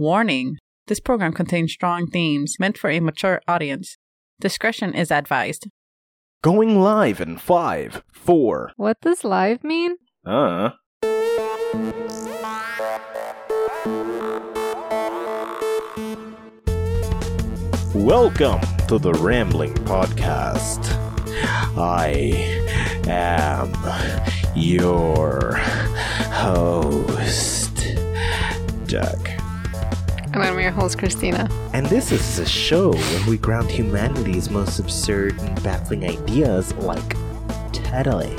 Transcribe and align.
Warning 0.00 0.56
this 0.86 0.98
program 0.98 1.34
contains 1.34 1.74
strong 1.74 2.06
themes 2.06 2.56
meant 2.58 2.78
for 2.78 2.88
a 2.88 3.00
mature 3.00 3.42
audience. 3.46 3.98
Discretion 4.40 4.94
is 4.94 5.12
advised. 5.12 5.66
Going 6.40 6.80
live 6.80 7.20
in 7.20 7.36
five, 7.36 8.02
four. 8.10 8.72
What 8.76 8.98
does 9.02 9.24
live 9.24 9.62
mean? 9.62 9.96
Uh. 10.24 10.70
Welcome 17.94 18.62
to 18.88 18.98
the 18.98 19.12
Rambling 19.20 19.74
Podcast. 19.84 20.96
I 21.76 22.32
am 23.06 23.74
your 24.56 25.56
host, 26.32 27.76
Doug. 28.86 29.39
And 30.32 30.42
I'm 30.44 30.58
your 30.60 30.70
host, 30.70 30.98
Christina. 30.98 31.48
And 31.72 31.86
this 31.86 32.12
is 32.12 32.38
a 32.38 32.46
show 32.46 32.92
where 32.92 33.28
we 33.28 33.36
ground 33.36 33.68
humanity's 33.68 34.48
most 34.48 34.78
absurd 34.78 35.36
and 35.40 35.60
baffling 35.62 36.04
ideas 36.04 36.72
like 36.74 37.16
totally. 37.72 38.34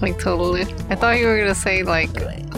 Like, 0.00 0.18
totally. 0.18 0.62
I 0.88 0.94
thought 0.96 1.18
you 1.18 1.26
were 1.26 1.38
gonna 1.38 1.54
say, 1.54 1.82
like, 1.82 2.10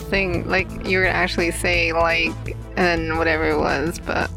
thing, 0.05 0.49
like, 0.49 0.69
you 0.87 0.99
were 0.99 1.05
gonna 1.05 1.17
actually 1.17 1.51
say, 1.51 1.93
like, 1.93 2.57
and 2.77 3.19
whatever 3.19 3.49
it 3.51 3.59
was, 3.59 3.99
but. 3.99 4.31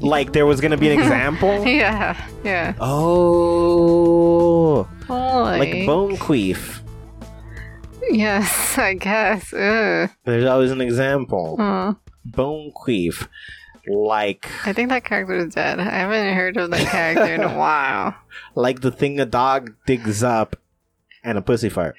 Like 0.00 0.32
there 0.32 0.46
was 0.46 0.60
gonna 0.60 0.76
be 0.76 0.90
an 0.90 0.98
example? 1.00 1.66
Yeah, 1.66 2.14
yeah. 2.44 2.74
Oh, 2.78 4.84
Holy. 5.06 5.58
like 5.58 5.86
bone 5.86 6.16
queef. 6.16 6.80
Yes, 8.10 8.78
I 8.78 8.94
guess. 8.94 9.52
Ugh. 9.52 10.08
There's 10.24 10.44
always 10.44 10.70
an 10.70 10.80
example. 10.80 11.56
Oh, 11.58 11.96
Bone 12.24 12.72
queef. 12.76 13.28
Like 13.86 14.48
I 14.66 14.72
think 14.72 14.90
that 14.90 15.04
character 15.04 15.34
is 15.36 15.54
dead. 15.54 15.80
I 15.80 15.84
haven't 15.84 16.34
heard 16.34 16.56
of 16.58 16.70
that 16.72 16.86
character 16.88 17.34
in 17.34 17.42
a 17.42 17.48
while. 17.58 18.14
like 18.54 18.80
the 18.80 18.90
thing 18.90 19.18
a 19.18 19.24
dog 19.26 19.74
digs 19.86 20.22
up 20.22 20.56
and 21.24 21.38
a 21.38 21.42
pussy 21.42 21.68
fart. 21.70 21.94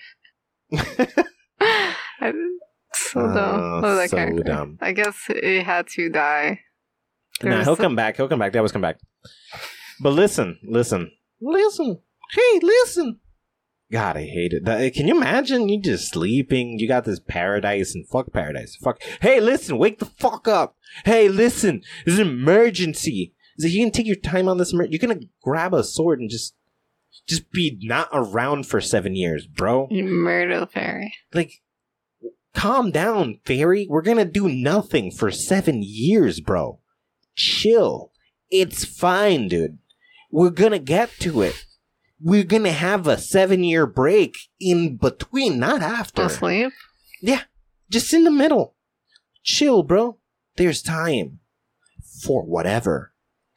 I, 1.62 2.34
so 2.94 3.22
dumb. 3.22 3.34
Oh, 3.62 3.80
Love 3.82 3.98
that 3.98 4.10
so 4.10 4.18
character. 4.18 4.44
dumb. 4.44 4.78
I 4.82 4.92
guess 4.92 5.16
it 5.30 5.64
had 5.64 5.88
to 5.90 6.10
die. 6.10 6.60
There 7.42 7.52
Nah, 7.52 7.64
he'll 7.64 7.76
some- 7.76 7.84
come 7.86 7.96
back. 7.96 8.18
He'll 8.18 8.28
come 8.28 8.40
back. 8.40 8.52
They 8.52 8.60
always 8.60 8.72
come 8.72 8.82
back. 8.82 8.98
But 10.02 10.12
listen, 10.12 10.60
listen, 10.64 11.12
listen. 11.42 12.00
Hey, 12.32 12.60
listen. 12.62 13.20
God, 13.92 14.18
I 14.18 14.22
hate 14.26 14.54
it. 14.54 14.66
That- 14.66 14.82
uh, 14.82 14.90
can 14.96 15.08
you 15.08 15.16
imagine 15.18 15.68
you 15.68 15.82
just 15.82 16.12
sleeping? 16.12 16.78
You 16.78 16.88
got 16.88 17.06
this 17.06 17.20
paradise 17.20 17.96
and 17.96 18.08
fuck 18.08 18.32
paradise. 18.32 18.76
Fuck. 18.76 19.02
Hey, 19.22 19.40
listen, 19.40 19.78
wake 19.80 19.98
the 20.00 20.06
fuck 20.06 20.48
up. 20.48 20.76
Hey, 21.06 21.28
listen, 21.28 21.82
there's 22.06 22.20
an 22.20 22.28
emergency. 22.28 23.34
Is 23.58 23.66
it 23.66 23.70
you 23.70 23.84
can 23.84 23.92
take 23.92 24.06
your 24.06 24.16
time 24.16 24.48
on 24.48 24.58
this? 24.58 24.74
Emer- 24.74 24.86
you're 24.86 25.00
gonna 25.00 25.22
grab 25.44 25.74
a 25.74 25.84
sword 25.84 26.20
and 26.20 26.30
just, 26.30 26.56
just 27.28 27.52
be 27.52 27.80
not 27.82 28.10
around 28.14 28.68
for 28.68 28.80
seven 28.80 29.16
years, 29.16 29.48
bro. 29.48 29.88
You 29.90 30.04
murder 30.04 30.68
fairy. 30.68 31.14
Like, 31.34 31.54
calm 32.54 32.92
down, 32.92 33.40
fairy. 33.46 33.88
We're 33.90 34.04
gonna 34.04 34.24
do 34.26 34.48
nothing 34.48 35.10
for 35.12 35.32
seven 35.32 35.82
years, 35.84 36.40
bro. 36.40 36.80
Chill. 37.36 38.12
It's 38.52 38.86
fine, 38.86 39.48
dude. 39.48 39.80
We're 40.32 40.50
gonna 40.52 40.80
get 40.80 41.10
to 41.22 41.42
it. 41.42 41.66
We're 42.22 42.44
gonna 42.44 42.72
have 42.72 43.08
a 43.08 43.18
seven 43.18 43.64
year 43.64 43.86
break 43.86 44.36
in 44.60 44.98
between, 44.98 45.60
not 45.60 45.82
after. 45.82 46.24
Asleep? 46.24 46.72
Yeah. 47.22 47.44
Just 47.90 48.14
in 48.14 48.24
the 48.24 48.32
middle. 48.32 48.76
Chill, 49.44 49.84
bro. 49.84 50.18
There's 50.58 50.82
time. 50.82 51.40
For 52.24 52.44
whatever. 52.44 53.14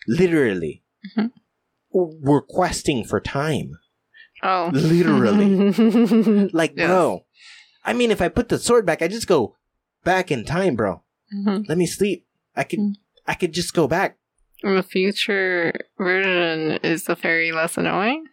Literally. 0.06 0.82
Mhm. 1.16 1.32
We're 1.92 2.40
questing 2.42 3.04
for 3.04 3.20
time. 3.20 3.72
Oh. 4.42 4.70
Literally. 4.72 5.72
Like, 6.52 6.74
Yes. 6.76 6.86
bro. 6.86 7.24
I 7.84 7.92
mean, 7.92 8.10
if 8.10 8.22
I 8.22 8.28
put 8.28 8.48
the 8.48 8.58
sword 8.58 8.86
back, 8.86 9.02
I 9.02 9.08
just 9.08 9.26
go 9.26 9.56
back 10.04 10.30
in 10.30 10.44
time, 10.44 10.76
bro. 10.76 11.02
Mhm. 11.34 11.68
Let 11.68 11.78
me 11.78 11.86
sleep. 11.86 12.26
I 12.56 12.64
could, 12.64 12.78
Mm. 12.78 12.94
I 13.26 13.34
could 13.34 13.52
just 13.52 13.74
go 13.74 13.86
back. 13.88 14.18
The 14.62 14.82
future 14.82 15.72
version, 15.98 16.78
is 16.84 17.04
the 17.04 17.16
fairy 17.16 17.50
less 17.50 17.76
annoying? 17.76 18.26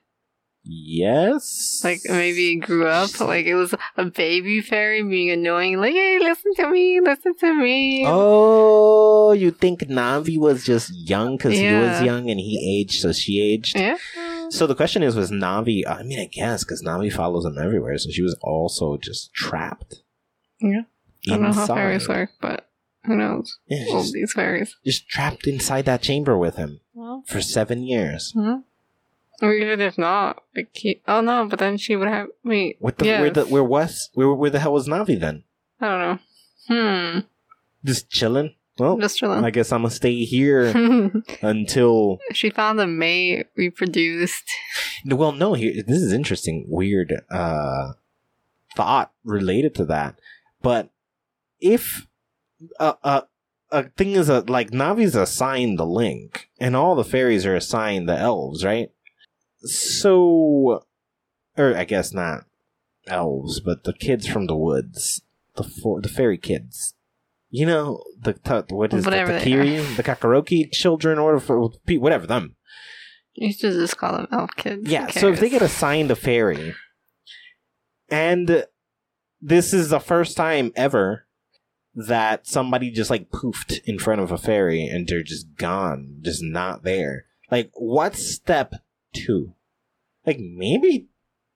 Yes. 0.71 1.81
Like 1.83 2.01
maybe 2.05 2.51
it 2.53 2.57
grew 2.57 2.87
up, 2.87 3.19
like 3.19 3.45
it 3.47 3.55
was 3.55 3.73
a 3.97 4.05
baby 4.05 4.61
fairy 4.61 5.01
being 5.03 5.31
annoying, 5.31 5.77
like, 5.79 5.93
hey, 5.93 6.19
listen 6.19 6.53
to 6.55 6.69
me, 6.69 6.99
listen 7.01 7.35
to 7.37 7.53
me. 7.53 8.03
Oh, 8.05 9.31
you 9.31 9.51
think 9.51 9.79
Navi 9.81 10.37
was 10.37 10.63
just 10.63 10.91
young 10.93 11.37
because 11.37 11.53
he 11.57 11.65
was 11.73 12.01
young 12.01 12.29
and 12.29 12.39
he 12.39 12.79
aged, 12.81 13.01
so 13.01 13.11
she 13.11 13.41
aged? 13.41 13.75
Yeah. 13.77 13.97
So 14.49 14.67
the 14.67 14.75
question 14.75 15.03
is, 15.03 15.15
was 15.15 15.31
Navi? 15.31 15.83
I 15.87 16.03
mean, 16.03 16.19
I 16.19 16.25
guess 16.25 16.63
because 16.63 16.83
Navi 16.83 17.11
follows 17.11 17.45
him 17.45 17.57
everywhere, 17.57 17.97
so 17.97 18.09
she 18.11 18.21
was 18.21 18.37
also 18.41 18.97
just 18.97 19.33
trapped. 19.33 20.03
Yeah. 20.61 20.81
I 21.27 21.31
don't 21.31 21.41
know 21.41 21.51
how 21.53 21.67
fairies 21.67 22.07
work, 22.07 22.31
but 22.41 22.67
who 23.05 23.15
knows? 23.15 23.57
Yeah, 23.67 23.85
All 23.93 24.01
just, 24.01 24.13
these 24.13 24.33
fairies. 24.33 24.75
just 24.85 25.07
trapped 25.09 25.47
inside 25.47 25.85
that 25.85 26.01
chamber 26.01 26.37
with 26.37 26.55
him 26.57 26.79
Well, 26.93 27.23
for 27.27 27.41
seven 27.41 27.83
years. 27.83 28.33
mhm. 28.35 28.63
Or 29.41 29.53
even 29.53 29.79
if 29.79 29.97
not, 29.97 30.43
like 30.55 30.69
he, 30.73 31.01
oh 31.07 31.21
no, 31.21 31.45
but 31.47 31.59
then 31.59 31.77
she 31.77 31.95
would 31.95 32.07
have 32.07 32.27
wait. 32.43 32.77
What 32.79 32.97
the? 32.97 33.05
yes. 33.05 33.21
Where 33.21 33.29
the? 33.31 33.45
Where 33.45 33.63
was? 33.63 34.09
Where? 34.13 34.33
Where 34.33 34.49
the 34.49 34.59
hell 34.59 34.73
was 34.73 34.87
Navi 34.87 35.19
then? 35.19 35.43
I 35.79 35.87
don't 35.87 35.99
know. 35.99 36.19
Hmm. 36.67 37.19
Just 37.85 38.09
chilling. 38.09 38.55
Well, 38.77 38.97
Just 38.97 39.17
chilling. 39.17 39.43
I 39.43 39.49
guess 39.49 39.71
I'm 39.71 39.81
gonna 39.81 39.91
stay 39.91 40.23
here 40.23 40.65
until. 41.41 42.19
she 42.33 42.49
found 42.49 42.79
a 42.79 42.87
mate, 42.87 43.47
reproduced. 43.55 44.49
Well, 45.05 45.31
no. 45.31 45.53
Here, 45.53 45.83
this 45.85 45.99
is 45.99 46.13
interesting. 46.13 46.65
Weird 46.67 47.13
uh, 47.29 47.93
thought 48.75 49.11
related 49.23 49.75
to 49.75 49.85
that. 49.85 50.19
But 50.61 50.89
if 51.59 52.07
a 52.79 52.95
a 53.03 53.23
a 53.71 53.83
thing 53.89 54.11
is 54.13 54.29
a 54.29 54.41
like 54.41 54.71
Navi's 54.71 55.15
assigned 55.15 55.77
the 55.77 55.85
link, 55.85 56.49
and 56.59 56.75
all 56.75 56.95
the 56.95 57.03
fairies 57.03 57.45
are 57.45 57.55
assigned 57.55 58.07
the 58.07 58.17
elves, 58.17 58.63
right? 58.63 58.91
So, 59.61 60.85
or 61.57 61.75
I 61.75 61.83
guess 61.83 62.13
not 62.13 62.45
elves, 63.07 63.59
but 63.59 63.83
the 63.83 63.93
kids 63.93 64.27
from 64.27 64.47
the 64.47 64.55
woods, 64.55 65.21
the 65.55 65.63
four, 65.63 66.01
the 66.01 66.09
fairy 66.09 66.37
kids. 66.37 66.93
You 67.49 67.65
know 67.65 68.03
the 68.21 68.33
t- 68.33 68.75
what 68.75 68.93
is 68.93 69.05
Whatever 69.05 69.33
the 69.33 69.39
Takiri, 69.39 69.95
the 69.95 70.03
Kakaroki 70.03 70.71
children, 70.71 71.17
or 71.17 71.33
whatever, 71.33 71.99
whatever 71.99 72.27
them. 72.27 72.55
You 73.33 73.51
should 73.51 73.73
just 73.73 73.97
call 73.97 74.17
them 74.17 74.27
elf 74.31 74.51
kids. 74.55 74.89
Yeah, 74.89 75.07
so 75.07 75.29
if 75.29 75.39
they 75.39 75.49
get 75.49 75.61
assigned 75.61 76.11
a 76.11 76.15
fairy, 76.15 76.75
and 78.09 78.65
this 79.41 79.73
is 79.73 79.89
the 79.89 79.99
first 79.99 80.37
time 80.37 80.71
ever 80.75 81.25
that 81.95 82.47
somebody 82.47 82.91
just 82.91 83.09
like 83.09 83.29
poofed 83.29 83.79
in 83.85 83.97
front 83.97 84.21
of 84.21 84.31
a 84.31 84.37
fairy 84.37 84.85
and 84.85 85.07
they're 85.07 85.23
just 85.23 85.55
gone, 85.55 86.17
just 86.21 86.43
not 86.43 86.83
there. 86.83 87.25
Like, 87.49 87.71
what 87.73 88.15
step 88.15 88.75
two? 89.13 89.53
Like, 90.25 90.39
maybe, 90.39 91.09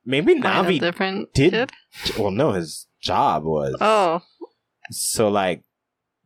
maybe 0.06 0.36
Navi 0.40 0.80
different 0.80 1.34
did. 1.34 1.52
kid? 1.52 1.72
Well, 2.18 2.32
no, 2.32 2.52
his 2.54 2.88
job 3.02 3.44
was. 3.44 3.76
Oh, 3.82 4.22
So, 4.92 5.30
like, 5.30 5.64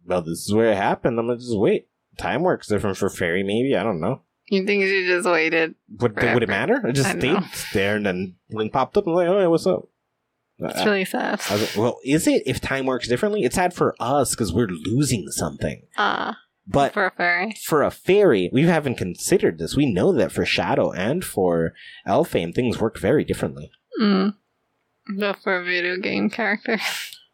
well, 0.06 0.22
this 0.22 0.40
is 0.46 0.54
where 0.54 0.72
it 0.72 0.78
happened. 0.78 1.20
I'm 1.20 1.28
gonna 1.28 1.38
just 1.40 1.58
wait. 1.58 1.88
Time 2.18 2.42
works 2.44 2.68
different 2.68 2.98
for 2.98 3.10
fairy, 3.10 3.44
maybe. 3.44 3.76
I 3.76 3.84
don't 3.84 4.00
know. 4.00 4.22
you 4.50 4.66
think 4.66 4.84
she 4.86 5.06
just 5.06 5.28
waited? 5.28 5.76
Would, 6.00 6.16
would 6.16 6.44
it 6.44 6.50
matter? 6.50 6.82
I 6.86 6.92
just 6.92 7.10
stayed 7.12 7.34
know. 7.34 7.44
there 7.74 7.96
and 7.96 8.06
then 8.06 8.36
link 8.50 8.74
popped 8.74 8.98
up 8.98 9.06
and 9.06 9.12
I'm 9.14 9.18
like, 9.18 9.28
oh, 9.28 9.40
yeah, 9.40 9.48
what's 9.48 9.68
up? 9.68 9.88
It's 10.60 10.82
Uh, 10.82 10.86
really 10.86 11.06
sad. 11.06 11.40
Was 11.52 11.62
like, 11.62 11.76
well, 11.78 12.00
is 12.04 12.26
it 12.28 12.42
if 12.48 12.60
time 12.60 12.86
works 12.88 13.08
differently? 13.08 13.44
It's 13.44 13.54
sad 13.56 13.74
for 13.76 13.96
us 14.00 14.32
because 14.32 14.52
we're 14.52 14.68
losing 14.68 15.28
something. 15.30 15.84
Ah, 15.98 16.38
But 16.68 16.94
for 16.94 17.06
a 17.06 17.12
fairy. 17.12 17.56
for 17.66 17.82
a 17.84 17.92
fairy, 17.92 18.50
we 18.52 18.64
haven't 18.64 18.96
considered 18.96 19.58
this. 19.58 19.76
We 19.76 19.92
know 19.92 20.12
that 20.14 20.32
for 20.34 20.46
Shadow 20.46 20.92
and 20.92 21.24
for 21.24 21.74
Elfame, 22.06 22.54
things 22.54 22.80
work 22.80 22.98
very 23.00 23.24
differently. 23.24 23.72
Mm. 24.02 24.34
But 25.18 25.38
for 25.42 25.58
a 25.60 25.64
video 25.64 25.98
game 25.98 26.30
character. 26.30 26.78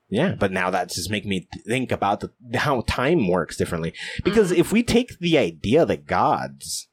Yeah, 0.09 0.35
but 0.35 0.51
now 0.51 0.69
that's 0.69 0.93
just 0.93 1.09
making 1.09 1.31
me 1.31 1.47
think 1.65 1.91
about 1.91 2.19
the, 2.19 2.31
how 2.59 2.81
time 2.81 3.27
works 3.27 3.57
differently. 3.57 3.95
Because 4.23 4.51
if 4.51 4.71
we 4.71 4.83
take 4.83 5.17
the 5.17 5.39
idea 5.39 5.87
that 5.87 6.05
gods, 6.05 6.87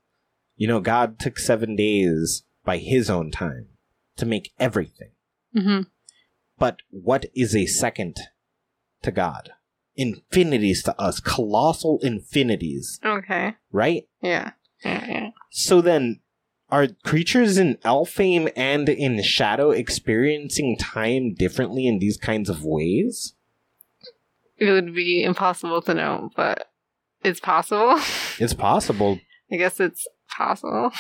you 0.57 0.67
know, 0.67 0.81
God 0.81 1.19
took 1.19 1.39
seven 1.39 1.77
days 1.77 2.45
by 2.65 2.79
his 2.79 3.11
own 3.11 3.31
time 3.31 3.67
to 4.17 4.25
make 4.25 4.53
everything. 4.59 5.11
hmm 5.55 5.81
But 6.59 6.79
what 6.89 7.27
is 7.35 7.55
a 7.55 7.67
second 7.67 8.17
to 9.03 9.11
God? 9.11 9.51
Infinities 10.01 10.83
to 10.85 10.99
us, 10.99 11.21
colossal 11.21 11.99
infinities, 12.03 12.99
Okay. 13.05 13.55
right? 13.71 14.05
Yeah. 14.23 14.53
Yeah, 14.85 15.07
yeah. 15.09 15.31
So 15.51 15.81
then, 15.83 16.21
are 16.71 16.89
creatures 17.05 17.59
in 17.59 17.77
Elfame 17.85 18.51
and 18.57 18.89
in 18.89 19.23
Shadow 19.23 19.73
experiencing 19.73 20.79
time 20.79 21.35
differently 21.35 21.87
in 21.87 21.99
these 21.99 22.17
kinds 22.17 22.49
of 22.49 22.65
ways? 22.65 23.35
it 24.57 24.71
would 24.71 24.95
be 24.95 25.23
impossible 25.23 25.81
to 25.83 25.95
know, 25.95 26.31
but 26.37 26.69
it's 27.23 27.41
possible. 27.41 27.99
It's 28.39 28.55
possible. 28.55 29.19
I 29.53 29.57
guess 29.57 29.81
it's 29.81 30.07
possible. 30.35 30.93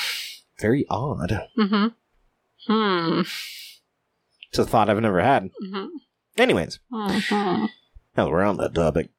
Very 0.58 0.84
odd. 0.90 1.46
Mm-hmm. 1.58 1.86
Hmm. 2.66 3.20
It's 4.50 4.58
a 4.58 4.64
thought 4.66 4.90
I've 4.90 5.00
never 5.00 5.20
had. 5.22 5.50
Mm-hmm. 5.64 5.86
Anyways, 6.36 6.80
Mm-hmm. 6.92 7.66
Now 8.16 8.28
we're 8.28 8.42
on 8.42 8.56
that 8.58 8.74
topic. 8.74 9.10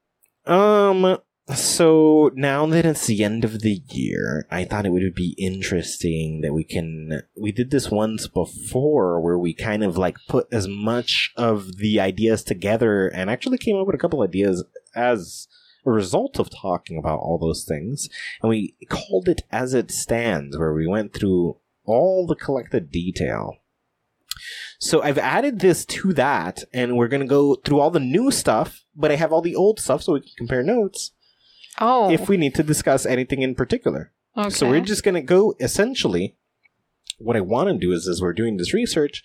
Um, 0.46 1.18
so 1.56 2.32
now 2.36 2.66
that 2.68 2.86
it's 2.86 3.08
the 3.08 3.24
end 3.24 3.44
of 3.44 3.62
the 3.62 3.82
year, 3.90 4.48
I 4.50 4.64
thought 4.64 4.86
it 4.86 4.92
would 4.92 5.16
be 5.16 5.36
interesting 5.38 6.42
that 6.42 6.54
we 6.54 6.64
can. 6.64 7.24
We 7.40 7.52
did 7.52 7.72
this 7.72 7.92
once 7.92 8.28
before 8.28 9.20
where 9.20 9.38
we 9.38 9.54
kind 9.54 9.84
of 9.84 9.98
like 9.98 10.18
put 10.28 10.48
as 10.52 10.68
much 10.68 11.34
of 11.36 11.78
the 11.78 12.00
ideas 12.00 12.44
together 12.44 13.08
and 13.08 13.30
actually 13.30 13.58
came 13.58 13.76
up 13.78 13.88
with 13.88 13.96
a 13.96 14.00
couple 14.00 14.22
ideas 14.22 14.64
as 14.96 15.48
a 15.86 15.92
result 15.92 16.40
of 16.40 16.50
talking 16.50 16.98
about 16.98 17.20
all 17.20 17.38
those 17.38 17.66
things. 17.66 18.08
And 18.42 18.50
we 18.50 18.76
called 18.88 19.28
it 19.28 19.42
As 19.52 19.74
It 19.74 19.92
Stands, 19.92 20.58
where 20.58 20.74
we 20.74 20.88
went 20.88 21.14
through 21.14 21.58
all 21.86 22.28
the 22.28 22.36
collected 22.36 22.92
detail. 22.92 23.56
So 24.84 25.04
I've 25.04 25.20
added 25.20 25.60
this 25.60 25.86
to 25.86 26.12
that, 26.14 26.64
and 26.74 26.98
we're 26.98 27.08
going 27.08 27.22
to 27.22 27.28
go 27.28 27.54
through 27.54 27.80
all 27.80 27.92
the 27.92 28.00
new 28.00 28.32
stuff, 28.32 28.84
but 28.96 29.12
I 29.12 29.16
have 29.16 29.32
all 29.32 29.44
the 29.44 29.56
old 29.56 29.80
stuff 29.80 30.02
so 30.02 30.14
we 30.14 30.22
can 30.22 30.32
compare 30.38 30.64
notes 30.64 31.12
Oh. 31.80 32.10
if 32.12 32.28
we 32.28 32.36
need 32.36 32.56
to 32.56 32.64
discuss 32.64 33.06
anything 33.06 33.44
in 33.44 33.54
particular. 33.54 34.12
okay. 34.36 34.50
So 34.50 34.68
we're 34.68 34.82
just 34.82 35.04
going 35.04 35.14
to 35.16 35.22
go 35.22 35.54
essentially. 35.60 36.36
What 37.20 37.36
I 37.38 37.42
want 37.42 37.70
to 37.70 37.78
do 37.78 37.92
is, 37.92 38.08
as 38.08 38.20
we're 38.24 38.34
doing 38.34 38.58
this 38.58 38.74
research, 38.74 39.22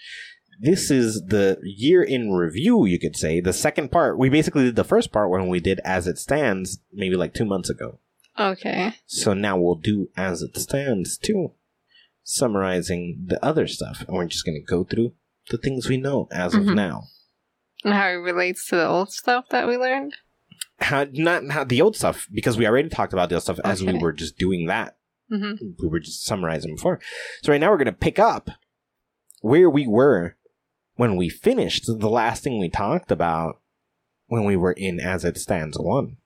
this 0.60 0.90
is 0.90 1.22
the 1.26 1.58
year 1.62 2.02
in 2.02 2.32
review, 2.32 2.84
you 2.84 2.98
could 2.98 3.16
say. 3.16 3.40
The 3.40 3.54
second 3.54 3.90
part, 3.90 4.18
we 4.18 4.28
basically 4.28 4.64
did 4.64 4.76
the 4.76 4.84
first 4.84 5.10
part 5.10 5.30
when 5.30 5.48
we 5.48 5.60
did 5.60 5.80
As 5.84 6.06
It 6.06 6.18
Stands, 6.18 6.80
maybe 6.92 7.16
like 7.16 7.32
two 7.32 7.46
months 7.46 7.70
ago. 7.70 7.98
okay. 8.38 8.92
So 9.06 9.32
now 9.32 9.56
we'll 9.58 9.76
do 9.76 10.10
As 10.18 10.42
It 10.42 10.54
Stands 10.58 11.16
too, 11.16 11.52
summarizing 12.24 13.24
the 13.26 13.42
other 13.42 13.66
stuff. 13.66 14.04
And 14.06 14.14
we're 14.16 14.26
just 14.26 14.44
going 14.44 14.60
to 14.60 14.70
go 14.70 14.84
through 14.84 15.12
the 15.50 15.58
things 15.58 15.88
we 15.88 15.96
know 15.96 16.28
as 16.32 16.54
of 16.54 16.62
Mhm. 16.64 16.74
now. 16.74 17.04
And 17.84 17.94
how 17.94 18.08
it 18.08 18.12
relates 18.14 18.66
to 18.68 18.76
the 18.76 18.86
old 18.86 19.12
stuff 19.12 19.48
that 19.50 19.68
we 19.68 19.76
learned. 19.76 20.16
How, 20.80 21.06
not 21.12 21.48
how 21.50 21.64
the 21.64 21.80
old 21.80 21.96
stuff, 21.96 22.28
because 22.32 22.56
we 22.58 22.66
already 22.66 22.88
talked 22.88 23.12
about 23.12 23.28
the 23.28 23.36
old 23.36 23.44
stuff 23.44 23.60
as 23.64 23.82
we 23.84 23.98
were 23.98 24.12
just 24.12 24.36
doing 24.38 24.66
that. 24.66 24.96
Mm-hmm. 25.32 25.82
we 25.82 25.88
were 25.88 25.98
just 25.98 26.24
summarizing 26.24 26.76
before. 26.76 27.00
So 27.42 27.50
right 27.50 27.60
now 27.60 27.70
we're 27.72 27.78
going 27.78 27.86
to 27.86 27.92
pick 27.92 28.20
up 28.20 28.48
where 29.40 29.68
we 29.68 29.84
were 29.84 30.36
when 30.94 31.16
we 31.16 31.28
finished 31.28 31.86
the 31.86 32.08
last 32.08 32.44
thing 32.44 32.60
we 32.60 32.68
talked 32.68 33.10
about 33.10 33.60
when 34.26 34.44
we 34.44 34.54
were 34.54 34.70
in 34.72 35.00
As 35.00 35.24
It 35.24 35.36
Stands 35.36 35.76
1 35.80 36.18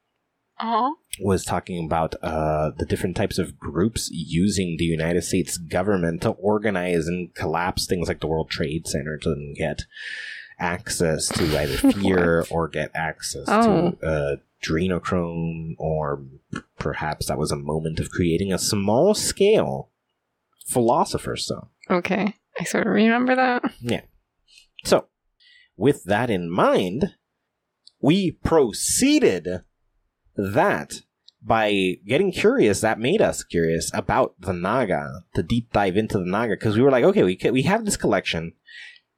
Oh. 0.63 0.97
was 1.21 1.45
talking 1.45 1.85
about 1.85 2.15
uh, 2.23 2.71
the 2.77 2.87
different 2.87 3.17
types 3.17 3.39
of 3.39 3.59
groups 3.59 4.09
using 4.13 4.77
the 4.79 4.85
United 4.85 5.23
States 5.23 5.57
government 5.59 6.23
to 6.23 6.31
organize 6.31 7.07
and 7.07 7.35
collapse 7.35 7.87
things 7.87 8.09
like 8.09 8.21
the 8.21 8.27
World 8.27 8.51
Trade 8.51 8.87
Center 8.87 9.17
to 9.19 9.55
get 9.57 9.83
access 10.59 11.29
to 11.29 11.45
either 11.61 11.93
fear 11.93 12.45
or 12.51 12.69
get 12.69 12.91
access 12.95 13.45
Oh. 13.49 13.93
to 14.01 14.07
uh, 14.07 14.37
adrenochrome, 14.63 15.75
or 15.79 16.23
perhaps 16.79 17.27
that 17.27 17.39
was 17.39 17.51
a 17.51 17.57
moment 17.57 17.99
of 17.99 18.11
creating 18.11 18.53
a 18.53 18.59
small 18.59 19.15
scale 19.15 19.89
philosopher's 20.67 21.45
stone. 21.47 21.69
Okay. 21.89 22.35
I 22.59 22.65
sort 22.65 22.87
of 22.87 22.93
remember 22.93 23.35
that. 23.37 23.63
Yeah. 23.81 24.03
So, 24.85 25.07
with 25.77 26.05
that 26.05 26.29
in 26.31 26.51
mind, 26.51 27.15
we 28.01 28.33
proceeded 28.33 29.49
that 30.53 31.03
by 31.43 31.97
getting 32.07 32.33
curious. 32.33 32.81
That 32.81 32.99
made 32.99 33.23
us 33.23 33.43
curious 33.45 33.91
about 33.95 34.35
the 34.39 34.53
Naga, 34.53 35.23
the 35.35 35.43
deep 35.43 35.73
dive 35.73 35.97
into 35.97 36.19
the 36.19 36.27
Naga, 36.27 36.55
because 36.55 36.77
we 36.77 36.83
were 36.83 36.91
like, 36.91 37.05
okay, 37.05 37.23
we 37.23 37.37
ca- 37.37 37.51
we 37.51 37.63
have 37.63 37.85
this 37.85 37.97
collection. 37.97 38.53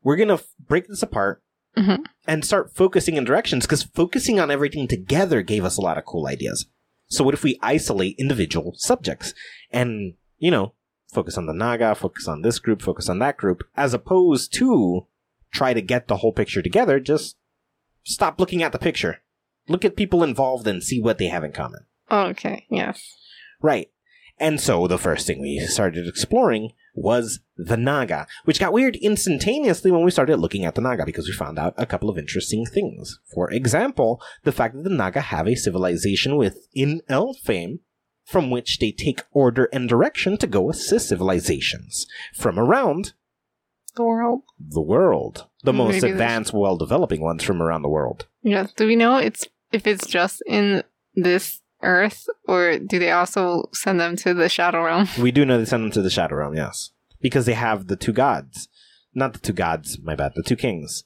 We're 0.03 0.17
gonna 0.17 0.35
f- 0.35 0.47
break 0.59 0.87
this 0.89 1.03
apart 1.03 1.43
Mhm. 1.77 2.05
and 2.27 2.45
start 2.45 2.75
focusing 2.75 3.17
in 3.17 3.25
directions. 3.25 3.65
Because 3.67 3.83
focusing 3.83 4.39
on 4.39 4.51
everything 4.51 4.87
together 4.89 5.43
gave 5.43 5.65
us 5.65 5.77
a 5.77 5.81
lot 5.81 5.99
of 5.99 6.05
cool 6.05 6.27
ideas. 6.27 6.67
So, 7.09 7.25
what 7.25 7.35
if 7.35 7.43
we 7.43 7.59
isolate 7.63 8.17
individual 8.19 8.75
subjects 8.77 9.35
and 9.71 10.15
you 10.39 10.51
know 10.51 10.75
focus 11.13 11.37
on 11.37 11.47
the 11.47 11.53
Naga, 11.53 11.95
focus 11.95 12.27
on 12.29 12.43
this 12.43 12.59
group, 12.59 12.83
focus 12.83 13.09
on 13.09 13.19
that 13.19 13.37
group, 13.37 13.65
as 13.77 13.93
opposed 13.95 14.53
to 14.55 15.07
try 15.53 15.75
to 15.75 15.83
get 15.83 16.09
the 16.09 16.19
whole 16.19 16.33
picture 16.33 16.63
together, 16.63 16.99
just 17.01 17.37
stop 18.05 18.41
looking 18.41 18.63
at 18.63 18.73
the 18.73 18.79
picture. 18.79 19.19
Look 19.69 19.85
at 19.85 19.97
people 19.97 20.23
involved 20.23 20.67
and 20.67 20.83
see 20.83 21.01
what 21.01 21.19
they 21.19 21.27
have 21.29 21.45
in 21.45 21.53
common. 21.53 21.87
Okay. 22.11 22.67
Yes. 22.71 23.03
Right. 23.61 23.89
And 24.39 24.61
so 24.61 24.87
the 24.87 24.99
first 24.99 25.27
thing 25.27 25.41
we 25.41 25.59
started 25.61 26.09
exploring 26.09 26.73
was 26.95 27.41
the 27.57 27.77
Naga, 27.77 28.27
which 28.45 28.59
got 28.59 28.73
weird 28.73 28.97
instantaneously 28.97 29.91
when 29.91 30.05
we 30.05 30.11
started 30.11 30.39
looking 30.39 30.65
at 30.65 30.75
the 30.75 30.81
Naga 30.81 31.07
because 31.07 31.27
we 31.27 31.33
found 31.33 31.59
out 31.59 31.75
a 31.77 31.87
couple 31.87 32.11
of 32.11 32.19
interesting 32.19 32.67
things. 32.67 33.19
For 33.33 33.51
example, 33.51 34.21
the 34.43 34.53
fact 34.53 34.75
that 34.75 34.85
the 34.85 34.91
Naga 34.91 35.21
have 35.21 35.47
a 35.47 35.55
civilization 35.55 36.37
within 36.37 37.01
Elfame 37.09 37.79
from 38.25 38.51
which 38.51 38.79
they 38.79 38.93
take 38.93 39.23
order 39.33 39.69
and 39.73 39.89
direction 39.89 40.37
to 40.39 40.47
go 40.47 40.71
assist 40.71 41.09
civilizations 41.09 42.07
from 42.35 42.59
around 42.59 43.13
The 43.97 44.05
world. 44.05 44.43
the 44.59 44.83
world. 44.83 45.47
The 45.63 45.73
most 45.73 46.03
Maybe 46.03 46.13
advanced, 46.13 46.53
well 46.53 46.77
developing 46.77 47.23
ones 47.23 47.43
from 47.45 47.63
around 47.63 47.83
the 47.83 47.89
world. 47.89 48.27
Yes. 48.43 48.73
Do 48.73 48.87
we 48.87 48.97
know 48.97 49.17
it's 49.17 49.47
if 49.73 49.87
it's 49.87 50.07
just 50.07 50.43
in 50.47 50.83
this 51.15 51.61
Earth, 51.83 52.29
or 52.47 52.79
do 52.79 52.99
they 52.99 53.11
also 53.11 53.69
send 53.73 54.01
them 54.01 54.17
to 54.17 54.35
the 54.35 54.49
Shadow 54.49 54.85
Realm? 54.85 55.09
We 55.19 55.33
do 55.33 55.45
know 55.45 55.59
they 55.59 55.65
send 55.65 55.85
them 55.85 55.91
to 55.93 56.03
the 56.03 56.11
Shadow 56.11 56.37
Realm, 56.37 56.55
yes. 56.55 56.93
Because 57.21 57.47
they 57.47 57.55
have 57.55 57.89
the 57.89 57.97
two 57.97 58.13
gods. 58.13 58.69
Not 59.15 59.33
the 59.33 59.41
two 59.41 59.53
gods, 59.53 59.99
my 60.01 60.15
bad, 60.15 60.33
the 60.35 60.43
two 60.43 60.57
kings. 60.57 61.05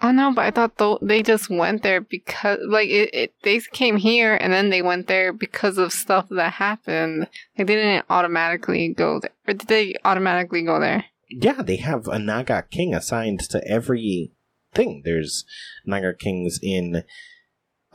Oh 0.00 0.10
no, 0.10 0.32
but 0.32 0.44
I 0.44 0.50
thought 0.50 0.78
th- 0.78 0.98
they 1.02 1.22
just 1.22 1.48
went 1.48 1.82
there 1.84 2.00
because, 2.00 2.58
like, 2.66 2.88
it, 2.88 3.14
it. 3.14 3.34
They 3.42 3.60
came 3.60 3.96
here 3.96 4.34
and 4.34 4.52
then 4.52 4.70
they 4.70 4.82
went 4.82 5.06
there 5.06 5.32
because 5.32 5.78
of 5.78 5.92
stuff 5.92 6.28
that 6.30 6.54
happened. 6.54 7.28
Like, 7.56 7.68
they 7.68 7.76
didn't 7.76 8.06
automatically 8.10 8.94
go 8.94 9.20
there, 9.20 9.30
or 9.46 9.54
did 9.54 9.68
they 9.68 9.94
automatically 10.04 10.62
go 10.62 10.80
there? 10.80 11.04
Yeah, 11.28 11.62
they 11.62 11.76
have 11.76 12.08
a 12.08 12.18
Naga 12.18 12.64
king 12.68 12.94
assigned 12.94 13.40
to 13.50 13.66
every 13.66 14.32
thing. 14.74 15.02
There's 15.04 15.44
Naga 15.86 16.14
kings 16.14 16.58
in 16.62 17.04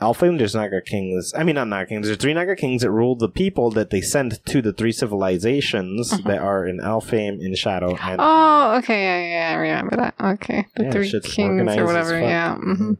Alfheim, 0.00 0.38
there's 0.38 0.54
Naga 0.54 0.80
kings. 0.80 1.32
I 1.36 1.42
mean, 1.42 1.56
not 1.56 1.66
Naga 1.66 1.86
kings. 1.88 2.06
There's 2.06 2.18
three 2.18 2.32
Naga 2.34 2.54
kings 2.54 2.82
that 2.82 2.90
rule 2.92 3.16
the 3.16 3.28
people 3.28 3.70
that 3.72 3.90
they 3.90 4.00
send 4.00 4.38
to 4.46 4.62
the 4.62 4.72
three 4.72 4.92
civilizations 4.92 6.12
Mhm. 6.12 6.24
that 6.24 6.38
are 6.38 6.64
in 6.66 6.78
Alfheim, 6.78 7.38
in 7.40 7.56
Shadow, 7.56 7.96
and 8.00 8.20
Oh, 8.22 8.76
okay, 8.78 9.02
yeah, 9.02 9.50
yeah, 9.50 9.56
I 9.56 9.60
remember 9.60 9.96
that. 9.96 10.14
Okay, 10.20 10.66
the 10.76 10.84
Yeah, 10.84 10.90
three 10.92 11.10
kings 11.10 11.76
or 11.76 11.84
whatever. 11.84 12.20
Yeah. 12.20 12.54
hmm 12.56 12.92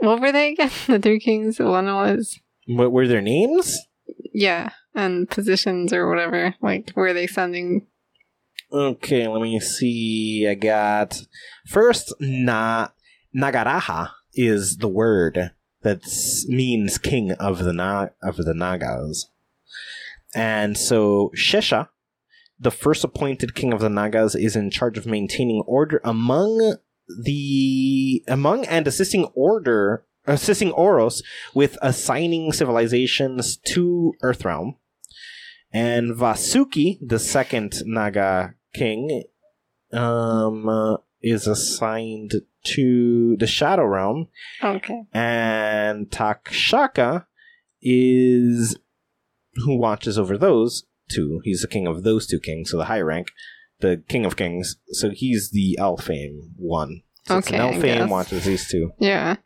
What 0.00 0.20
were 0.20 0.30
they 0.30 0.52
again? 0.52 0.70
The 0.86 1.00
three 1.00 1.18
kings. 1.18 1.58
One 1.58 1.86
was 1.86 2.38
what 2.66 2.92
were 2.92 3.08
their 3.08 3.22
names? 3.22 3.76
yeah, 4.32 4.70
and 4.94 5.28
positions 5.28 5.92
or 5.92 6.08
whatever. 6.08 6.54
Like, 6.62 6.92
were 6.94 7.12
they 7.12 7.26
sending? 7.26 7.86
Okay, 8.70 9.26
let 9.26 9.40
me 9.40 9.58
see. 9.60 10.46
I 10.46 10.54
got 10.54 11.22
first 11.66 12.12
na 12.20 12.88
Nagaraja 13.34 14.10
is 14.34 14.76
the 14.76 14.88
word 14.88 15.52
that 15.82 16.02
means 16.48 16.98
king 16.98 17.32
of 17.32 17.64
the 17.64 17.72
na- 17.72 18.08
of 18.22 18.36
the 18.36 18.52
Nagas. 18.52 19.30
And 20.34 20.76
so 20.76 21.32
Shesha, 21.34 21.88
the 22.60 22.70
first 22.70 23.04
appointed 23.04 23.54
king 23.54 23.72
of 23.72 23.80
the 23.80 23.88
Nagas, 23.88 24.34
is 24.34 24.54
in 24.54 24.70
charge 24.70 24.98
of 24.98 25.06
maintaining 25.06 25.62
order 25.62 26.02
among 26.04 26.76
the 27.08 28.22
among 28.28 28.66
and 28.66 28.86
assisting 28.86 29.24
order 29.34 30.04
assisting 30.26 30.72
Oros 30.72 31.22
with 31.54 31.78
assigning 31.80 32.52
civilizations 32.52 33.56
to 33.68 34.12
Earthrealm. 34.22 34.76
And 35.72 36.14
Vasuki, 36.14 36.98
the 37.00 37.18
second 37.18 37.82
Naga 37.86 38.54
king, 38.74 39.24
um, 39.92 40.68
uh, 40.68 40.96
is 41.22 41.46
assigned 41.46 42.32
to 42.64 43.36
the 43.38 43.46
Shadow 43.46 43.84
Realm, 43.84 44.28
Okay. 44.62 45.02
and 45.12 46.08
Takshaka 46.10 47.26
is 47.80 48.76
who 49.54 49.76
watches 49.78 50.18
over 50.18 50.36
those 50.36 50.84
two. 51.08 51.40
He's 51.44 51.62
the 51.62 51.68
king 51.68 51.86
of 51.86 52.02
those 52.04 52.26
two 52.26 52.38
kings, 52.40 52.70
so 52.70 52.76
the 52.76 52.84
high 52.84 53.00
rank, 53.00 53.28
the 53.80 54.02
king 54.08 54.24
of 54.24 54.36
kings. 54.36 54.76
So 54.88 55.10
he's 55.10 55.50
the 55.50 55.76
Elfame 55.80 56.50
one. 56.56 57.02
So 57.26 57.36
Okay, 57.36 57.56
it's 57.56 57.84
I 57.84 57.88
an 57.88 58.06
Elfame 58.06 58.08
watches 58.10 58.44
these 58.44 58.68
two. 58.68 58.92
Yeah. 58.98 59.36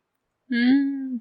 Mm. 0.53 1.21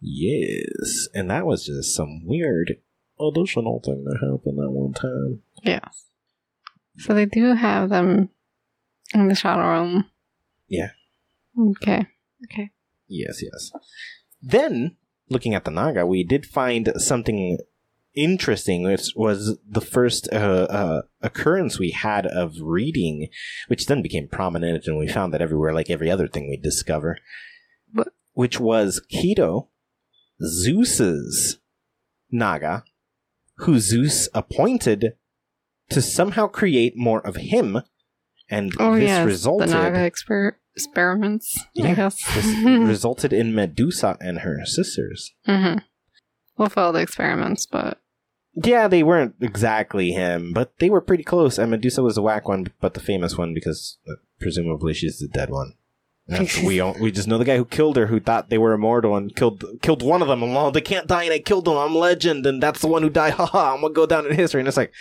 Yes, 0.00 1.08
and 1.14 1.30
that 1.30 1.44
was 1.46 1.66
just 1.66 1.94
some 1.94 2.22
weird 2.24 2.76
additional 3.20 3.80
thing 3.84 4.04
that 4.04 4.18
happened 4.20 4.58
at 4.62 4.70
one 4.72 4.92
time. 4.94 5.42
Yeah. 5.62 5.88
So 7.00 7.14
they 7.14 7.26
do 7.26 7.54
have 7.54 7.88
them 7.88 8.28
in 9.14 9.28
the 9.28 9.34
shadow 9.34 9.62
realm. 9.62 10.06
Yeah. 10.68 10.90
Okay. 11.58 12.06
Okay. 12.44 12.70
Yes, 13.08 13.42
yes. 13.42 13.72
Then, 14.42 14.96
looking 15.28 15.54
at 15.54 15.64
the 15.64 15.70
Naga, 15.70 16.06
we 16.06 16.24
did 16.24 16.46
find 16.46 16.92
something 16.96 17.58
interesting. 18.14 18.82
Which 18.82 19.12
was 19.16 19.58
the 19.66 19.80
first 19.80 20.28
uh, 20.32 20.36
uh, 20.70 21.02
occurrence 21.22 21.78
we 21.78 21.90
had 21.90 22.26
of 22.26 22.54
reading, 22.60 23.28
which 23.68 23.86
then 23.86 24.02
became 24.02 24.28
prominent, 24.28 24.86
and 24.86 24.98
we 24.98 25.08
found 25.08 25.34
that 25.34 25.42
everywhere, 25.42 25.72
like 25.72 25.90
every 25.90 26.10
other 26.10 26.28
thing 26.28 26.48
we 26.48 26.56
discover. 26.56 27.18
What? 27.92 28.08
Which 28.32 28.60
was 28.60 29.02
Keto, 29.12 29.68
Zeus's 30.42 31.58
Naga, 32.30 32.84
who 33.58 33.80
Zeus 33.80 34.28
appointed 34.32 35.14
to 35.90 36.00
somehow 36.02 36.46
create 36.46 36.96
more 36.96 37.20
of 37.26 37.36
him, 37.36 37.78
and 38.48 38.72
Oh 38.78 38.94
this 38.94 39.04
yes, 39.04 39.26
resulted 39.26 39.68
the 39.68 39.74
Naga 39.74 39.98
exper- 40.10 40.52
experiments. 40.74 41.58
Yeah, 41.74 41.90
I 41.90 41.94
guess. 41.94 42.16
this 42.34 42.46
resulted 42.64 43.32
in 43.32 43.54
Medusa 43.54 44.16
and 44.20 44.40
her 44.40 44.64
sisters. 44.64 45.32
hmm 45.46 45.74
Well, 46.56 46.68
failed 46.68 46.96
experiments, 46.96 47.66
but 47.66 47.98
Yeah, 48.54 48.88
they 48.88 49.02
weren't 49.02 49.34
exactly 49.40 50.10
him, 50.12 50.52
but 50.52 50.72
they 50.78 50.90
were 50.90 51.00
pretty 51.00 51.24
close. 51.24 51.58
And 51.58 51.70
Medusa 51.70 52.02
was 52.02 52.14
the 52.16 52.22
whack 52.22 52.48
one, 52.48 52.66
but 52.80 52.94
the 52.94 53.00
famous 53.00 53.36
one 53.38 53.54
because 53.54 53.98
uh, 54.08 54.14
presumably 54.40 54.94
she's 54.94 55.18
the 55.18 55.28
dead 55.28 55.50
one. 55.50 55.74
We 56.64 56.80
we 57.00 57.10
just 57.10 57.26
know 57.26 57.38
the 57.38 57.44
guy 57.44 57.56
who 57.56 57.64
killed 57.64 57.96
her, 57.96 58.06
who 58.06 58.20
thought 58.20 58.50
they 58.50 58.58
were 58.58 58.72
immortal 58.72 59.16
and 59.16 59.34
killed 59.34 59.64
killed 59.82 60.02
one 60.02 60.22
of 60.22 60.28
them. 60.28 60.42
And, 60.44 60.54
well, 60.54 60.70
they 60.70 60.80
can't 60.80 61.08
die, 61.08 61.24
and 61.24 61.32
I 61.32 61.40
killed 61.40 61.64
them. 61.64 61.76
I'm 61.76 61.94
legend, 61.96 62.46
and 62.46 62.62
that's 62.62 62.80
the 62.80 62.86
one 62.86 63.02
who 63.02 63.10
died. 63.10 63.32
Ha 63.40 63.46
ha! 63.46 63.74
I'm 63.74 63.80
gonna 63.80 63.92
go 63.94 64.06
down 64.06 64.26
in 64.26 64.34
history. 64.36 64.60
And 64.60 64.68
it's 64.68 64.76
like, 64.76 64.92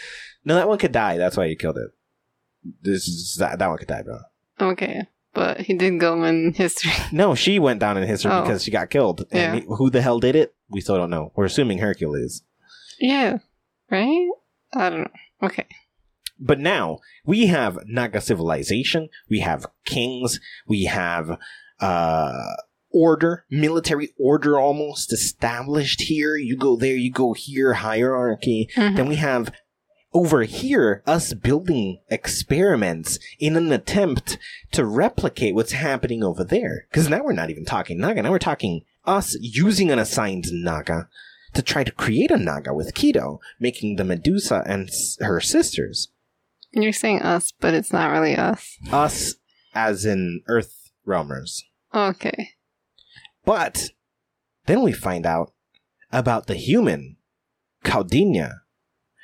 no, 0.45 0.55
that 0.55 0.67
one 0.67 0.77
could 0.77 0.91
die. 0.91 1.17
That's 1.17 1.37
why 1.37 1.45
you 1.45 1.55
killed 1.55 1.77
it. 1.77 1.91
This 2.81 3.07
is 3.07 3.35
that 3.39 3.59
that 3.59 3.67
one 3.67 3.77
could 3.77 3.87
die, 3.87 4.01
bro. 4.03 4.19
okay. 4.59 5.03
But 5.33 5.61
he 5.61 5.75
did 5.75 5.99
go 5.99 6.23
in 6.23 6.53
history. 6.53 6.91
No, 7.11 7.35
she 7.35 7.59
went 7.59 7.79
down 7.79 7.97
in 7.97 8.07
history 8.07 8.31
Oh. 8.31 8.41
because 8.41 8.63
she 8.63 8.71
got 8.71 8.89
killed. 8.89 9.25
And 9.31 9.55
Yeah. 9.55 9.55
he- 9.61 9.65
who 9.67 9.89
the 9.91 10.01
hell 10.01 10.19
did 10.19 10.35
it? 10.35 10.55
We 10.69 10.81
still 10.81 10.97
don't 10.97 11.11
know. 11.11 11.31
We're 11.35 11.45
assuming 11.45 11.77
Hercules. 11.79 12.41
yeah. 12.99 13.37
Right? 13.91 14.27
I 14.73 14.89
don't 14.89 15.01
know. 15.01 15.11
Okay. 15.47 15.65
But 16.39 16.59
now 16.59 16.99
we 17.25 17.47
have 17.47 17.79
Naga 17.85 18.21
civilization, 18.21 19.09
we 19.29 19.39
have 19.39 19.65
kings, 19.85 20.39
we 20.67 20.85
have 20.85 21.37
uh 21.79 22.53
order, 22.91 23.45
military 23.51 24.09
order 24.19 24.59
almost 24.59 25.13
established 25.13 26.01
here. 26.01 26.35
You 26.35 26.57
go 26.57 26.75
there, 26.75 26.95
you 26.95 27.11
go 27.11 27.33
here, 27.33 27.73
hierarchy. 27.73 28.67
Mhm. 28.75 28.95
Then 28.95 29.07
we 29.07 29.15
have 29.17 29.51
over 30.13 30.43
here 30.43 31.03
us 31.05 31.33
building 31.33 31.99
experiments 32.09 33.19
in 33.39 33.55
an 33.55 33.71
attempt 33.71 34.37
to 34.71 34.85
replicate 34.85 35.53
what's 35.55 35.71
happening 35.73 36.23
over 36.23 36.43
there. 36.43 36.85
Because 36.89 37.09
now 37.09 37.23
we're 37.23 37.33
not 37.33 37.49
even 37.49 37.65
talking 37.65 37.99
Naga, 37.99 38.23
now 38.23 38.31
we're 38.31 38.39
talking 38.39 38.81
us 39.05 39.37
using 39.39 39.91
an 39.91 39.99
assigned 39.99 40.45
Naga 40.51 41.07
to 41.53 41.61
try 41.61 41.83
to 41.83 41.91
create 41.91 42.31
a 42.31 42.37
Naga 42.37 42.73
with 42.73 42.93
Keto, 42.93 43.39
making 43.59 43.95
the 43.95 44.03
Medusa 44.03 44.63
and 44.65 44.87
s- 44.89 45.17
her 45.19 45.39
sisters. 45.39 46.09
You're 46.71 46.93
saying 46.93 47.21
us, 47.23 47.51
but 47.59 47.73
it's 47.73 47.91
not 47.91 48.11
really 48.11 48.35
us. 48.35 48.77
Us 48.91 49.35
as 49.73 50.05
in 50.05 50.41
Earth 50.47 50.91
Realmers. 51.07 51.63
Okay. 51.93 52.51
But 53.45 53.89
then 54.67 54.83
we 54.83 54.91
find 54.91 55.25
out 55.25 55.53
about 56.11 56.45
the 56.45 56.53
human, 56.55 57.17
Caldinia, 57.83 58.61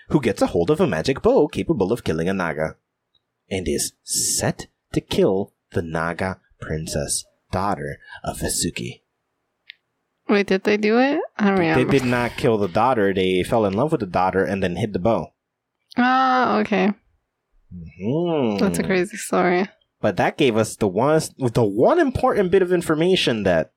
who 0.10 0.22
gets 0.22 0.42
a 0.42 0.48
hold 0.48 0.70
of 0.70 0.80
a 0.80 0.88
magic 0.88 1.22
bow 1.22 1.48
capable 1.48 1.92
of 1.92 2.04
killing 2.04 2.30
a 2.30 2.34
Naga, 2.34 2.76
and 3.50 3.68
is 3.68 3.94
set 4.04 4.68
to 4.94 5.02
kill 5.02 5.54
the 5.72 5.82
Naga 5.82 6.40
princess, 6.60 7.26
daughter 7.52 7.98
of 8.24 8.40
Vasuki. 8.40 9.02
Wait, 10.28 10.48
did 10.48 10.64
they 10.64 10.78
do 10.78 10.98
it? 11.00 11.20
I 11.38 11.56
don't 11.56 11.76
They 11.76 12.00
did 12.00 12.06
not 12.08 12.38
kill 12.38 12.58
the 12.58 12.68
daughter, 12.68 13.14
they 13.14 13.44
fell 13.44 13.66
in 13.66 13.74
love 13.74 13.92
with 13.92 14.02
the 14.02 14.08
daughter 14.08 14.44
and 14.44 14.64
then 14.64 14.76
hid 14.76 14.94
the 14.94 15.00
bow. 15.00 15.34
Ah, 15.98 16.58
okay. 16.60 16.94
Mhm. 17.74 18.60
That's 18.60 18.80
a 18.80 18.84
crazy 18.84 19.18
story. 19.18 19.68
But 20.02 20.18
that 20.18 20.38
gave 20.38 20.58
us 20.58 20.76
the 20.76 20.88
one, 20.88 21.22
the 21.38 21.64
one 21.64 22.00
important 22.00 22.52
bit 22.52 22.62
of 22.62 22.72
information 22.72 23.44
that 23.44 23.72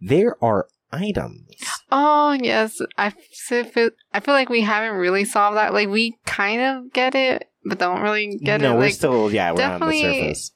there 0.00 0.42
are 0.42 0.68
items. 0.92 1.46
Oh 1.96 2.32
yes, 2.32 2.80
I 2.98 3.10
feel 3.10 3.90
I 4.12 4.18
feel 4.18 4.34
like 4.34 4.48
we 4.48 4.62
haven't 4.62 4.98
really 4.98 5.24
solved 5.24 5.56
that. 5.56 5.72
Like 5.72 5.88
we 5.88 6.16
kind 6.26 6.60
of 6.60 6.92
get 6.92 7.14
it, 7.14 7.48
but 7.64 7.78
don't 7.78 8.00
really 8.02 8.36
get 8.42 8.60
no, 8.60 8.72
it. 8.72 8.74
we're 8.74 8.80
Like 8.80 8.94
still 8.94 9.32
yeah, 9.32 9.52
we're 9.52 9.62
on 9.64 9.78
the 9.78 10.00
surface. 10.00 10.50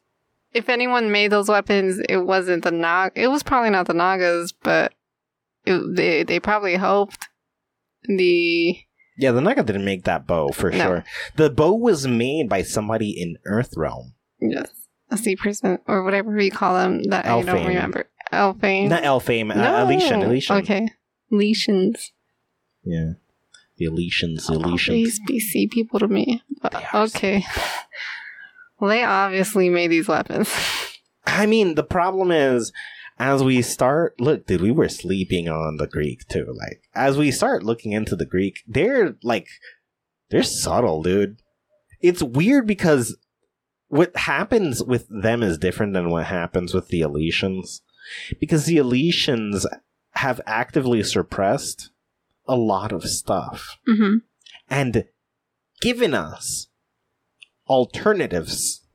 if 0.52 0.68
anyone 0.68 1.12
made 1.12 1.28
those 1.30 1.49
weapons, 1.49 2.00
it 2.09 2.16
wasn't 2.16 2.64
the 2.64 2.73
Nag. 2.73 3.12
It 3.14 3.28
was 3.28 3.45
probably 3.45 3.71
not 3.71 3.87
the 3.87 3.95
Nagas, 3.95 4.50
but 4.50 4.95
it, 5.64 5.80
they 5.95 6.25
they 6.25 6.40
probably 6.40 6.75
hoped 6.75 7.28
the 8.09 8.76
Yeah, 9.16 9.30
the 9.30 9.40
Naga 9.40 9.62
didn't 9.62 9.85
make 9.85 10.04
that 10.07 10.26
bow 10.26 10.49
for 10.49 10.73
No. 10.73 10.76
sure. 10.78 11.04
The 11.37 11.50
bow 11.50 11.73
was 11.73 12.09
made 12.09 12.49
by 12.49 12.62
somebody 12.62 13.11
in 13.11 13.37
Earthrealm. 13.47 14.14
yes 14.40 14.73
a 15.11 15.16
sea 15.16 15.37
person 15.37 15.78
or 15.87 16.02
whatever 16.02 16.37
you 16.38 16.50
call 16.50 16.75
them 16.75 17.02
that 17.04 17.25
I 17.26 17.40
don't 17.42 17.66
remember. 17.66 18.11
Elfane. 18.33 18.88
Not 18.90 19.04
Elfame, 19.04 19.57
uh, 19.57 19.83
Elysian, 19.87 20.21
Elysian. 20.23 20.57
Okay, 20.59 20.88
Elysians. 21.32 22.11
Yeah. 22.82 23.12
The 23.76 23.87
Elysians, 23.87 24.47
the 24.47 24.54
Elysians. 24.58 25.16
these 25.26 25.50
sea 25.50 25.68
people 25.68 26.00
to 26.00 26.08
me. 26.08 26.42
Okay. 26.94 27.44
Well, 28.80 28.90
they 28.90 29.02
obviously 29.02 29.68
made 29.68 29.90
these 29.90 30.08
weapons. 30.08 30.54
I 31.26 31.47
mean, 31.47 31.75
the 31.75 31.82
problem 31.82 32.30
is, 32.30 32.73
as 33.18 33.42
we 33.42 33.61
start, 33.62 34.20
look, 34.20 34.47
dude, 34.47 34.61
we 34.61 34.70
were 34.70 34.88
sleeping 34.88 35.49
on 35.49 35.76
the 35.76 35.88
Greek 35.88 36.28
too. 36.28 36.47
Like, 36.56 36.82
as 36.94 37.18
we 37.18 37.32
start 37.32 37.64
looking 37.64 37.92
into 37.92 38.14
the 38.14 38.26
Greek, 38.26 38.61
they're 38.66 39.16
like, 39.23 39.49
they're 40.30 40.44
subtle, 40.44 41.02
dude. 41.02 41.40
It's 42.00 42.23
weird 42.23 42.66
because 42.66 43.16
what 43.88 44.16
happens 44.16 44.82
with 44.82 45.08
them 45.08 45.42
is 45.42 45.58
different 45.58 45.94
than 45.94 46.11
what 46.11 46.26
happens 46.26 46.73
with 46.73 46.88
the 46.88 47.00
Elysians. 47.00 47.80
Because 48.38 48.66
the 48.66 48.76
Elysians 48.76 49.66
have 50.12 50.41
actively 50.47 51.03
suppressed 51.03 51.91
a 52.47 52.57
lot 52.57 52.93
of 52.93 53.05
stuff 53.05 53.77
mm-hmm. 53.87 54.17
and 54.69 55.05
given 55.81 56.15
us 56.15 56.69
alternatives 57.69 58.87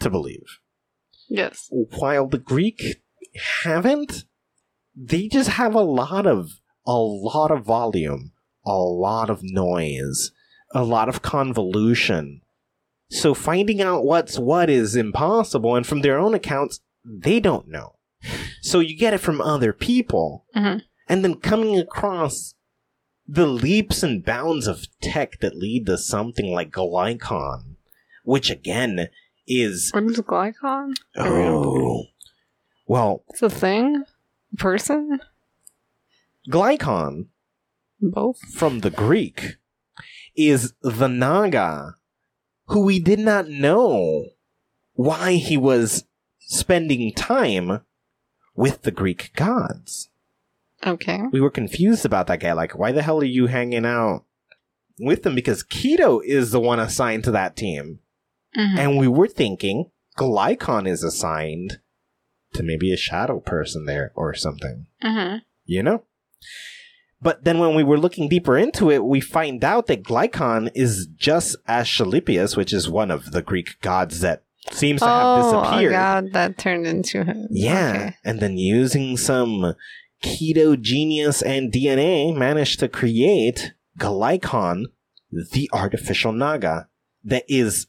to 0.00 0.08
believe 0.08 0.60
Yes. 1.28 1.68
while 1.70 2.28
the 2.28 2.38
Greek 2.38 3.02
haven't, 3.64 4.24
they 4.94 5.28
just 5.28 5.50
have 5.50 5.74
a 5.74 5.80
lot 5.80 6.26
of 6.26 6.60
a 6.86 6.92
lot 6.92 7.50
of 7.50 7.64
volume, 7.64 8.32
a 8.64 8.76
lot 8.76 9.30
of 9.30 9.40
noise, 9.42 10.30
a 10.74 10.84
lot 10.84 11.08
of 11.08 11.22
convolution. 11.22 12.42
So 13.10 13.34
finding 13.34 13.80
out 13.80 14.04
what's 14.04 14.38
what 14.38 14.70
is 14.70 14.96
impossible, 14.96 15.76
and 15.76 15.86
from 15.86 16.00
their 16.00 16.18
own 16.18 16.34
accounts, 16.34 16.80
they 17.04 17.40
don't 17.40 17.68
know. 17.68 17.96
So 18.60 18.80
you 18.80 18.96
get 18.96 19.14
it 19.14 19.18
from 19.18 19.40
other 19.40 19.72
people, 19.72 20.44
Mhm. 20.56 20.82
and 21.08 21.24
then 21.24 21.34
coming 21.36 21.78
across 21.78 22.54
the 23.26 23.46
leaps 23.46 24.02
and 24.02 24.24
bounds 24.24 24.66
of 24.66 24.86
tech 25.00 25.40
that 25.40 25.56
lead 25.56 25.86
to 25.86 25.96
something 25.98 26.52
like 26.52 26.70
Glycon, 26.70 27.76
which 28.24 28.50
again 28.50 29.08
is 29.46 29.90
What 29.92 30.04
is 30.04 30.20
Glycon? 30.20 30.94
Oh. 31.16 32.04
Well, 32.86 33.24
It's 33.30 33.42
a 33.42 33.48
thing? 33.50 34.04
A 34.52 34.56
person? 34.56 35.20
Glycon 36.50 37.26
Both? 38.00 38.40
from 38.52 38.80
the 38.80 38.90
Greek 38.90 39.56
is 40.36 40.74
the 40.82 41.08
Naga 41.08 41.94
who 42.66 42.80
we 42.80 42.98
did 42.98 43.18
not 43.18 43.48
know 43.48 44.26
why 44.94 45.34
he 45.34 45.56
was 45.56 46.04
spending 46.40 47.12
time 47.14 47.80
with 48.54 48.82
the 48.82 48.90
Greek 48.90 49.32
gods. 49.34 50.10
Okay. 50.86 51.20
We 51.32 51.40
were 51.40 51.50
confused 51.50 52.04
about 52.04 52.26
that 52.26 52.40
guy. 52.40 52.52
Like, 52.52 52.78
why 52.78 52.92
the 52.92 53.02
hell 53.02 53.20
are 53.20 53.24
you 53.24 53.46
hanging 53.46 53.86
out 53.86 54.24
with 54.98 55.22
them? 55.22 55.34
Because 55.34 55.64
Keto 55.64 56.20
is 56.24 56.50
the 56.50 56.60
one 56.60 56.78
assigned 56.78 57.24
to 57.24 57.30
that 57.32 57.56
team. 57.56 58.00
Mhm. 58.56 58.78
And 58.78 58.98
we 58.98 59.08
were 59.08 59.28
thinking 59.28 59.90
Glycon 60.18 60.86
is 60.86 61.02
assigned 61.02 61.80
to 62.52 62.62
maybe 62.62 62.92
a 62.92 62.96
shadow 62.96 63.40
person 63.40 63.86
there 63.86 64.12
or 64.14 64.34
something. 64.34 64.86
Mhm. 65.02 65.42
you 65.66 65.82
know? 65.82 66.04
But 67.22 67.44
then 67.44 67.58
when 67.58 67.74
we 67.74 67.82
were 67.82 67.98
looking 67.98 68.28
deeper 68.28 68.58
into 68.58 68.90
it, 68.90 69.02
we 69.02 69.18
find 69.18 69.64
out 69.64 69.86
that 69.86 70.02
Glycon 70.02 70.70
is 70.74 71.06
just 71.16 71.56
Asclepius, 71.66 72.54
which 72.54 72.70
is 72.72 72.86
one 72.86 73.10
of 73.10 73.32
the 73.32 73.40
Greek 73.40 73.80
gods 73.80 74.20
that 74.20 74.43
seems 74.72 75.00
to 75.00 75.06
have 75.06 75.26
Oh, 75.38 75.62
disappeared. 75.62 75.92
god 75.92 76.32
that 76.32 76.58
turned 76.58 76.86
into 76.86 77.24
him. 77.24 77.46
Yeah. 77.50 77.90
Okay. 77.94 78.16
And 78.24 78.40
then 78.40 78.56
using 78.58 79.16
some 79.16 79.74
keto 80.22 80.80
genius 80.80 81.42
and 81.42 81.72
DNA 81.72 82.34
managed 82.36 82.80
to 82.80 82.88
create 82.88 83.72
Glycon, 83.98 84.84
the 85.52 85.68
artificial 85.72 86.32
Naga, 86.32 86.88
that 87.24 87.44
is 87.48 87.86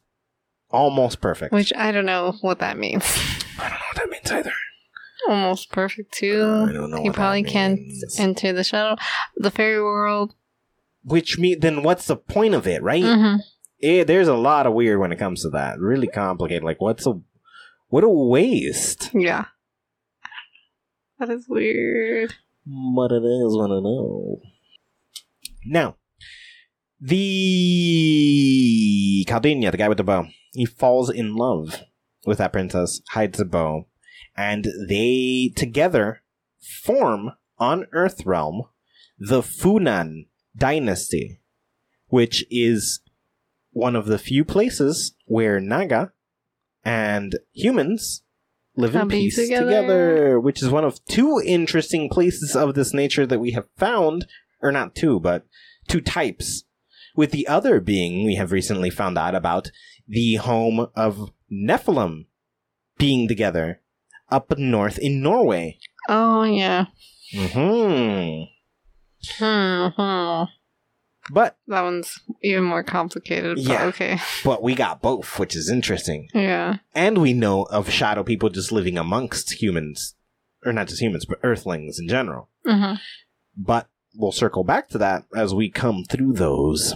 almost 0.69 1.21
perfect. 1.21 1.53
Which 1.53 1.71
I 1.75 1.91
don't 1.91 2.05
know 2.05 2.33
what 2.41 2.59
that 2.59 2.77
means. 2.77 3.03
I 3.59 3.69
don't 3.69 3.71
know 3.79 3.85
what 3.87 3.95
that 3.97 4.09
means 4.09 4.31
either. 4.31 4.51
almost 5.29 5.71
perfect 5.71 6.13
too. 6.13 6.43
I 6.69 6.71
don't 6.73 6.91
know. 6.91 7.01
He 7.01 7.09
probably 7.09 7.43
can't 7.43 7.79
enter 8.19 8.51
the 8.53 8.63
shadow, 8.63 8.95
the 9.37 9.49
fairy 9.51 9.81
world. 9.81 10.35
Which 11.03 11.37
mean 11.39 11.59
then 11.61 11.83
what's 11.83 12.07
the 12.07 12.15
point 12.17 12.53
of 12.53 12.67
it, 12.67 12.81
right? 12.83 13.03
hmm 13.03 13.35
Eh, 13.85 14.03
there's 14.03 14.27
a 14.27 14.33
lot 14.33 14.65
of 14.65 14.73
weird 14.73 14.99
when 14.99 15.11
it 15.11 15.19
comes 15.19 15.43
to 15.43 15.49
that. 15.49 15.77
Really 15.79 16.07
complicated. 16.07 16.63
Like 16.63 16.81
what's 16.81 17.05
a 17.05 17.21
what 17.89 18.03
a 18.03 18.09
waste. 18.09 19.11
Yeah, 19.13 19.45
that 21.19 21.29
is 21.29 21.45
weird. 21.47 22.33
What 22.65 23.11
it 23.11 23.23
is, 23.23 23.55
want 23.55 23.69
to 23.69 23.81
know. 23.81 24.41
Now, 25.67 25.97
the 26.99 27.25
Kaundinya, 29.27 29.69
the 29.69 29.77
guy 29.77 29.87
with 29.87 29.99
the 29.99 30.03
bow, 30.03 30.29
he 30.53 30.65
falls 30.65 31.11
in 31.11 31.35
love 31.35 31.83
with 32.25 32.39
that 32.39 32.53
princess, 32.53 33.01
hides 33.09 33.37
the 33.37 33.45
bow, 33.45 33.85
and 34.35 34.65
they 34.89 35.53
together 35.55 36.23
form 36.83 37.33
on 37.59 37.85
Earthrealm 37.93 38.69
the 39.19 39.41
Funan 39.41 40.25
dynasty, 40.57 41.39
which 42.07 42.43
is 42.49 42.99
one 43.75 43.93
of 43.93 44.05
the 44.05 44.17
few 44.17 44.45
places 44.45 45.13
where 45.25 45.59
Naga 45.59 46.13
and 46.85 47.37
humans 47.51 48.23
live 48.77 48.95
in 48.95 49.09
peace 49.09 49.35
together. 49.35 49.65
together. 49.65 50.39
which 50.39 50.63
is 50.63 50.69
one 50.69 50.85
of 50.85 51.03
two 51.05 51.41
interesting 51.45 52.07
places 52.07 52.55
of 52.55 52.73
this 52.73 52.93
nature 52.93 53.25
that 53.25 53.39
we 53.39 53.51
have 53.51 53.67
found, 53.75 54.27
or 54.61 54.71
not 54.71 54.95
two, 54.95 55.19
but 55.19 55.45
two 55.89 55.99
types. 55.99 56.63
With 57.17 57.31
the 57.31 57.49
other 57.49 57.81
being, 57.81 58.25
we 58.25 58.35
have 58.35 58.53
recently 58.53 58.89
found 58.89 59.17
out 59.17 59.35
about 59.35 59.71
the 60.07 60.35
home 60.35 60.87
of 60.95 61.31
Nephilim 61.51 62.27
being 62.97 63.27
together 63.27 63.81
up 64.31 64.57
north 64.57 64.97
in 64.99 65.21
Norway. 65.21 65.79
Oh 66.07 66.43
yeah. 66.43 66.85
hmm 67.35 68.43
hmm 69.37 70.43
But 71.31 71.57
That 71.67 71.81
one's 71.81 72.19
even 72.43 72.63
more 72.63 72.83
complicated. 72.83 73.55
But 73.57 73.63
Yeah. 73.65 73.85
Okay. 73.85 74.19
but 74.43 74.61
we 74.61 74.75
got 74.75 75.01
both, 75.01 75.39
which 75.39 75.55
is 75.55 75.69
interesting. 75.69 76.27
Yeah. 76.33 76.77
And 76.93 77.17
we 77.17 77.33
know 77.33 77.63
of 77.63 77.89
shadow 77.89 78.23
people 78.23 78.49
just 78.49 78.71
living 78.71 78.97
amongst 78.97 79.61
humans, 79.61 80.15
or 80.65 80.71
not 80.71 80.87
just 80.87 81.01
humans, 81.01 81.25
but 81.25 81.39
earthlings 81.43 81.97
in 81.99 82.07
general. 82.07 82.49
hmm 82.65 82.93
But 83.57 83.87
we'll 84.15 84.31
circle 84.31 84.63
back 84.63 84.89
to 84.89 84.97
that 84.99 85.23
as 85.35 85.53
we 85.53 85.69
come 85.69 86.03
through 86.03 86.33
those. 86.33 86.95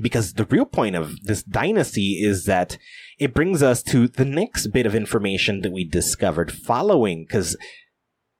Because 0.00 0.34
the 0.34 0.46
real 0.46 0.64
point 0.64 0.96
of 0.96 1.20
this 1.22 1.42
dynasty 1.42 2.22
is 2.22 2.46
that 2.46 2.78
it 3.18 3.34
brings 3.34 3.62
us 3.62 3.82
to 3.84 4.08
the 4.08 4.24
next 4.24 4.68
bit 4.68 4.86
of 4.86 4.94
information 4.94 5.60
that 5.60 5.72
we 5.72 5.84
discovered 5.84 6.50
following, 6.50 7.24
because 7.26 7.56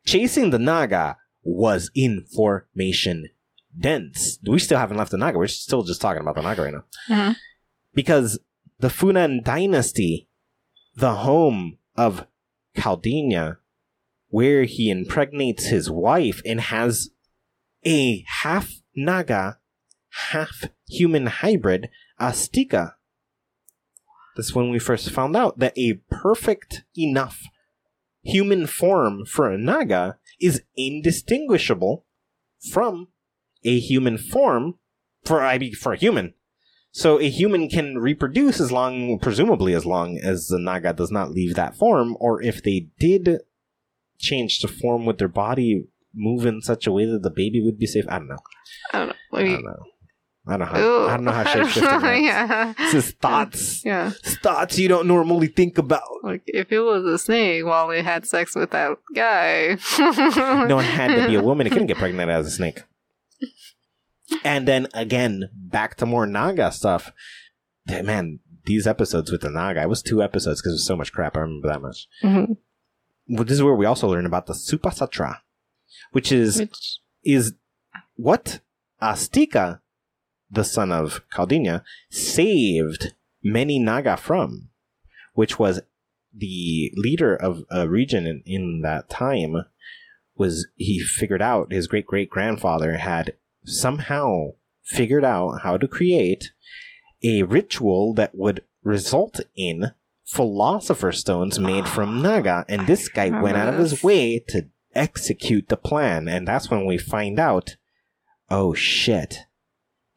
chasing 0.06 0.48
the 0.50 0.58
Naga 0.58 1.18
was 1.42 1.90
information 1.94 3.28
dense. 3.78 4.38
We 4.46 4.58
still 4.58 4.78
haven't 4.78 4.96
left 4.96 5.10
the 5.10 5.18
Naga. 5.18 5.38
We're 5.38 5.46
still 5.48 5.82
just 5.82 6.00
talking 6.00 6.20
about 6.22 6.34
the 6.34 6.42
Naga 6.42 6.62
right 6.62 6.74
now. 6.74 6.84
Mhm. 7.08 7.36
Because 7.94 8.38
the 8.78 8.88
Funan 8.88 9.44
dynasty, 9.44 10.28
the 10.94 11.16
home 11.16 11.78
of 11.96 12.26
Kaundinya, 12.76 13.58
where 14.28 14.64
he 14.64 14.90
impregnates 14.90 15.66
his 15.66 15.90
wife 15.90 16.40
and 16.44 16.60
has 16.60 17.10
a 17.84 18.24
half 18.26 18.82
Naga, 18.94 19.58
half 20.30 20.64
human 20.88 21.26
hybrid, 21.26 21.90
Astika. 22.20 22.94
That's 24.36 24.54
when 24.54 24.70
we 24.70 24.78
first 24.78 25.10
found 25.10 25.36
out 25.36 25.58
that 25.58 25.76
a 25.76 26.00
perfect 26.10 26.84
enough 26.96 27.42
human 28.22 28.66
form 28.66 29.26
for 29.26 29.50
a 29.50 29.58
Naga 29.58 30.18
is 30.40 30.62
indistinguishable 30.76 32.06
from 32.72 33.08
a 33.64 33.78
human 33.78 34.18
form 34.18 34.74
for 35.24 35.40
I 35.40 35.58
mean 35.58 35.74
for 35.74 35.92
a 35.92 35.96
human. 35.98 36.34
So 36.94 37.18
a 37.18 37.28
human 37.28 37.70
can 37.70 37.96
reproduce 37.98 38.60
as 38.60 38.70
long, 38.70 39.18
presumably 39.18 39.72
as 39.72 39.86
long 39.86 40.18
as 40.18 40.48
the 40.48 40.58
Naga 40.58 40.92
does 40.92 41.10
not 41.10 41.30
leave 41.30 41.54
that 41.54 41.74
form, 41.74 42.16
or 42.20 42.42
if 42.42 42.62
they 42.62 42.88
did 42.98 43.38
change 44.18 44.58
to 44.60 44.68
form, 44.68 45.06
would 45.06 45.16
their 45.16 45.28
body 45.28 45.86
move 46.14 46.44
in 46.44 46.60
such 46.60 46.86
a 46.86 46.92
way 46.92 47.06
that 47.06 47.22
the 47.22 47.30
baby 47.30 47.62
would 47.64 47.78
be 47.78 47.86
safe? 47.86 48.04
I 48.08 48.18
don't 48.18 48.28
know. 48.28 48.36
I 48.92 48.98
don't 48.98 49.08
know. 49.08 49.14
I 49.32 49.42
don't 49.42 49.64
know. 49.64 49.76
I 50.44 50.50
don't 50.50 50.58
know 50.58 50.66
how. 50.66 50.80
Ooh, 50.80 51.06
I 51.06 51.16
don't 51.16 51.24
know 51.24 51.32
how 51.32 51.44
shapeshifting 51.44 52.02
works. 52.02 52.22
Yeah. 52.24 52.74
This 52.76 52.94
is 52.94 53.10
thoughts. 53.12 53.84
Yeah. 53.84 54.10
Thoughts 54.24 54.78
you 54.78 54.88
don't 54.88 55.06
normally 55.06 55.46
think 55.46 55.78
about. 55.78 56.02
Like 56.22 56.42
if 56.46 56.72
it 56.72 56.80
was 56.80 57.04
a 57.04 57.16
snake 57.16 57.64
while 57.64 57.90
it 57.90 58.04
had 58.04 58.26
sex 58.26 58.54
with 58.54 58.70
that 58.72 58.98
guy. 59.14 59.78
No, 60.66 60.78
it 60.80 60.82
had 60.82 61.14
to 61.14 61.28
be 61.28 61.36
a 61.36 61.42
woman. 61.44 61.66
It 61.66 61.70
couldn't 61.70 61.86
get 61.86 61.96
pregnant 61.96 62.28
as 62.30 62.46
a 62.48 62.50
snake. 62.50 62.82
And 64.44 64.66
then 64.68 64.88
again, 64.94 65.48
back 65.54 65.96
to 65.96 66.06
more 66.06 66.26
Naga 66.26 66.72
stuff. 66.72 67.12
Man, 67.86 68.40
these 68.64 68.86
episodes 68.86 69.30
with 69.30 69.40
the 69.40 69.50
Naga, 69.50 69.82
it 69.82 69.88
was 69.88 70.02
two 70.02 70.22
episodes 70.22 70.60
because 70.60 70.72
there's 70.72 70.86
so 70.86 70.96
much 70.96 71.12
crap. 71.12 71.36
I 71.36 71.40
remember 71.40 71.68
that 71.68 71.82
much. 71.82 72.06
Mhm. 72.22 72.56
Well, 73.28 73.44
this 73.44 73.54
is 73.54 73.62
where 73.62 73.74
we 73.74 73.86
also 73.86 74.08
learn 74.08 74.26
about 74.26 74.46
the 74.46 74.54
Sarpasatra, 74.54 75.38
which 76.12 76.30
is 76.32 76.58
Which 76.60 76.98
is 77.24 77.54
what 78.16 78.60
Astika, 79.00 79.80
the 80.50 80.64
son 80.64 80.92
of 80.92 81.22
Kaundinya, 81.30 81.82
saved 82.10 83.14
many 83.42 83.78
Naga 83.78 84.16
from, 84.16 84.68
which 85.34 85.58
was 85.58 85.80
the 86.34 86.92
leader 86.96 87.34
of 87.34 87.64
a 87.70 87.88
region 87.88 88.26
in, 88.26 88.42
in 88.46 88.80
that 88.82 89.08
time. 89.08 89.64
Was 90.36 90.66
he 90.76 90.98
figured 91.00 91.42
out 91.42 91.72
his 91.72 91.86
great 91.86 92.06
great 92.06 92.30
grandfather 92.30 92.96
had 92.96 93.34
somehow 93.64 94.52
figured 94.82 95.24
out 95.24 95.62
how 95.62 95.76
to 95.76 95.88
create 95.88 96.52
a 97.22 97.42
ritual 97.44 98.14
that 98.14 98.34
would 98.34 98.64
result 98.82 99.40
in 99.54 99.92
philosopher 100.24 101.12
stones 101.12 101.58
made 101.58 101.88
from 101.88 102.22
Naga, 102.22 102.64
and 102.68 102.86
this 102.86 103.08
guy 103.08 103.28
went 103.28 103.56
out 103.56 103.68
of 103.68 103.78
his 103.78 104.02
way 104.02 104.38
to 104.48 104.66
execute 104.94 105.68
the 105.68 105.76
plan, 105.76 106.28
and 106.28 106.46
that's 106.46 106.70
when 106.70 106.84
we 106.84 106.98
find 106.98 107.38
out 107.38 107.76
oh 108.50 108.74
shit, 108.74 109.38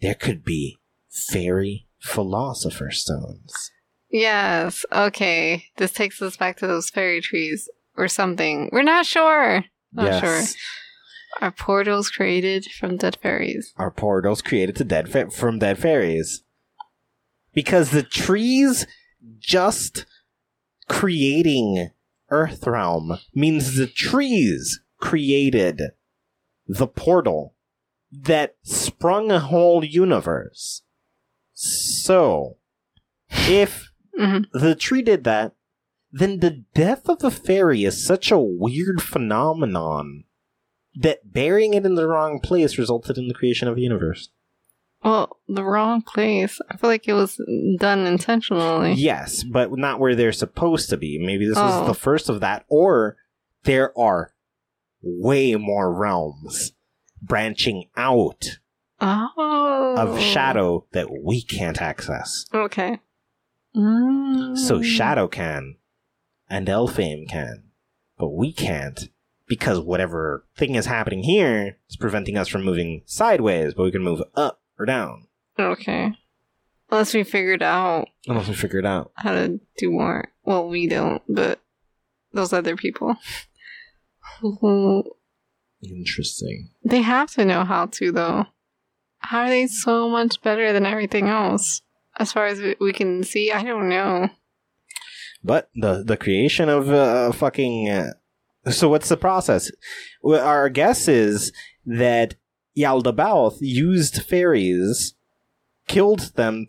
there 0.01 0.13
could 0.13 0.43
be 0.43 0.77
fairy 1.09 1.87
philosopher 1.99 2.91
stones. 2.91 3.71
Yes. 4.09 4.85
Okay. 4.91 5.65
This 5.77 5.93
takes 5.93 6.21
us 6.21 6.37
back 6.37 6.57
to 6.57 6.67
those 6.67 6.89
fairy 6.89 7.21
trees 7.21 7.69
or 7.95 8.07
something. 8.07 8.69
We're 8.71 8.83
not 8.83 9.05
sure. 9.05 9.63
Not 9.93 10.21
sure. 10.21 10.41
Are 11.41 11.51
portals 11.51 12.09
created 12.09 12.65
from 12.65 12.97
dead 12.97 13.17
fairies? 13.21 13.73
Are 13.77 13.91
portals 13.91 14.41
created 14.41 14.75
to 14.77 14.83
dead 14.83 15.09
fa- 15.09 15.29
from 15.31 15.59
dead 15.59 15.77
fairies? 15.77 16.43
Because 17.53 17.91
the 17.91 18.03
trees 18.03 18.87
just 19.39 20.05
creating 20.87 21.89
Earthrealm 22.31 23.19
means 23.33 23.75
the 23.75 23.87
trees 23.87 24.81
created 24.99 25.81
the 26.67 26.87
portal 26.87 27.53
that 28.11 28.55
sprung 28.63 29.31
a 29.31 29.39
whole 29.39 29.83
universe. 29.83 30.81
So, 31.53 32.57
if 33.29 33.91
hmm 34.17 34.43
the 34.53 34.75
tree 34.75 35.01
did 35.01 35.23
that, 35.25 35.53
then 36.11 36.39
the 36.39 36.63
death 36.73 37.09
of 37.09 37.23
a 37.23 37.31
fairy 37.31 37.83
is 37.83 38.05
such 38.05 38.31
a 38.31 38.39
weird 38.39 39.01
phenomenon 39.01 40.23
that 40.97 41.31
burying 41.33 41.73
it 41.73 41.85
in 41.85 41.95
the 41.95 42.07
wrong 42.07 42.39
place 42.39 42.77
resulted 42.77 43.17
in 43.17 43.27
the 43.27 43.33
creation 43.33 43.67
of 43.67 43.77
a 43.77 43.81
universe. 43.81 44.29
Well, 45.03 45.37
the 45.47 45.63
wrong 45.63 46.01
place. 46.01 46.59
I 46.69 46.77
feel 46.77 46.89
like 46.89 47.07
it 47.07 47.13
was 47.13 47.39
done 47.77 48.07
intentionally. 48.07 48.93
Yes, 48.93 49.43
but 49.43 49.71
not 49.77 49.99
where 49.99 50.15
they're 50.15 50.31
supposed 50.31 50.89
to 50.89 50.97
be. 50.97 51.19
Maybe 51.23 51.45
this 51.47 51.57
was 51.57 51.83
Oh. 51.83 51.85
the 51.85 51.93
first 51.93 52.27
of 52.27 52.39
that, 52.39 52.65
or 52.69 53.17
there 53.63 53.97
are 53.99 54.33
way 55.03 55.53
more 55.55 55.93
realms 55.93 56.71
branching 57.21 57.89
out 57.95 58.57
Oh. 58.99 59.95
of 59.97 60.19
shadow 60.19 60.85
that 60.93 61.09
we 61.23 61.41
can't 61.41 61.81
access. 61.81 62.45
Okay. 62.53 62.99
Mm. 63.75 64.57
So 64.57 64.81
Shadow 64.81 65.27
can, 65.27 65.75
and 66.49 66.67
Elfame 66.67 67.27
can, 67.29 67.63
but 68.17 68.29
we 68.29 68.53
can't 68.53 69.09
because 69.47 69.79
whatever 69.79 70.45
thing 70.57 70.75
is 70.75 70.85
happening 70.87 71.23
here 71.23 71.77
is 71.89 71.95
preventing 71.97 72.37
us 72.37 72.47
from 72.47 72.63
moving 72.63 73.01
sideways, 73.05 73.73
but 73.73 73.83
we 73.83 73.91
can 73.91 74.03
move 74.03 74.21
up 74.35 74.61
or 74.79 74.85
down 74.85 75.27
Okay. 75.57 76.11
Unless 76.91 77.13
we 77.13 77.23
figured 77.23 77.63
out 77.63 78.07
unless 78.27 78.47
we 78.47 78.53
figure 78.53 78.79
it 78.79 78.85
out. 78.85 79.11
how 79.15 79.31
to 79.33 79.59
do 79.77 79.89
more. 79.91 80.29
Well, 80.43 80.67
we 80.67 80.87
don't, 80.87 81.21
but 81.29 81.59
those 82.33 82.53
other 82.53 82.75
people. 82.75 83.15
Interesting. 85.83 86.69
they 86.83 87.01
have 87.01 87.31
to 87.31 87.45
know 87.45 87.63
how 87.63 87.85
to 87.87 88.11
though. 88.11 88.45
How 89.19 89.41
are 89.41 89.49
they 89.49 89.67
so 89.67 90.09
much 90.09 90.41
better 90.41 90.71
than 90.73 90.85
everything 90.85 91.27
else? 91.27 91.81
As 92.19 92.31
far 92.31 92.45
as 92.47 92.59
we- 92.61 92.75
we 92.79 92.93
can 92.93 93.23
see, 93.23 93.51
I 93.51 93.63
don't 93.63 93.89
know. 93.89 94.29
But 95.43 95.69
the 95.75 96.03
the 96.03 96.17
creation 96.17 96.69
of 96.69 96.89
uh, 96.89 97.31
fucking 97.31 97.89
uh, 97.89 98.13
So 98.71 98.89
what's 98.89 99.09
the 99.09 99.17
process? 99.17 99.71
Well, 100.23 100.45
our 100.45 100.69
guess 100.69 101.07
is 101.07 101.51
that 101.85 102.35
Yaldabaoth 102.75 103.57
used 103.61 104.23
fairies, 104.23 105.13
killed 105.87 106.33
them, 106.35 106.67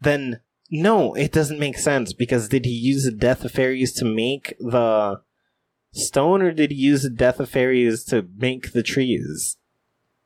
then 0.00 0.40
no, 0.70 1.14
it 1.14 1.32
doesn't 1.32 1.58
make 1.58 1.78
sense 1.78 2.12
because 2.12 2.48
did 2.48 2.64
he 2.64 2.72
use 2.72 3.04
the 3.04 3.12
death 3.12 3.44
of 3.44 3.52
fairies 3.52 3.92
to 3.94 4.04
make 4.04 4.54
the 4.58 5.20
stone 5.92 6.42
or 6.42 6.52
did 6.52 6.70
he 6.70 6.76
use 6.76 7.02
the 7.02 7.10
death 7.10 7.40
of 7.40 7.48
fairies 7.48 8.04
to 8.04 8.28
make 8.36 8.72
the 8.72 8.82
trees? 8.82 9.56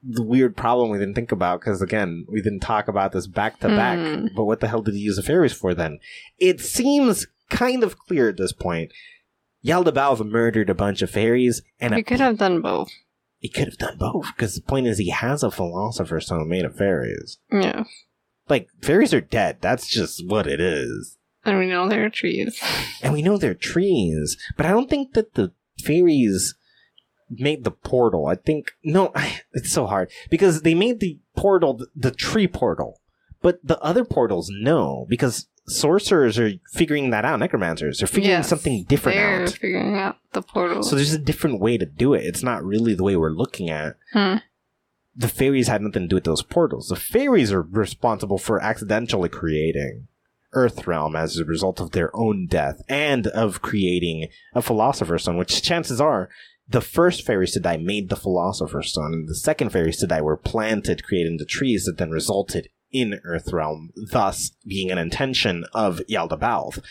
The 0.03 0.23
weird 0.23 0.57
problem 0.57 0.91
we 0.91 0.99
didn't 0.99 1.15
think 1.15 1.31
about 1.31 1.61
because 1.61 1.83
again, 1.83 2.25
we 2.29 2.41
didn't 2.41 2.61
talk 2.61 2.89
about 2.89 3.13
this 3.13 3.27
back 3.27 3.61
to 3.61 3.69
back. 3.69 3.99
Hmm. 3.99 4.27
But 4.35 4.45
what 4.45 4.61
the 4.61 4.69
hell 4.69 4.83
did 4.83 4.95
he 4.95 5.01
use 5.01 5.17
the 5.17 5.23
fairies 5.23 5.53
for 5.53 5.75
then? 5.75 6.01
It 6.39 6.61
seems 6.61 7.27
kind 7.51 7.83
of 7.83 7.99
clear 7.99 8.31
at 8.31 8.39
this 8.39 8.53
point. 8.53 8.93
Yaldabaoth 9.65 10.25
murdered 10.27 10.71
a 10.71 10.75
bunch 10.75 11.03
of 11.03 11.11
fairies, 11.11 11.63
and 11.81 11.95
a, 11.95 12.03
could 12.03 12.21
have 12.21 12.39
done 12.39 12.61
both. 12.61 12.91
he 13.39 13.49
could 13.49 13.67
have 13.67 13.79
done 13.79 13.97
both. 13.99 14.27
Because 14.35 14.55
the 14.55 14.63
point 14.63 14.87
is, 14.87 14.99
he 14.99 15.11
has 15.11 15.43
a 15.43 15.51
philosopher's 15.51 16.27
stone 16.27 16.49
made 16.49 16.65
of 16.65 16.77
fairies. 16.77 17.39
Yeah. 17.53 17.85
Like 18.49 18.69
fairies 18.83 19.15
are 19.15 19.21
dead. 19.21 19.59
That's 19.61 19.87
just 19.89 20.27
what 20.27 20.47
it 20.47 20.61
is, 20.61 21.19
And 21.45 21.59
we 21.59 21.67
know 21.67 21.89
they're 21.89 22.11
trees. 22.11 22.61
and 23.03 23.13
we 23.13 23.23
know 23.23 23.37
they're 23.37 23.55
trees. 23.55 24.37
But 24.57 24.67
I 24.67 24.71
don't 24.71 24.91
think 24.91 25.13
that 25.13 25.35
the 25.35 25.53
fairies 25.79 26.55
made 27.31 27.63
the 27.65 27.71
portal. 27.71 28.27
I 28.27 28.35
think 28.35 28.73
no, 28.83 29.13
it's 29.53 29.71
so 29.73 29.87
hard 29.87 30.11
because 30.31 30.63
they 30.63 30.75
made 30.75 31.01
the 31.01 31.19
portal 31.37 31.77
th- 31.79 31.91
the 31.95 32.11
tree 32.11 32.49
portal, 32.49 33.01
but 33.43 33.59
the 33.65 33.79
other 33.81 34.05
portals 34.05 34.51
no 34.53 35.07
because 35.09 35.47
sorcerers 35.67 36.39
are 36.39 36.53
figuring 36.73 37.11
that 37.11 37.25
out. 37.25 37.39
Necromancers 37.39 37.99
they're 37.99 38.09
figuring 38.09 38.31
Yes, 38.31 38.49
something 38.49 38.85
different 38.85 39.17
They're 39.17 39.43
out. 39.43 39.51
figuring 39.51 39.97
out 39.99 40.17
the 40.33 40.43
portal. 40.43 40.83
So 40.83 40.97
there's 40.97 41.13
a 41.13 41.19
different 41.19 41.61
way 41.61 41.79
to 41.79 41.87
do 41.87 42.15
it. 42.15 42.25
It's 42.25 42.43
not 42.43 42.65
really 42.65 42.95
the 42.95 43.05
way 43.05 43.17
we're 43.17 43.31
looking 43.31 43.71
at. 43.71 43.97
Hmm. 44.13 44.37
The 45.15 45.29
fairies 45.29 45.69
had 45.69 45.83
nothing 45.83 46.03
to 46.03 46.09
do 46.09 46.17
with 46.17 46.25
those 46.25 46.43
portals. 46.43 46.89
The 46.89 46.97
fairies 46.97 47.53
are 47.53 47.63
responsible 47.63 48.39
for 48.39 48.61
accidentally 48.63 49.29
creating 49.29 50.07
Earthrealm 50.55 51.17
as 51.17 51.37
a 51.39 51.45
result 51.45 51.81
of 51.81 51.93
their 51.93 52.15
own 52.17 52.47
death 52.47 52.81
and 52.89 53.27
of 53.29 53.63
creating 53.63 54.29
a 54.55 54.63
Philosopher's 54.63 55.23
Stone, 55.23 55.37
which 55.37 55.63
chances 55.63 56.01
are 56.01 56.29
the 56.69 56.81
first 56.81 57.25
fairies 57.27 57.53
to 57.53 57.61
die 57.61 57.77
made 57.77 58.09
the 58.09 58.17
Philosopher's 58.17 58.91
Stone, 58.91 59.13
and 59.13 59.29
the 59.29 59.35
second 59.35 59.71
fairies 59.71 59.99
to 59.99 60.07
die 60.07 60.21
were 60.23 60.37
planted, 60.37 61.05
creating 61.05 61.37
the 61.37 61.45
trees 61.45 61.85
that 61.85 61.99
then 61.99 62.11
resulted 62.11 62.69
in 62.93 63.21
Earthrealm, 63.27 63.89
thus 64.11 64.51
being 64.67 64.91
an 64.91 64.99
intention 64.99 65.65
of 65.73 66.01
Yaldabaoth. 66.11 66.83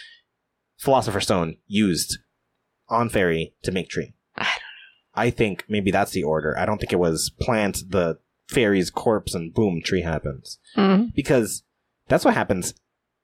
Philosopher's 0.77 1.23
Stone 1.25 1.57
used 1.67 2.19
on 2.87 3.09
fairy 3.09 3.53
to 3.63 3.71
make 3.71 3.89
tree. 3.89 4.13
I 4.35 4.43
don't 4.43 4.61
I 5.15 5.29
think 5.31 5.65
maybe 5.67 5.91
that's 5.91 6.11
the 6.11 6.23
order. 6.23 6.57
I 6.57 6.65
don't 6.65 6.77
think 6.79 6.93
it 6.93 6.99
was 6.99 7.29
plant 7.41 7.83
the 7.89 8.19
fairy's 8.47 8.89
corpse 8.89 9.35
and 9.35 9.53
boom, 9.53 9.81
tree 9.83 10.01
happens. 10.01 10.59
Mhm. 10.77 11.13
Because 11.13 11.63
that's 12.07 12.23
what 12.23 12.33
happens 12.35 12.73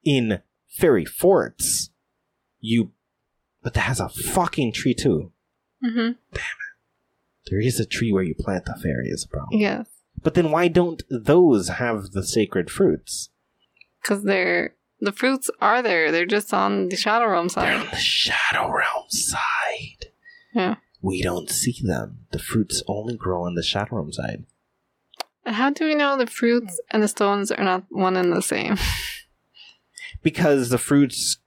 in 0.04 0.42
fairy 0.68 1.06
forts. 1.06 1.90
You, 2.60 2.92
but 3.64 3.74
that 3.76 3.82
has 3.82 4.00
a 4.02 4.10
fucking 4.10 4.74
tree 4.74 4.94
too. 4.94 5.32
Mhm. 5.84 6.18
There 7.50 7.60
is 7.62 7.80
a 7.80 7.86
tree 7.86 8.12
where 8.12 8.24
you 8.24 8.36
plant 8.36 8.66
the 8.66 8.74
fairy 8.82 9.08
is 9.08 9.24
a 9.24 9.28
problem. 9.30 9.60
Yes. 9.62 9.88
But 10.26 10.34
then 10.34 10.50
why 10.50 10.70
don't 10.70 11.04
those 11.08 11.68
have 11.68 12.14
the 12.14 12.24
sacred 12.24 12.72
fruits? 12.72 13.30
Because 14.02 14.24
they're. 14.24 14.74
The 15.00 15.12
fruits 15.12 15.52
are 15.62 15.84
there. 15.84 16.12
They're 16.12 16.26
just 16.26 16.52
on 16.52 16.90
the 16.90 16.96
Shadow 16.96 17.28
Realm 17.28 17.48
They're 17.48 17.66
side. 17.66 17.74
on 17.76 17.88
the 17.92 17.98
Shadow 17.98 18.72
Realm 18.72 19.06
side. 19.10 20.08
Yeah. 20.52 20.76
We 21.00 21.22
don't 21.22 21.52
see 21.52 21.76
them. 21.84 22.26
The 22.32 22.40
fruits 22.40 22.82
only 22.88 23.16
grow 23.16 23.44
on 23.44 23.54
the 23.54 23.62
Shadow 23.62 23.98
Realm 23.98 24.12
side. 24.12 24.46
How 25.46 25.70
do 25.70 25.86
we 25.86 25.94
know 25.94 26.18
the 26.18 26.26
fruits 26.26 26.82
and 26.90 27.04
the 27.04 27.08
stones 27.08 27.52
are 27.52 27.64
not 27.64 27.84
one 27.90 28.18
and 28.18 28.34
the 28.34 28.42
same? 28.42 28.78
because 30.24 30.70
the 30.70 30.80
fruits 30.80 31.38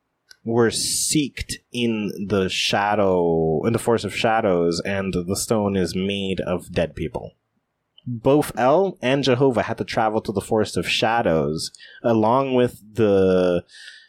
were 0.44 0.70
seeked 0.70 1.54
in 1.72 2.28
the 2.28 2.48
shadow 2.48 3.60
in 3.66 3.72
the 3.72 3.80
forest 3.80 4.04
of 4.04 4.14
shadows 4.14 4.80
and 4.84 5.14
the 5.26 5.36
stone 5.36 5.74
is 5.74 5.96
made 5.96 6.40
of 6.42 6.70
dead 6.70 6.94
people 6.94 7.34
both 8.10 8.52
el 8.56 8.96
and 9.02 9.22
jehovah 9.22 9.62
had 9.62 9.76
to 9.78 9.84
travel 9.84 10.20
to 10.20 10.32
the 10.32 10.40
forest 10.40 10.76
of 10.76 10.88
shadows 10.88 11.70
along 12.02 12.54
with 12.54 12.80
the 12.94 13.62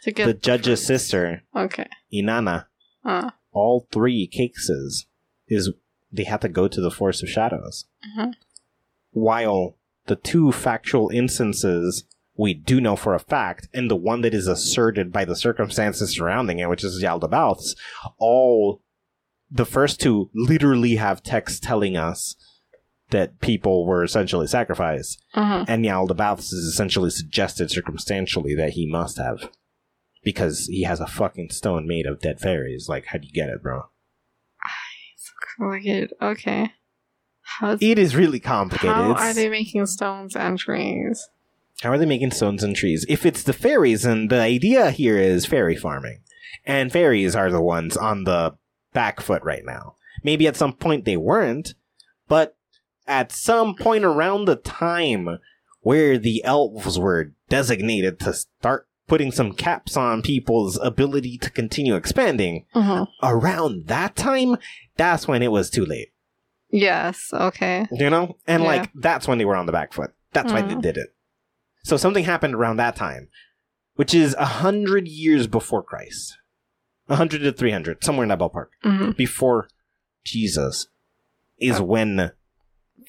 get 0.06 0.26
the 0.26 0.34
judge's 0.34 0.86
sister 0.86 1.44
Okay. 1.56 1.88
inanna 2.14 2.66
Uh, 3.04 3.32
all 3.52 3.88
three 3.92 4.26
cases 4.28 5.06
is 5.48 5.72
they 6.12 6.24
had 6.24 6.42
to 6.42 6.50
go 6.50 6.68
to 6.68 6.80
the 6.82 6.92
forest 6.92 7.22
of 7.24 7.30
shadows 7.30 7.86
Mhm. 8.18 8.34
while 9.12 9.76
the 10.08 10.16
two 10.16 10.52
factual 10.52 11.10
instances 11.10 12.06
we 12.36 12.54
do 12.54 12.80
know 12.80 12.96
for 12.96 13.14
a 13.14 13.20
fact, 13.20 13.68
and 13.74 13.92
the 13.92 13.98
one 13.98 14.22
that 14.22 14.34
is 14.34 14.48
asserted 14.48 15.12
by 15.12 15.26
the 15.26 15.36
circumstances 15.36 16.16
surrounding 16.16 16.58
it, 16.60 16.70
which 16.70 16.86
is 16.86 17.04
Yaldabaoth's, 17.04 17.76
all 18.18 18.82
the 19.52 19.66
first 19.66 20.00
two 20.00 20.30
literally 20.34 20.96
have 20.96 21.22
text 21.22 21.62
telling 21.64 21.98
us 21.98 22.38
that 23.12 23.40
people 23.40 23.86
were 23.86 24.04
essentially 24.04 24.48
sacrificed, 24.48 25.22
uh 25.34 25.66
and 25.68 25.84
Yaldabaoth's 25.86 26.52
is 26.54 26.66
essentially 26.66 27.10
suggested 27.10 27.70
circumstantially 27.72 28.56
that 28.56 28.72
he 28.72 28.86
must 28.86 29.18
have. 29.18 29.50
Because 30.24 30.66
he 30.68 30.84
has 30.84 31.00
a 31.00 31.08
fucking 31.08 31.50
stone 31.52 31.88
made 31.88 32.06
of 32.06 32.20
dead 32.20 32.40
fairies. 32.42 32.90
Like, 32.90 33.06
how 33.06 33.20
do 33.20 33.28
you 33.28 33.34
get 33.34 33.50
it, 33.50 33.64
bro? 33.64 33.84
Weird. 35.60 36.14
Okay. 36.22 36.72
How's, 37.42 37.80
It 37.82 37.98
is 38.00 38.16
really 38.16 38.40
complicated. 38.40 38.96
how 38.96 39.12
It's- 39.12 39.22
are 39.26 39.34
they 39.34 39.50
making 39.50 39.86
stones 39.88 40.36
and 40.36 40.58
trees? 40.58 41.28
How 41.82 41.92
are 41.92 41.98
they 41.98 42.06
making 42.06 42.32
stones 42.32 42.64
and 42.64 42.76
trees? 42.76 43.06
If 43.10 43.26
it's 43.26 43.44
the 43.44 43.54
fairies, 43.54 44.06
and 44.06 44.30
the 44.30 44.40
idea 44.40 44.92
here 44.92 45.18
is 45.18 45.46
fairy 45.46 45.76
farming, 45.76 46.20
and 46.66 46.92
fairies 46.92 47.36
are 47.36 47.52
the 47.52 47.62
ones 47.62 47.98
on 47.98 48.24
the 48.26 48.56
back 48.94 49.20
foot 49.22 49.44
right 49.44 49.64
now. 49.66 49.96
Maybe 50.24 50.48
at 50.48 50.56
some 50.58 50.74
point 50.74 51.06
they 51.06 51.18
weren't, 51.18 51.74
but 52.28 52.56
at 53.10 53.32
some 53.32 53.76
point 53.76 54.06
around 54.06 54.46
the 54.46 54.56
time 54.56 55.40
where 55.82 56.18
the 56.18 56.44
elves 56.46 56.98
were 57.00 57.34
designated 57.50 58.20
to 58.22 58.34
start 58.34 58.88
putting 59.08 59.32
some 59.32 59.52
caps 59.54 59.98
on 59.98 60.22
people's 60.22 60.78
ability 60.84 61.38
to 61.40 61.50
continue 61.50 61.96
expanding, 61.96 62.66
Uh-huh. 62.76 63.08
around 63.24 63.88
that 63.88 64.16
time, 64.16 64.56
that's 64.98 65.28
when 65.28 65.42
it 65.42 65.52
was 65.52 65.70
too 65.72 65.84
late. 65.86 66.10
Yes. 66.70 67.30
Okay. 67.34 67.88
You 67.92 68.10
know? 68.12 68.38
And 68.46 68.62
Yeah. 68.64 68.70
like 68.70 68.92
that's 68.94 69.28
when 69.28 69.40
they 69.40 69.46
were 69.46 69.56
on 69.56 69.66
the 69.66 69.72
back 69.72 69.94
foot. 69.94 70.12
That's 70.34 70.54
why 70.54 70.62
they 70.62 70.76
Mhm. 70.76 70.82
did 70.84 70.98
it. 70.98 71.16
So 71.84 71.98
something 71.98 72.26
happened 72.26 72.54
around 72.54 72.78
that 72.78 72.96
time, 72.96 73.30
which 73.96 74.14
is 74.14 74.36
a 74.38 74.46
hundred 74.46 75.08
years 75.08 75.48
before 75.48 75.82
Christ. 75.82 76.38
Hundred 77.10 77.40
to 77.40 77.52
three 77.52 77.72
hundred, 77.72 78.04
somewhere 78.04 78.24
in 78.26 78.30
that 78.30 78.38
ballpark. 78.38 78.68
hmm 78.84 79.12
Before 79.18 79.68
Jesus 80.24 80.88
is 81.58 81.80
Oh. 81.80 81.84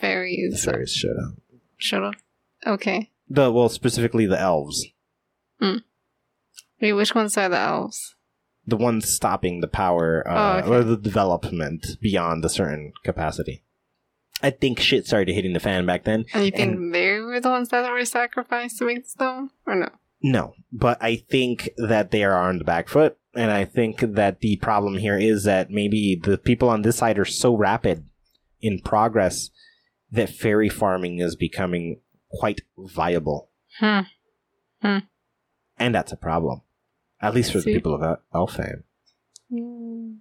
When 0.03 0.51
the 0.51 0.57
Fairies. 0.57 0.65
fairies 0.65 0.93
showed 0.93 1.17
up. 1.17 1.35
Shut 1.77 2.03
up. 2.05 2.15
Okay. 2.67 3.11
The 3.29 3.51
well, 3.51 3.69
specifically 3.69 4.27
the 4.27 4.41
elves. 4.41 4.87
Hmm. 5.61 5.77
Wait, 6.81 6.93
which 6.95 7.15
ones 7.15 7.37
are 7.37 7.49
the 7.49 7.59
elves? 7.59 8.15
The 8.67 8.77
ones 8.77 9.13
stopping 9.13 9.61
the 9.61 9.69
power 9.69 10.27
uh, 10.29 10.33
Oh, 10.33 10.59
okay. 10.59 10.69
or 10.69 10.85
the 10.85 10.97
development 10.97 11.87
beyond 12.01 12.45
a 12.45 12.49
certain 12.49 12.93
capacity. 13.05 13.63
I 14.43 14.51
think 14.51 14.81
shit 14.81 15.07
started 15.07 15.35
hitting 15.35 15.53
the 15.53 15.61
fan 15.61 15.85
back 15.87 16.05
then. 16.05 16.25
And 16.33 16.45
you 16.45 16.51
think 16.51 16.73
And- 16.75 16.95
they 16.95 17.19
were 17.21 17.41
the 17.41 17.51
ones 17.51 17.69
that 17.71 17.91
were 17.91 18.05
sacrificed 18.05 18.79
to 18.79 18.87
make 18.87 19.05
the 19.05 19.11
stone? 19.11 19.51
Or 19.67 19.75
no? 19.75 19.89
No, 20.23 20.55
but 20.73 21.03
I 21.03 21.17
think 21.17 21.71
that 21.79 22.11
they 22.11 22.25
are 22.25 22.37
on 22.37 22.59
the 22.59 22.65
back 22.65 22.89
foot, 22.89 23.17
and 23.35 23.51
I 23.51 23.65
think 23.65 24.01
that 24.01 24.41
the 24.41 24.57
problem 24.57 24.99
here 24.99 25.17
is 25.19 25.45
that 25.45 25.71
maybe 25.71 26.15
the 26.23 26.37
people 26.37 26.69
on 26.69 26.83
this 26.83 26.97
side 26.97 27.19
are 27.19 27.25
so 27.25 27.55
rapid 27.55 28.05
in 28.61 28.81
progress 28.81 29.49
that 30.13 30.31
fairy 30.31 30.69
farming 30.69 31.21
is 31.21 31.37
becoming 31.37 32.01
quite 32.31 32.63
viable, 32.79 33.51
Hmm. 33.79 34.01
and 34.83 35.95
that's 35.95 36.13
a 36.13 36.17
problem, 36.17 36.63
at 37.21 37.35
least 37.35 37.53
for 37.53 37.61
the 37.61 37.73
people 37.73 37.95
of 37.95 38.19
Elfheim. 38.35 38.83
Mm. 39.53 40.19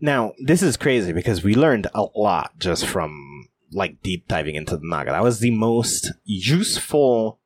Now, 0.00 0.32
this 0.38 0.62
is 0.62 0.76
crazy 0.76 1.12
because 1.12 1.42
we 1.42 1.54
learned 1.54 1.86
a 1.94 2.06
lot 2.14 2.58
just 2.58 2.86
from 2.86 3.48
like 3.72 4.02
deep 4.02 4.28
diving 4.28 4.54
into 4.54 4.76
the 4.76 4.82
Naga. 4.84 5.12
That 5.12 5.22
was 5.22 5.40
the 5.40 5.50
most 5.50 6.12
useful 6.24 7.40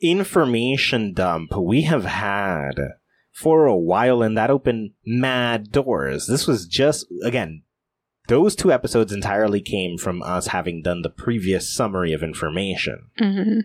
information 0.00 1.12
dump 1.12 1.56
we 1.56 1.82
have 1.82 2.04
had 2.04 2.74
for 3.32 3.66
a 3.66 3.76
while, 3.76 4.22
and 4.22 4.36
that 4.36 4.50
opened 4.50 4.92
mad 5.06 5.70
doors. 5.72 6.26
This 6.26 6.46
was 6.46 6.66
just, 6.66 7.06
again, 7.24 7.62
those 8.28 8.54
two 8.54 8.70
episodes 8.72 9.12
entirely 9.12 9.60
came 9.60 9.98
from 9.98 10.22
us 10.22 10.48
having 10.48 10.82
done 10.82 11.02
the 11.02 11.10
previous 11.10 11.74
summary 11.74 12.12
of 12.12 12.22
information. 12.22 13.10
Mhm. 13.20 13.64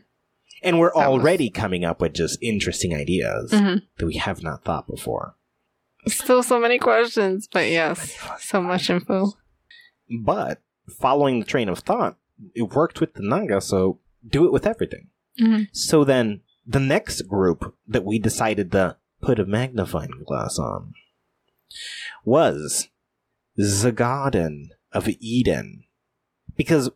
And 0.64 0.80
we're 0.80 0.92
That 0.96 1.10
was- 1.10 1.20
already 1.20 1.50
coming 1.50 1.84
up 1.86 2.02
with 2.02 2.14
just 2.14 2.40
interesting 2.42 2.94
ideas 2.96 3.52
Mhm. 3.52 3.82
that 3.98 4.06
we 4.06 4.16
have 4.16 4.42
not 4.42 4.64
thought 4.64 4.88
before. 4.88 5.36
Still 6.08 6.44
so 6.44 6.60
many 6.60 6.80
questions, 6.80 7.48
but 7.52 7.70
yes, 7.70 8.18
so 8.40 8.62
much 8.62 8.90
info. 8.90 9.34
But 10.22 10.62
following 11.00 11.40
the 11.40 11.46
train 11.46 11.70
of 11.70 11.80
thought, 11.80 12.18
it 12.56 12.74
worked 12.74 13.00
with 13.00 13.14
the 13.14 13.22
Naga, 13.24 13.62
so 13.62 14.00
do 14.28 14.46
it 14.46 14.52
with 14.52 14.66
everything. 14.68 15.10
Mhm. 15.40 15.68
So 15.72 16.04
then 16.04 16.42
the 16.66 16.80
next 16.80 17.24
group 17.24 17.76
that 17.88 18.06
we 18.06 18.20
decided 18.20 18.72
to 18.72 18.98
put 19.22 19.40
a 19.40 19.46
magnifying 19.46 20.24
glass 20.26 20.58
on 20.60 20.94
was 22.26 22.90
the 23.56 23.92
Garden 23.92 24.70
of 24.92 25.08
Eden. 25.20 25.84
Because 26.56 26.90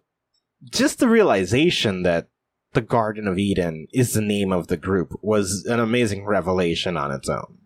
just 0.63 0.99
the 0.99 1.09
realization 1.09 2.03
that 2.03 2.29
the 2.73 2.81
Garden 2.81 3.27
of 3.27 3.37
Eden 3.37 3.87
is 3.93 4.13
the 4.13 4.21
name 4.21 4.51
of 4.51 4.67
the 4.67 4.77
group 4.77 5.17
was 5.21 5.65
an 5.67 5.79
amazing 5.79 6.25
revelation 6.25 6.97
on 6.97 7.11
its 7.11 7.29
own. 7.29 7.57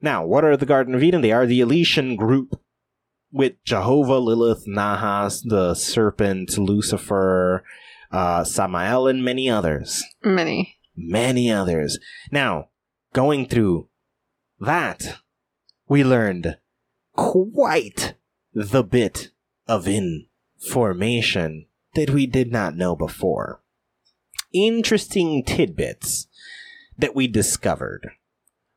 Now, 0.00 0.24
what 0.24 0.44
are 0.44 0.56
the 0.56 0.66
Garden 0.66 0.94
of 0.94 1.02
Eden? 1.02 1.20
They 1.20 1.32
are 1.32 1.46
the 1.46 1.60
Elysian 1.60 2.16
group 2.16 2.60
with 3.30 3.62
Jehovah, 3.64 4.18
Lilith, 4.18 4.64
Nahash, 4.66 5.40
the 5.40 5.74
serpent, 5.74 6.58
Lucifer, 6.58 7.64
uh, 8.10 8.44
Samael, 8.44 9.06
and 9.06 9.24
many 9.24 9.48
others. 9.48 10.04
Many. 10.22 10.76
Many 10.96 11.50
others. 11.50 11.98
Now, 12.30 12.68
going 13.12 13.46
through 13.46 13.88
that, 14.60 15.18
we 15.88 16.04
learned 16.04 16.56
quite 17.30 18.14
the 18.52 18.82
bit 18.82 19.30
of 19.68 19.86
information 19.86 21.66
that 21.94 22.10
we 22.10 22.26
did 22.26 22.50
not 22.50 22.76
know 22.76 22.96
before. 22.96 23.62
Interesting 24.52 25.44
tidbits 25.44 26.26
that 26.98 27.14
we 27.14 27.26
discovered. 27.28 28.10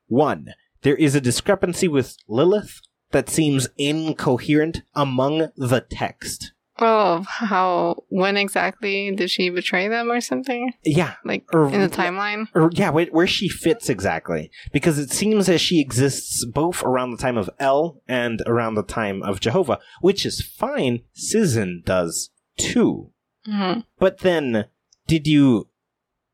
One, 0.08 0.53
there 0.84 0.95
is 0.95 1.15
a 1.15 1.21
discrepancy 1.21 1.88
with 1.88 2.17
Lilith 2.27 2.81
that 3.12 3.29
seems 3.29 3.67
incoherent 3.77 4.84
among 4.93 5.49
the 5.58 5.86
text. 5.89 6.51
Oh, 6.79 7.23
how? 7.27 8.03
When 8.09 8.35
exactly 8.35 9.09
did 9.15 9.29
she 9.31 9.49
betray 9.49 9.88
them 9.88 10.11
or 10.11 10.19
something? 10.19 10.73
Yeah, 10.83 11.13
Like 11.23 11.45
Or- 11.53 11.73
in 11.73 11.79
the 11.79 11.88
timeline? 11.89 12.47
or 12.53 12.69
yeah, 12.73 12.89
where, 12.89 13.05
where 13.07 13.27
she 13.27 13.47
fits 13.47 13.89
exactly, 13.89 14.51
because 14.73 14.99
it 14.99 15.09
seems 15.11 15.47
as 15.47 15.61
she 15.61 15.79
exists 15.79 16.43
both 16.45 16.83
around 16.83 17.11
the 17.11 17.17
time 17.17 17.38
of 17.38 17.49
El 17.59 18.01
and 18.07 18.41
around 18.45 18.75
the 18.75 18.83
time 18.83 19.23
of 19.23 19.39
Jehovah, 19.39 19.79
which 20.01 20.25
is 20.25 20.41
fine. 20.41 21.01
Sizen 21.15 21.83
does 21.85 22.29
too. 22.57 23.11
hmm 23.45 23.79
But 23.97 24.19
then, 24.19 24.65
did 25.07 25.27
you, 25.27 25.69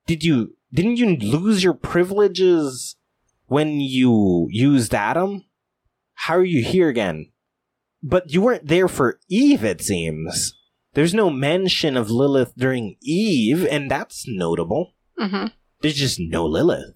did 0.07 0.23
you, 0.23 0.55
didn't 0.73 0.97
you 0.97 1.17
lose 1.17 1.63
your 1.63 1.73
privileges 1.75 2.95
when 3.45 3.79
you 3.79 4.47
used 4.49 4.95
Adam? 4.95 5.43
How 6.15 6.35
are 6.37 6.43
you 6.43 6.63
here 6.63 6.89
again? 6.89 7.31
But 8.03 8.31
you 8.33 8.41
weren't 8.41 8.67
there 8.67 8.87
for 8.87 9.19
Eve, 9.29 9.63
it 9.63 9.81
seems. 9.81 10.53
There's 10.93 11.13
no 11.13 11.29
mention 11.29 11.95
of 11.95 12.09
Lilith 12.09 12.53
during 12.57 12.97
Eve, 13.01 13.65
and 13.69 13.89
that's 13.89 14.25
notable. 14.27 14.95
hmm 15.17 15.45
There's 15.81 15.95
just 15.95 16.19
no 16.19 16.45
Lilith. 16.45 16.95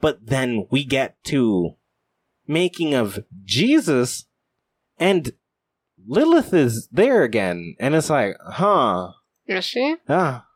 But 0.00 0.26
then 0.26 0.66
we 0.70 0.84
get 0.84 1.22
to 1.24 1.72
making 2.46 2.94
of 2.94 3.20
Jesus, 3.44 4.24
and 4.98 5.32
Lilith 6.06 6.54
is 6.54 6.88
there 6.90 7.22
again, 7.22 7.76
and 7.78 7.94
it's 7.94 8.10
like, 8.10 8.36
huh, 8.44 9.10
Is 9.46 9.64
she? 9.64 9.96
ah, 10.08 10.46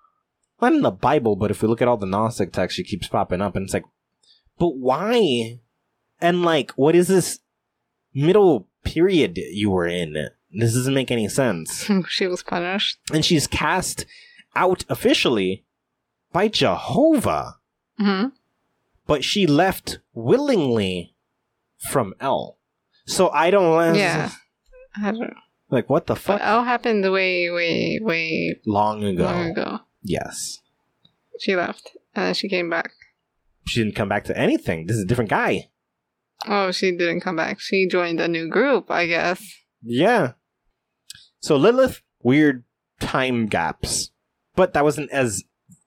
not 0.61 0.73
in 0.73 0.81
the 0.83 0.91
Bible, 0.91 1.37
but 1.37 1.51
if 1.51 1.61
we 1.63 1.69
look 1.69 1.83
at 1.83 1.89
all 1.89 1.99
the 1.99 2.07
Gnostic 2.07 2.53
texts, 2.53 2.77
she 2.77 2.85
keeps 2.85 3.07
popping 3.07 3.43
up, 3.43 3.55
and 3.55 3.65
it's 3.65 3.75
like, 3.75 3.85
but 4.59 4.77
why? 4.77 5.61
And 6.21 6.43
like, 6.43 6.71
what 6.73 6.95
is 6.97 7.09
this 7.09 7.39
middle 8.15 8.69
period 8.85 9.37
you 9.37 9.71
were 9.71 9.87
in? 9.87 10.29
This 10.53 10.75
doesn't 10.75 10.95
make 10.95 11.11
any 11.11 11.29
sense. 11.29 11.91
she 12.09 12.27
was 12.27 12.43
punished. 12.43 12.99
And 13.13 13.25
she's 13.25 13.47
cast 13.47 14.07
out 14.55 14.85
officially 14.89 15.65
by 16.33 16.49
Jehovah 16.49 17.57
hmm 17.99 18.27
but 19.07 19.23
she 19.23 19.47
left 19.47 19.99
willingly 20.15 21.15
from 21.91 22.15
El. 22.21 22.57
So 23.07 23.29
I 23.31 23.51
don't 23.51 23.95
Yeah. 23.95 24.31
I 24.97 25.11
don't 25.13 25.35
like 25.69 25.91
what 25.91 26.07
the 26.07 26.15
But 26.15 26.23
fuck 26.23 26.41
all 26.43 26.65
happened 26.65 27.03
way, 27.13 27.51
way, 27.51 27.99
way 28.01 28.61
long 28.67 29.05
ago. 29.05 29.25
long 29.25 29.51
ago. 29.51 29.79
Yes. 30.03 30.61
She 31.39 31.55
left. 31.55 31.91
And 32.15 32.27
then 32.29 32.35
she 32.35 32.49
came 32.49 32.71
back. 32.71 32.93
She 33.67 33.83
didn't 33.83 33.97
come 33.97 34.09
back 34.09 34.25
to 34.25 34.39
anything. 34.39 34.87
This 34.87 34.97
is 34.97 35.03
a 35.03 35.07
different 35.07 35.31
guy. 35.31 35.69
Oh, 36.47 36.71
she 36.71 36.93
didn't 36.93 37.21
come 37.21 37.37
back. 37.37 37.61
She 37.61 37.89
joined 37.89 38.21
a 38.21 38.29
new 38.29 38.49
group, 38.49 38.91
I 38.91 39.07
guess. 39.07 39.43
Yeah. 39.83 40.33
So 41.41 41.57
Lilith, 41.57 42.03
weird 42.23 42.65
time 43.01 43.47
gaps. 43.47 44.11
But 44.57 44.73
that 44.75 44.85
wasn't 44.85 45.11
as 45.11 45.45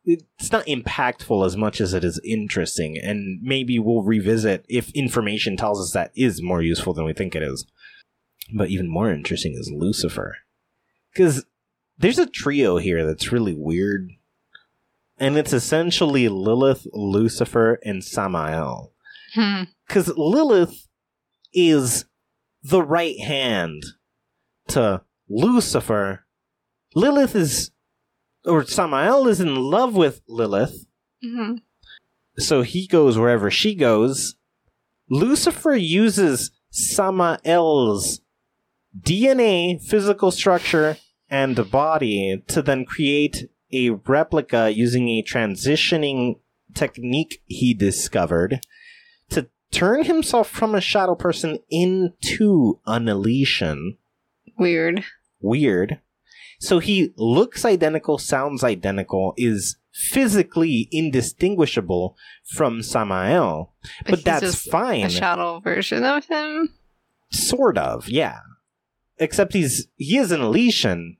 it's 0.08 0.52
not 0.52 0.66
impactful 0.66 1.46
as 1.46 1.58
much 1.58 1.82
as 1.82 1.94
it 1.94 2.04
is 2.04 2.20
interesting, 2.24 2.98
and 2.98 3.42
maybe 3.42 3.78
we'll 3.78 4.04
revisit 4.04 4.66
if 4.70 4.90
information 4.92 5.58
tells 5.58 5.82
us 5.82 5.92
that 5.92 6.12
is 6.16 6.42
more 6.42 6.62
useful 6.62 6.94
than 6.94 7.04
we 7.04 7.12
think 7.12 7.36
it 7.36 7.44
is. 7.44 7.66
But 8.56 8.70
even 8.70 8.88
more 8.88 9.12
interesting 9.12 9.54
is 9.54 9.70
Lucifer. 9.70 10.38
Because 11.12 11.46
there's 11.98 12.20
a 12.20 12.26
trio 12.26 12.78
here 12.78 13.06
that's 13.06 13.34
really 13.34 13.54
weird. 13.54 14.12
And 15.20 15.38
it's 15.38 15.52
essentially 15.52 16.30
Lilith, 16.30 16.88
Lucifer, 16.94 17.80
and 17.84 18.04
Samael. 18.04 18.94
Hmm. 19.34 19.64
Because 19.88 20.12
Lilith 20.16 20.88
is 21.54 22.06
the 22.64 22.84
right 22.84 23.20
hand 23.20 23.84
to 24.70 25.02
Lucifer. 25.30 26.26
Lilith 26.96 27.36
is, 27.36 27.72
or 28.46 28.66
Samael 28.66 29.28
is 29.28 29.40
in 29.40 29.56
love 29.56 29.96
with 29.96 30.22
Lilith, 30.28 30.86
hmm 31.22 31.56
so 32.38 32.62
he 32.62 32.88
goes 32.88 33.18
wherever 33.18 33.50
she 33.50 33.76
goes. 33.76 34.36
Lucifer 35.10 35.76
uses 35.76 36.52
Samael's 36.70 38.22
DNA, 39.00 39.82
physical 39.82 40.32
structure, 40.32 40.98
and 41.30 41.70
body 41.70 42.44
to 42.48 42.62
then 42.62 42.86
create 42.86 43.50
a 43.72 43.90
replica 43.90 44.70
using 44.70 45.10
a 45.10 45.24
transitioning 45.24 46.40
technique 46.74 47.42
he 47.46 47.74
discovered 47.74 48.60
turn 49.72 50.04
himself 50.04 50.50
from 50.50 50.76
a 50.76 50.82
shadow 50.82 51.16
person 51.16 51.60
into 51.70 52.80
an 52.86 53.08
Elysian. 53.08 53.98
Weird. 54.58 55.04
Weird. 55.40 56.00
So 56.60 56.80
he 56.80 57.14
looks 57.18 57.66
identical, 57.66 58.18
sounds 58.18 58.64
identical, 58.64 59.34
is 59.38 59.78
physically 59.94 60.88
indistinguishable 60.92 62.16
from 62.46 62.82
Samael. 62.82 63.74
But 64.06 64.16
he's 64.16 64.24
that's 64.24 64.68
fine. 64.68 65.06
A 65.06 65.10
shadow 65.10 65.60
version 65.60 66.04
of 66.04 66.26
him. 66.26 66.70
Sort 67.32 67.78
of, 67.78 68.10
yeah. 68.10 68.40
Except 69.20 69.54
he's 69.54 69.88
he 69.96 70.18
is 70.18 70.32
an 70.32 70.42
Elysian. 70.42 71.18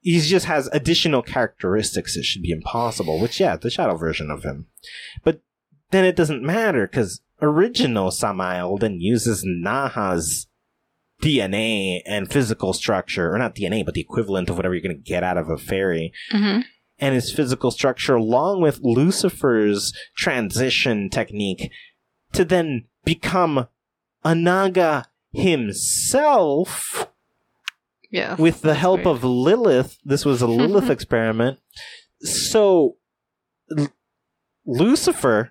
He 0.00 0.20
just 0.20 0.46
has 0.46 0.68
additional 0.72 1.22
characteristics 1.22 2.14
that 2.14 2.24
should 2.24 2.42
be 2.42 2.50
impossible, 2.50 3.20
which 3.20 3.40
yeah, 3.40 3.56
the 3.56 3.70
shadow 3.70 3.96
version 3.96 4.30
of 4.30 4.42
him. 4.42 4.66
But 5.22 5.40
then 5.90 6.04
it 6.04 6.16
doesn't 6.16 6.42
matter 6.42 6.86
because 6.86 7.20
original 7.44 8.10
Samael 8.10 8.78
then 8.78 9.00
uses 9.00 9.42
Naha's 9.46 10.46
DNA 11.22 12.00
and 12.06 12.30
physical 12.30 12.72
structure, 12.72 13.32
or 13.32 13.38
not 13.38 13.54
DNA, 13.54 13.84
but 13.84 13.94
the 13.94 14.00
equivalent 14.00 14.50
of 14.50 14.56
whatever 14.56 14.74
you're 14.74 14.82
going 14.82 14.96
to 14.96 15.02
get 15.02 15.22
out 15.22 15.38
of 15.38 15.48
a 15.48 15.56
fairy, 15.58 16.12
hmm 16.30 16.60
and 17.00 17.12
his 17.16 17.32
physical 17.32 17.72
structure, 17.72 18.14
along 18.14 18.60
with 18.60 18.78
Lucifer's 18.82 19.92
transition 20.16 21.10
technique, 21.10 21.72
to 22.32 22.44
then 22.44 22.84
become 23.04 23.66
a 24.24 24.32
Naga 24.34 25.06
himself 25.32 27.08
Yeah. 28.10 28.36
with 28.36 28.62
the 28.62 28.74
help 28.74 29.04
weird. 29.04 29.16
of 29.16 29.24
Lilith. 29.24 29.98
This 30.04 30.24
was 30.24 30.40
a 30.40 30.46
Lilith 30.46 30.88
experiment. 30.88 31.58
So, 32.20 32.96
L- 33.76 33.88
Lucifer 34.64 35.50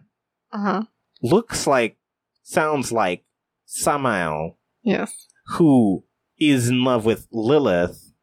Uh 0.51 0.57
huh. 0.59 0.83
Looks 1.23 1.65
like, 1.65 1.97
sounds 2.43 2.91
like 2.91 3.23
Samael, 3.65 4.57
Yes. 4.83 5.27
who 5.57 6.03
is 6.37 6.69
in 6.69 6.83
love 6.83 7.05
with 7.05 7.27
Lilith, 7.31 8.13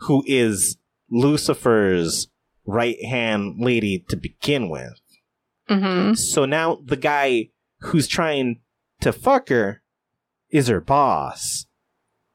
who 0.00 0.22
is 0.26 0.76
Lucifer's 1.10 2.28
right 2.66 3.02
hand 3.04 3.56
lady 3.58 4.04
to 4.08 4.16
begin 4.16 4.68
with. 4.70 4.98
hmm 5.68 6.14
So 6.14 6.44
now 6.46 6.78
the 6.84 6.96
guy 6.96 7.50
who's 7.80 8.06
trying 8.08 8.60
to 9.00 9.12
fuck 9.12 9.48
her 9.50 9.82
is 10.50 10.68
her 10.68 10.80
boss. 10.80 11.66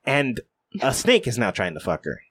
And 0.05 0.41
a 0.81 0.93
snake 0.93 1.27
is 1.27 1.37
now 1.37 1.51
trying 1.51 1.73
to 1.73 1.79
fuck 1.79 2.05
her. 2.05 2.21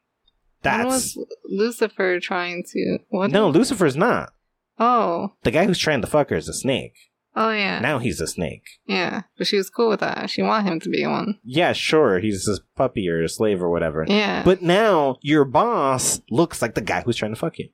That's. 0.63 0.87
was 0.87 1.27
Lucifer 1.45 2.19
trying 2.21 2.65
to 2.73 2.99
what? 3.09 3.31
No, 3.31 3.49
Lucifer's 3.49 3.97
not. 3.97 4.33
Oh. 4.79 5.33
The 5.45 5.51
guy 5.51 5.67
who's 5.67 5.79
trying 5.79 6.01
to 6.03 6.07
fuck 6.07 6.31
her 6.31 6.37
is 6.37 6.49
a 6.49 6.53
snake. 6.55 6.95
Oh 7.41 7.51
yeah. 7.53 7.79
Now 7.79 8.01
he's 8.01 8.21
a 8.21 8.27
snake. 8.27 8.65
Yeah. 8.87 9.23
But 9.37 9.47
she 9.47 9.57
was 9.57 9.71
cool 9.71 9.89
with 9.89 10.01
that. 10.01 10.29
She 10.29 10.43
wanted 10.43 10.69
him 10.73 10.81
to 10.81 10.89
be 10.89 11.07
one. 11.07 11.39
Yeah, 11.45 11.73
sure, 11.73 12.19
he's 12.19 12.49
a 12.49 12.59
puppy 12.77 13.09
or 13.09 13.23
a 13.23 13.29
slave 13.29 13.63
or 13.63 13.71
whatever. 13.71 14.05
Yeah. 14.09 14.43
But 14.43 14.61
now 14.61 15.19
your 15.23 15.45
boss 15.45 16.21
looks 16.31 16.61
like 16.61 16.75
the 16.75 16.81
guy 16.81 17.03
who's 17.03 17.17
trying 17.17 17.33
to 17.35 17.39
fuck 17.39 17.59
you. 17.61 17.69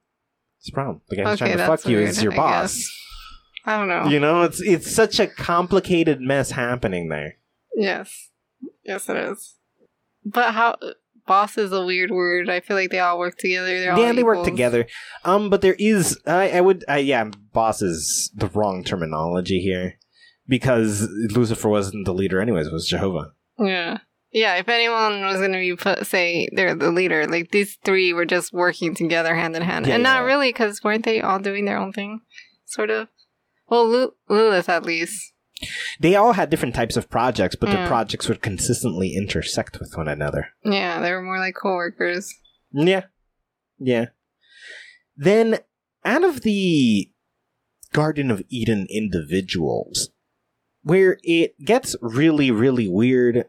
It's 0.61 0.68
a 0.68 0.72
problem. 0.72 1.00
The 1.09 1.16
guy 1.16 1.22
who's 1.22 1.40
Okay, 1.40 1.53
trying 1.55 1.59
to 1.59 1.66
fuck 1.66 1.87
you 1.88 1.98
is 1.98 2.22
your 2.22 2.35
I 2.35 2.37
boss. 2.37 2.74
guess. 2.77 2.90
I 3.64 3.79
don't 3.79 3.88
know. 3.88 4.05
You 4.11 4.20
know, 4.20 4.42
it's 4.42 4.61
it's 4.61 4.90
such 4.94 5.18
a 5.18 5.27
complicated 5.27 6.20
mess 6.20 6.50
happening 6.50 7.09
there. 7.09 7.38
Yes. 7.74 8.31
Yes, 8.85 9.09
it 9.09 9.16
is. 9.16 9.55
But 10.27 10.53
how 10.53 10.77
boss 11.26 11.56
is 11.58 11.72
a 11.72 11.84
weird 11.84 12.10
word. 12.10 12.48
I 12.48 12.60
feel 12.60 12.76
like 12.76 12.90
they 12.90 13.00
all 13.00 13.18
work 13.18 13.37
together. 13.38 13.80
They're 13.80 13.92
all 13.92 14.00
yeah, 14.00 14.12
they 14.12 14.22
work 14.22 14.44
together. 14.44 14.87
Um, 15.24 15.50
but 15.50 15.60
there 15.60 15.76
is, 15.78 16.18
I, 16.26 16.50
I 16.50 16.60
would, 16.60 16.84
uh, 16.88 16.94
yeah, 16.94 17.30
boss 17.52 17.82
is 17.82 18.30
the 18.34 18.48
wrong 18.48 18.84
terminology 18.84 19.60
here 19.60 19.98
because 20.46 21.08
Lucifer 21.10 21.68
wasn't 21.68 22.04
the 22.04 22.14
leader, 22.14 22.40
anyways. 22.40 22.66
It 22.66 22.72
was 22.72 22.88
Jehovah. 22.88 23.32
Yeah. 23.58 23.98
Yeah, 24.30 24.56
if 24.56 24.68
anyone 24.68 25.24
was 25.24 25.37
going 25.37 25.52
to 25.52 25.58
be 25.58 25.76
put, 25.76 26.06
say 26.08 26.48
they're 26.50 26.74
the 26.74 26.90
leader, 26.90 27.24
like 27.28 27.52
these 27.52 27.78
three 27.84 28.12
were 28.12 28.24
just 28.24 28.52
working 28.52 28.92
together 28.96 29.37
hand 29.37 29.54
in 29.54 29.62
hand. 29.62 29.87
Yeah, 29.87 29.94
and 29.94 30.02
not 30.02 30.22
yeah. 30.22 30.24
really, 30.24 30.48
because 30.48 30.82
weren't 30.82 31.04
they 31.04 31.20
all 31.20 31.38
doing 31.38 31.66
their 31.66 31.78
own 31.78 31.92
thing? 31.92 32.20
Sort 32.66 32.90
of. 32.90 33.06
Well, 33.68 34.10
Lilith 34.28 34.68
at 34.68 34.84
least. 34.84 35.33
They 36.00 36.14
all 36.16 36.33
had 36.35 36.50
different 36.50 36.74
types 36.74 36.96
of 36.96 37.09
projects, 37.11 37.57
but 37.57 37.70
their 37.70 37.85
Mm. 37.85 37.88
projects 37.88 38.29
would 38.29 38.42
consistently 38.42 39.14
intersect 39.14 39.79
with 39.81 39.92
one 39.94 40.09
another. 40.09 40.48
Yeah, 40.64 41.00
they 41.00 41.12
were 41.12 41.22
more 41.22 41.38
like 41.38 41.55
co-workers. 41.55 42.33
Yeah. 42.72 43.05
Yeah. 43.79 44.07
Then, 45.16 45.59
out 46.05 46.24
of 46.24 46.42
the 46.42 47.11
Garden 47.92 48.31
of 48.31 48.42
Eden 48.48 48.87
individuals, 48.90 50.11
where 50.83 51.18
it 51.22 51.59
gets 51.64 51.94
really, 52.00 52.50
really 52.50 52.88
weird 52.88 53.46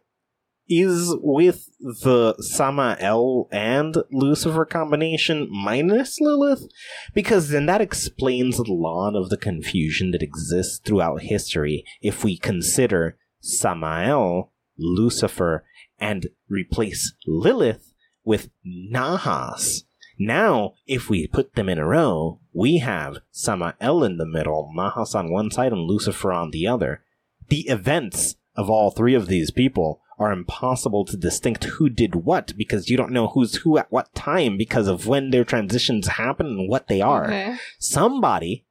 is 0.67 1.15
with 1.21 1.69
the 1.79 2.35
Samael 2.39 3.47
and 3.51 3.97
Lucifer 4.11 4.65
combination 4.65 5.47
minus 5.51 6.19
Lilith, 6.19 6.67
because 7.13 7.49
then 7.49 7.65
that 7.67 7.81
explains 7.81 8.57
a 8.57 8.71
lot 8.71 9.15
of 9.15 9.29
the 9.29 9.37
confusion 9.37 10.11
that 10.11 10.23
exists 10.23 10.79
throughout 10.79 11.21
history 11.21 11.85
if 12.01 12.23
we 12.23 12.37
consider 12.37 13.17
Samael, 13.41 14.51
Lucifer, 14.77 15.65
and 15.99 16.27
replace 16.49 17.13
Lilith 17.27 17.93
with 18.23 18.49
Nahash. 18.63 19.81
Now, 20.17 20.73
if 20.87 21.09
we 21.09 21.27
put 21.27 21.55
them 21.55 21.69
in 21.69 21.77
a 21.77 21.85
row, 21.85 22.39
we 22.53 22.77
have 22.77 23.17
Samael 23.31 24.03
in 24.03 24.17
the 24.17 24.25
middle, 24.25 24.71
Nahash 24.73 25.13
on 25.13 25.29
one 25.29 25.51
side, 25.51 25.73
and 25.73 25.81
Lucifer 25.81 26.31
on 26.31 26.51
the 26.51 26.67
other. 26.67 27.03
The 27.49 27.67
events 27.67 28.35
of 28.55 28.69
all 28.69 28.91
three 28.91 29.13
of 29.13 29.27
these 29.27 29.51
people 29.51 30.01
are 30.17 30.31
impossible 30.31 31.05
to 31.05 31.17
distinct 31.17 31.63
who 31.65 31.89
did 31.89 32.15
what 32.15 32.55
because 32.57 32.89
you 32.89 32.97
don't 32.97 33.11
know 33.11 33.27
who's 33.27 33.57
who 33.57 33.77
at 33.77 33.91
what 33.91 34.13
time 34.15 34.57
because 34.57 34.87
of 34.87 35.07
when 35.07 35.29
their 35.31 35.43
transitions 35.43 36.07
happen 36.07 36.47
and 36.47 36.69
what 36.69 36.87
they 36.87 37.01
are. 37.01 37.25
Okay. 37.25 37.57
Somebody 37.79 38.65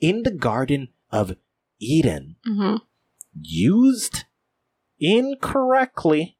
in 0.00 0.22
the 0.22 0.30
Garden 0.30 0.88
of 1.10 1.36
Eden 1.80 2.36
hmm 2.44 2.76
used 3.40 4.24
incorrectly 4.98 6.36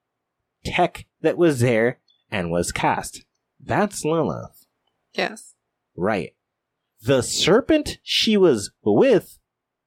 tech 0.64 1.07
that 1.21 1.37
was 1.37 1.61
there 1.61 2.01
and 2.31 2.51
was 2.51 2.73
cast. 2.73 3.25
That's 3.61 4.05
Lilith. 4.05 4.66
Yes. 5.12 5.55
Right. 5.97 6.35
The 7.03 7.23
serpent 7.23 7.99
she 8.03 8.37
was 8.37 8.73
with 8.85 9.38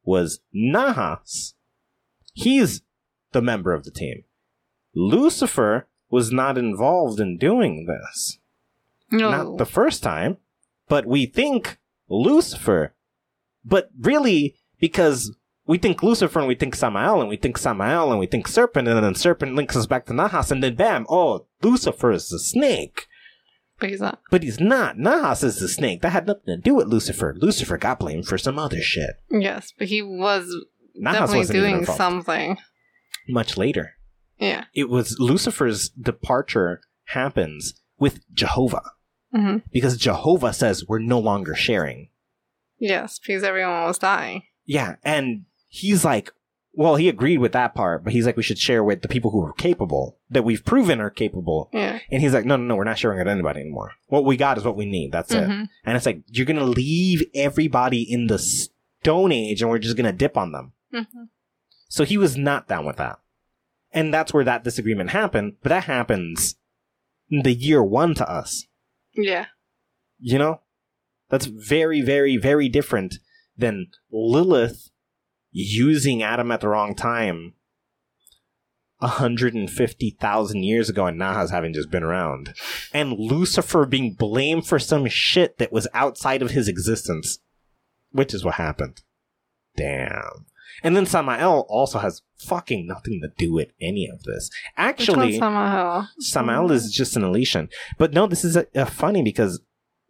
was 0.03 0.39
Nahash. 0.53 1.53
He's 2.33 2.81
the 3.31 3.41
member 3.41 3.73
of 3.73 3.83
the 3.83 3.91
team. 3.91 4.23
Lucifer 4.93 5.87
was 6.09 6.31
not 6.31 6.57
involved 6.57 7.19
in 7.19 7.37
doing 7.37 7.85
this. 7.85 8.39
No. 9.11 9.29
Not 9.31 9.57
the 9.57 9.65
first 9.65 10.03
time, 10.03 10.37
but 10.87 11.05
we 11.05 11.25
think 11.25 11.77
Lucifer. 12.09 12.93
But 13.63 13.89
really, 13.99 14.55
because 14.79 15.35
we 15.67 15.77
think 15.77 16.01
Lucifer 16.03 16.39
and 16.39 16.47
we 16.47 16.55
think 16.55 16.75
Samael 16.75 17.19
and 17.21 17.29
we 17.29 17.37
think 17.37 17.57
Samael 17.57 18.09
and 18.11 18.19
we 18.19 18.25
think 18.27 18.47
Serpent 18.47 18.87
and 18.87 19.03
then 19.03 19.15
Serpent 19.15 19.55
links 19.55 19.75
us 19.75 19.85
back 19.87 20.05
to 20.07 20.13
Nahash 20.13 20.51
and 20.51 20.63
then 20.63 20.75
bam, 20.75 21.05
oh, 21.09 21.45
Lucifer 21.61 22.11
is 22.11 22.29
the 22.29 22.39
snake. 22.39 23.07
but 23.79 23.89
he's 23.89 24.01
not. 24.01 24.19
But 24.29 24.43
he's 24.43 24.59
not. 24.59 24.97
Nahash 24.97 25.43
is 25.43 25.59
the 25.59 25.67
snake. 25.69 26.01
That 26.01 26.09
had 26.11 26.27
nothing 26.27 26.43
to 26.47 26.57
do 26.57 26.75
with 26.75 26.87
Lucifer. 26.87 27.35
Lucifer 27.37 27.77
got 27.77 27.99
blamed 27.99 28.27
for 28.27 28.37
some 28.37 28.57
other 28.59 28.81
shit. 28.81 29.11
Yes, 29.29 29.73
but 29.77 29.87
he 29.87 30.01
was 30.01 30.53
Nahash 30.95 31.19
definitely 31.29 31.53
doing 31.53 31.85
something. 31.85 32.57
Much 33.29 33.55
later. 33.57 33.91
Yeah. 34.41 34.65
It 34.73 34.89
was 34.89 35.17
Lucifer's 35.19 35.89
departure 35.89 36.81
happens 37.05 37.73
with 37.99 38.19
Jehovah. 38.33 38.91
hmm 39.31 39.57
Because 39.71 39.95
Jehovah 39.97 40.51
says 40.53 40.85
we're 40.87 40.99
no 40.99 41.19
longer 41.19 41.55
sharing. 41.55 42.09
Yes, 42.79 43.19
because 43.19 43.43
everyone 43.43 43.83
was 43.83 43.99
dying. 43.99 44.43
Yeah, 44.65 44.95
and 45.03 45.45
he's 45.67 46.03
like, 46.03 46.31
well, 46.73 46.95
he 46.95 47.09
agreed 47.09 47.37
with 47.39 47.51
that 47.51 47.75
part, 47.75 48.03
but 48.03 48.13
he's 48.13 48.25
like, 48.25 48.37
we 48.37 48.43
should 48.43 48.57
share 48.57 48.83
with 48.83 49.01
the 49.01 49.07
people 49.09 49.29
who 49.31 49.43
are 49.45 49.53
capable, 49.53 50.17
that 50.29 50.43
we've 50.43 50.63
proven 50.65 50.99
are 51.01 51.09
capable. 51.09 51.69
Yeah. 51.73 51.99
And 52.09 52.21
he's 52.21 52.33
like, 52.33 52.45
no, 52.45 52.55
no, 52.55 52.63
no, 52.63 52.75
we're 52.77 52.85
not 52.85 52.97
sharing 52.97 53.19
with 53.19 53.27
anybody 53.27 53.59
anymore. 53.59 53.91
What 54.07 54.23
we 54.25 54.37
got 54.37 54.57
is 54.57 54.63
what 54.63 54.77
we 54.77 54.85
need. 54.85 55.11
That's 55.11 55.31
it. 55.33 55.47
Mhm. 55.49 55.67
And 55.83 55.97
it's 55.97 56.05
like, 56.05 56.23
you're 56.27 56.45
going 56.45 56.57
to 56.59 56.65
leave 56.65 57.23
everybody 57.35 58.01
in 58.01 58.27
the 58.27 58.39
Stone 58.39 59.31
Age 59.33 59.61
and 59.61 59.69
we're 59.69 59.79
just 59.79 59.97
going 59.97 60.05
to 60.11 60.17
dip 60.17 60.37
on 60.37 60.53
them. 60.53 60.71
Mhm. 60.93 61.27
So 61.89 62.05
he 62.05 62.17
was 62.17 62.37
not 62.37 62.67
down 62.69 62.85
with 62.85 62.95
that. 62.97 63.19
And 63.93 64.13
that's 64.13 64.33
where 64.33 64.45
that 64.45 64.63
disagreement 64.63 65.09
happened, 65.09 65.57
but 65.61 65.69
that 65.69 65.83
happens 65.85 66.55
in 67.29 67.43
the 67.43 67.53
year 67.53 67.83
one 67.83 68.13
to 68.15 68.29
us. 68.29 68.65
Yeah. 69.13 69.47
You 70.19 70.37
know? 70.37 70.61
That's 71.29 71.45
very, 71.45 72.01
very, 72.01 72.37
very 72.37 72.69
different 72.69 73.15
than 73.57 73.87
Lilith 74.11 74.89
using 75.51 76.23
Adam 76.23 76.51
at 76.51 76.61
the 76.61 76.69
wrong 76.69 76.95
time 76.95 77.53
150,000 78.99 80.63
years 80.63 80.89
ago 80.89 81.07
and 81.07 81.17
Nahash 81.17 81.49
having 81.49 81.73
just 81.73 81.89
been 81.89 82.03
around. 82.03 82.53
And 82.93 83.13
Lucifer 83.13 83.85
being 83.85 84.13
blamed 84.13 84.67
for 84.67 84.79
some 84.79 85.07
shit 85.07 85.57
that 85.57 85.71
was 85.71 85.87
outside 85.93 86.41
of 86.41 86.51
his 86.51 86.67
existence. 86.67 87.39
Which 88.11 88.33
is 88.33 88.43
what 88.43 88.55
happened. 88.55 89.01
Damn. 89.77 90.45
And 90.83 90.95
then 90.95 91.05
Samael 91.05 91.65
also 91.69 91.99
has 91.99 92.21
fucking 92.37 92.87
nothing 92.87 93.21
to 93.21 93.29
do 93.37 93.53
with 93.53 93.69
any 93.79 94.07
of 94.11 94.23
this. 94.23 94.49
Actually, 94.77 95.37
somehow. 95.37 96.07
Samael 96.19 96.71
is 96.71 96.91
just 96.91 97.15
an 97.15 97.23
Elysian. 97.23 97.69
But 97.97 98.13
no, 98.13 98.27
this 98.27 98.43
is 98.43 98.57
uh 98.57 98.63
uh, 98.75 98.85
funny 98.85 99.21
because 99.21 99.59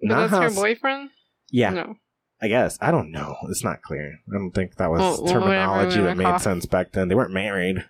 But 0.02 0.10
that's 0.10 0.32
her 0.32 0.40
Nahash- 0.40 0.56
boyfriend? 0.56 1.10
yeah, 1.50 1.70
No. 1.72 1.96
I 2.44 2.48
guess. 2.48 2.78
I 2.82 2.90
don't 2.90 3.12
know. 3.12 3.36
It's 3.50 3.64
not 3.64 3.84
clear. 3.84 4.18
I 4.28 4.34
don't 4.38 4.50
think 4.52 4.76
that 4.78 4.90
was 4.90 5.00
Well, 5.00 5.22
whatever 5.22 5.40
terminology 5.42 6.02
that 6.02 6.18
made 6.18 6.42
sense 6.42 6.66
back 6.66 6.92
then. 6.94 7.08
They 7.08 7.14
weren't 7.16 7.34
married. 7.34 7.86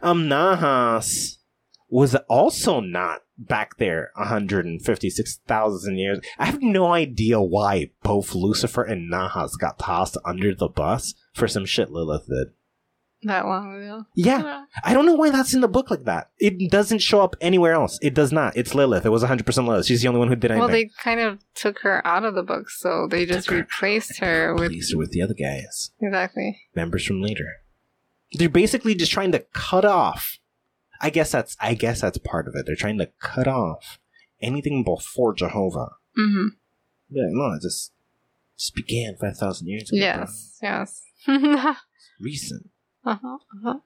Um, 0.00 0.28
Nahash 0.28 1.34
was 1.90 2.14
also 2.28 2.80
not 2.80 3.22
back 3.36 3.76
there 3.78 4.10
156,000 4.16 5.98
years. 5.98 6.20
I 6.38 6.46
have 6.46 6.62
no 6.62 6.92
idea 6.92 7.40
why 7.40 7.90
both 8.02 8.34
Lucifer 8.34 8.82
and 8.82 9.10
Nahash 9.10 9.52
got 9.58 9.78
tossed 9.78 10.16
under 10.24 10.54
the 10.54 10.68
bus 10.68 11.14
for 11.34 11.48
some 11.48 11.66
shit 11.66 11.90
Lilith 11.90 12.26
did. 12.28 12.48
That 13.22 13.44
long 13.44 13.74
ago. 13.76 14.06
Yeah. 14.14 14.64
I 14.82 14.94
don't 14.94 15.04
know 15.04 15.14
why 15.14 15.28
that's 15.28 15.52
in 15.52 15.60
the 15.60 15.68
book 15.68 15.90
like 15.90 16.04
that. 16.04 16.30
It 16.38 16.70
doesn't 16.70 17.00
show 17.00 17.20
up 17.20 17.36
anywhere 17.42 17.74
else. 17.74 17.98
It 18.00 18.14
does 18.14 18.32
not. 18.32 18.56
It's 18.56 18.74
Lilith. 18.74 19.04
It 19.04 19.10
was 19.10 19.22
100% 19.22 19.66
Lilith. 19.66 19.84
She's 19.84 20.00
the 20.00 20.08
only 20.08 20.20
one 20.20 20.28
who 20.28 20.36
did 20.36 20.50
anything. 20.50 20.60
Well, 20.60 20.68
they 20.72 20.90
kind 21.02 21.20
of 21.20 21.38
took 21.54 21.80
her 21.80 22.06
out 22.06 22.24
of 22.24 22.34
the 22.34 22.42
book, 22.42 22.70
so 22.70 23.06
they 23.10 23.26
just 23.26 23.50
her 23.50 23.56
replaced 23.56 24.20
her 24.20 24.54
with. 24.54 24.62
Replaced 24.62 24.92
her 24.92 24.98
with 24.98 25.10
the 25.10 25.20
other 25.20 25.34
guys. 25.34 25.90
Exactly. 26.00 26.60
members 26.74 27.04
from 27.04 27.20
later. 27.20 27.56
They're 28.32 28.48
basically 28.48 28.94
just 28.94 29.12
trying 29.12 29.32
to 29.32 29.40
cut 29.52 29.84
off. 29.84 30.38
I 31.00 31.10
guess 31.10 31.32
that's 31.32 31.56
I 31.60 31.74
guess 31.74 32.00
that's 32.02 32.18
part 32.18 32.46
of 32.48 32.54
it. 32.54 32.64
They're 32.66 32.76
trying 32.76 32.98
to 32.98 33.10
cut 33.20 33.48
off 33.48 33.98
anything 34.40 34.84
before 34.84 35.34
Jehovah. 35.34 35.90
hmm 36.16 36.48
Yeah, 37.08 37.24
no, 37.30 37.54
it 37.54 37.62
just 37.62 37.92
just 38.58 38.74
began 38.74 39.16
five 39.20 39.36
thousand 39.36 39.68
years 39.68 39.90
ago. 39.90 39.98
Yes. 39.98 40.58
Yes. 40.62 41.02
bro. 41.26 41.34
uh-huh. 41.36 41.74
recent. 42.20 42.70
Uh-huh. 43.04 43.78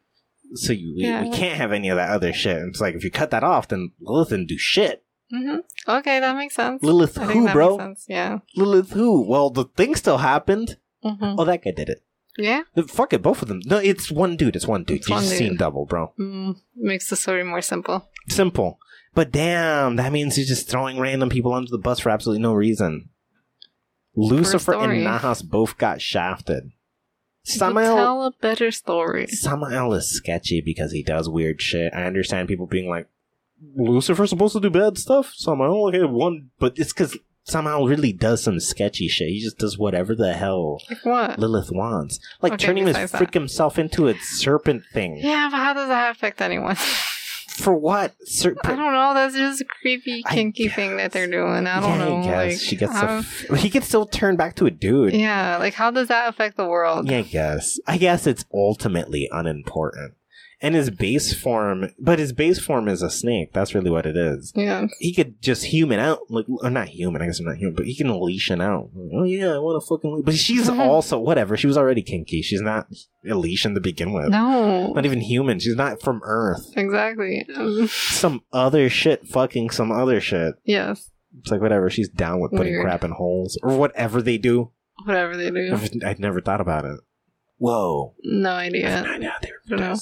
So 0.55 0.73
you 0.73 0.95
we, 0.97 1.05
Yeah. 1.05 1.23
we 1.23 1.31
can't 1.31 1.57
have 1.57 1.73
any 1.73 1.89
of 1.89 1.97
that 1.97 2.11
other 2.11 2.33
shit. 2.33 2.59
It's 2.69 2.81
like 2.81 2.95
if 2.95 3.05
you 3.05 3.11
cut 3.11 3.31
that 3.31 3.45
off, 3.45 3.69
then 3.69 3.93
Lilith 4.01 4.31
didn't 4.31 4.49
do 4.49 4.59
shit. 4.59 5.05
hmm 5.31 5.59
Okay, 5.89 6.21
that 6.21 6.37
makes 6.37 6.55
sense. 6.55 6.83
Lilith 6.83 7.19
I 7.19 7.25
who, 7.27 7.45
that 7.45 7.53
bro? 7.53 7.71
makes 7.77 7.83
sense. 7.85 8.05
Yeah. 8.09 8.39
Lilith 8.57 8.93
who? 8.93 9.27
Well, 9.29 9.51
the 9.51 9.65
thing 9.65 9.95
still 9.95 10.19
happened. 10.19 10.79
hmm 11.03 11.35
Oh, 11.39 11.45
that 11.45 11.63
guy 11.65 11.71
did 11.71 11.89
it. 11.89 12.03
Yeah. 12.37 12.63
Fuck 12.89 13.13
it, 13.13 13.23
both 13.23 13.43
of 13.43 13.49
them. 13.49 13.61
No, 13.65 13.79
it's 13.79 14.11
one 14.11 14.37
dude. 14.37 14.57
It's 14.57 14.67
one 14.67 14.85
dude. 14.85 14.99
It's 14.99 15.09
you 15.09 15.15
one 15.15 15.23
just 15.23 15.39
dude. 15.39 15.49
seen 15.51 15.57
double, 15.57 15.87
bro. 15.87 16.13
Mm, 16.19 16.57
makes 16.77 17.09
the 17.09 17.17
story 17.17 17.45
more 17.45 17.63
simple. 17.63 18.09
Simple. 18.29 18.79
But 19.15 19.31
damn, 19.31 19.97
that 19.97 20.13
means 20.13 20.37
you're 20.37 20.47
just 20.47 20.69
throwing 20.69 20.99
random 20.99 21.29
people 21.29 21.53
under 21.53 21.71
the 21.71 21.79
bus 21.79 22.01
for 22.01 22.11
absolutely 22.11 22.43
no 22.43 22.53
reason. 22.53 23.11
Lucifer 24.17 24.75
and. 24.75 25.05
Nahash 25.05 25.43
both 25.43 25.79
got 25.79 26.01
shafted. 26.01 26.73
Samael 27.45 27.97
Tell 27.97 28.23
a 28.25 28.31
better 28.33 28.71
story. 28.71 29.27
Samael 29.27 29.93
is 29.93 30.11
sketchy 30.11 30.61
because 30.61 30.93
he 30.93 31.03
does 31.03 31.29
weird 31.29 31.61
shit. 31.61 31.93
I 31.95 32.05
understand 32.05 32.49
people 32.49 32.67
being 32.67 32.89
like, 32.89 33.07
Lucifer's 33.77 34.31
supposed 34.31 34.55
to 34.55 34.61
do 34.61 34.71
bad 34.71 34.99
stuff. 34.99 35.33
Samael, 35.35 35.89
okay, 35.89 36.05
one, 36.05 36.51
but 36.59 36.79
it's 36.79 36.93
because 36.93 37.17
Samael 37.47 37.87
really 37.87 38.13
does 38.13 38.43
some 38.43 38.59
sketchy 38.59 39.07
shit. 39.07 39.29
He 39.29 39.41
just 39.41 39.59
does 39.59 39.77
whatever 39.79 40.15
the 40.15 40.33
hell 40.33 40.81
Like 40.89 41.05
what? 41.05 41.39
Lilith 41.39 41.71
wants, 41.71 42.19
like 42.41 42.55
Okay, 42.55 42.67
turning 42.67 42.87
his 42.87 42.95
besides 42.95 43.13
that. 43.13 43.19
freak 43.19 43.35
himself 43.35 43.79
into 43.79 44.09
a 44.09 44.15
serpent 44.15 44.83
thing. 44.93 45.19
Yeah, 45.19 45.49
but 45.51 45.59
how 45.59 45.75
does 45.75 45.89
that 45.89 46.11
affect 46.11 46.41
anyone? 46.41 46.77
For 46.77 47.73
what? 47.77 48.15
Ser- 48.27 48.57
I 48.65 48.75
don't 48.75 48.93
know. 48.93 49.15
That's 49.15 49.35
just 49.37 49.61
a 49.61 49.65
creepy, 49.65 50.25
kinky 50.29 50.67
thing 50.69 50.97
that 50.97 51.13
they're 51.13 51.29
doing. 51.31 51.69
I 51.69 51.81
don't 51.81 51.99
yeah, 52.01 52.05
know. 52.05 52.17
I 52.19 52.49
guess 52.49 52.53
like, 52.53 52.61
she 52.69 52.75
gets. 52.77 52.93
how- 52.93 53.19
f- 53.19 53.45
he 53.59 53.71
can 53.71 53.83
still 53.83 54.07
turn 54.07 54.35
back 54.37 54.57
to 54.57 54.67
a 54.67 54.73
dude. 54.73 55.13
yeah, 55.15 55.59
like 55.59 55.75
how 55.75 55.93
does 55.93 56.09
that 56.09 56.29
affect 56.29 56.57
the 56.57 56.67
world? 56.67 57.09
Yeah, 57.09 57.19
I 57.19 57.23
guess. 57.23 57.79
I 57.87 57.97
guess 57.99 58.27
it's 58.27 58.45
ultimately 58.53 59.29
unimportant. 59.31 60.15
And 60.63 60.75
his 60.75 60.89
base 60.89 61.35
form, 61.35 61.91
but 61.99 62.19
his 62.19 62.33
base 62.33 62.59
form 62.59 62.89
is 62.89 63.03
a 63.03 63.11
snake. 63.11 63.53
That's 63.53 63.75
really 63.75 63.91
what 63.91 64.07
it 64.07 64.17
is. 64.17 64.53
Yeah. 64.55 64.87
He 64.99 65.13
could 65.13 65.43
just 65.43 65.65
human 65.67 65.99
out, 66.01 66.21
like, 66.31 66.47
or 66.49 66.71
not 66.71 66.89
human. 66.89 67.21
I 67.21 67.27
guess 67.27 67.39
I'm 67.41 67.47
not 67.47 67.57
human, 67.57 67.75
but 67.75 67.85
he 67.85 67.95
can 67.95 68.19
leashing 68.21 68.63
out. 68.63 68.89
Oh 69.15 69.25
yeah, 69.25 69.55
I 69.55 69.59
want 69.59 69.83
to 69.83 69.87
fucking. 69.87 70.23
But 70.25 70.37
she's 70.37 70.69
also 70.71 71.19
whatever. 71.19 71.57
She 71.57 71.67
was 71.67 71.77
already 71.77 72.03
kinky. 72.03 72.41
She's 72.41 72.63
not 72.63 72.87
Elysian 73.25 73.75
to 73.75 73.81
begin 73.81 74.13
with. 74.13 74.29
No. 74.29 74.93
Not 74.93 75.05
even 75.05 75.21
human. 75.21 75.59
She's 75.59 75.77
not 75.77 76.01
from 76.01 76.21
Earth. 76.25 76.71
Exactly. 76.77 77.47
Um, 77.55 77.87
Some 77.89 78.43
other 78.53 78.89
shit, 78.89 79.27
fucking 79.29 79.71
some 79.71 79.93
other 79.93 80.21
shit. 80.21 80.55
yes. 80.65 81.11
It's 81.41 81.51
like 81.51 81.61
whatever. 81.61 81.91
She's 81.91 82.09
down 82.09 82.41
with 82.41 82.53
putting 82.53 82.75
Weird. 82.75 82.85
crap 82.85 83.03
in 83.03 83.11
holes 83.11 83.59
or 83.63 83.77
whatever 83.77 84.23
they 84.23 84.39
do. 84.39 84.71
Whatever 85.05 85.37
they 85.37 85.51
do. 85.51 85.77
I'd 86.07 86.21
never 86.21 86.41
thought 86.41 86.61
about 86.61 86.85
it. 86.85 87.01
Whoa. 87.59 88.15
No 88.23 88.51
idea. 88.51 89.03
I 89.03 89.19
know 89.19 89.33
they 89.43 89.51
were 89.51 89.77
Don't 89.77 89.81
know. 89.81 89.97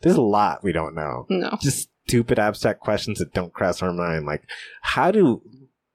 There's 0.00 0.16
a 0.16 0.22
lot 0.22 0.62
we 0.62 0.72
don't 0.72 0.94
know. 0.94 1.26
No. 1.28 1.56
Just 1.60 1.88
stupid 2.06 2.38
abstract 2.38 2.80
questions 2.80 3.18
that 3.18 3.34
don't 3.34 3.52
cross 3.52 3.82
our 3.82 3.92
mind. 3.92 4.26
Like, 4.26 4.44
how 4.82 5.10
do 5.10 5.42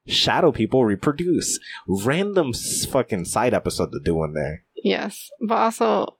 shadow 0.05 0.51
people 0.51 0.85
reproduce? 0.85 1.59
Random 1.87 2.53
fucking 2.53 3.25
side 3.25 3.53
episode 3.53 3.91
to 3.91 3.99
do 4.03 4.15
one 4.15 4.33
there. 4.33 4.63
Yes. 4.83 5.29
But 5.47 5.55
also, 5.55 6.17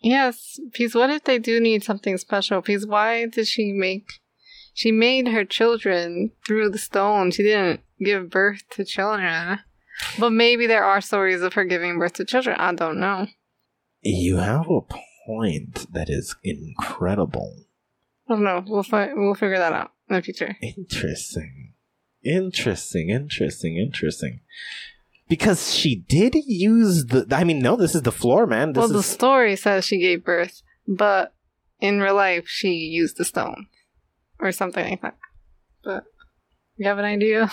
yes, 0.00 0.60
because 0.72 0.94
what 0.94 1.10
if 1.10 1.24
they 1.24 1.38
do 1.38 1.60
need 1.60 1.82
something 1.84 2.16
special? 2.18 2.60
Because 2.60 2.86
why 2.86 3.26
did 3.26 3.46
she 3.46 3.72
make. 3.72 4.06
She 4.74 4.92
made 4.92 5.28
her 5.28 5.44
children 5.44 6.32
through 6.46 6.68
the 6.68 6.78
stone. 6.78 7.30
She 7.30 7.42
didn't 7.42 7.80
give 7.98 8.28
birth 8.28 8.62
to 8.72 8.84
children. 8.84 9.60
But 10.18 10.30
maybe 10.30 10.66
there 10.66 10.84
are 10.84 11.00
stories 11.00 11.40
of 11.40 11.54
her 11.54 11.64
giving 11.64 11.98
birth 11.98 12.12
to 12.14 12.26
children. 12.26 12.56
I 12.60 12.74
don't 12.74 13.00
know. 13.00 13.26
You 14.02 14.36
have 14.36 14.66
a 14.68 14.82
point 14.82 15.02
that 15.28 16.06
is 16.08 16.36
incredible. 16.42 17.64
I 18.28 18.34
don't 18.34 18.44
know. 18.44 18.64
We'll 18.66 18.82
fi- 18.82 19.12
we'll 19.14 19.34
figure 19.34 19.58
that 19.58 19.72
out 19.72 19.92
in 20.08 20.16
the 20.16 20.22
future. 20.22 20.56
Interesting. 20.62 21.74
Interesting, 22.22 23.10
interesting, 23.10 23.76
interesting. 23.76 24.40
Because 25.28 25.74
she 25.74 25.96
did 25.96 26.34
use 26.34 27.06
the. 27.06 27.26
I 27.30 27.44
mean, 27.44 27.60
no, 27.60 27.76
this 27.76 27.94
is 27.94 28.02
the 28.02 28.12
floor, 28.12 28.46
man. 28.46 28.72
This 28.72 28.80
well, 28.80 28.88
the 28.88 28.98
is. 28.98 29.06
story 29.06 29.56
says 29.56 29.84
she 29.84 29.98
gave 29.98 30.24
birth, 30.24 30.62
but 30.86 31.34
in 31.80 32.00
real 32.00 32.14
life 32.14 32.48
she 32.48 32.70
used 32.70 33.16
the 33.16 33.24
stone 33.24 33.66
or 34.40 34.50
something 34.52 34.88
like 34.88 35.02
that. 35.02 35.16
But 35.84 36.04
you 36.76 36.88
have 36.88 36.98
an 36.98 37.04
idea? 37.04 37.50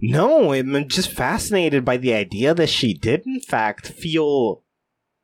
No, 0.00 0.52
I'm 0.52 0.88
just 0.88 1.10
fascinated 1.10 1.84
by 1.84 1.96
the 1.96 2.14
idea 2.14 2.54
that 2.54 2.68
she 2.68 2.94
did, 2.94 3.26
in 3.26 3.40
fact, 3.40 3.88
feel 3.88 4.62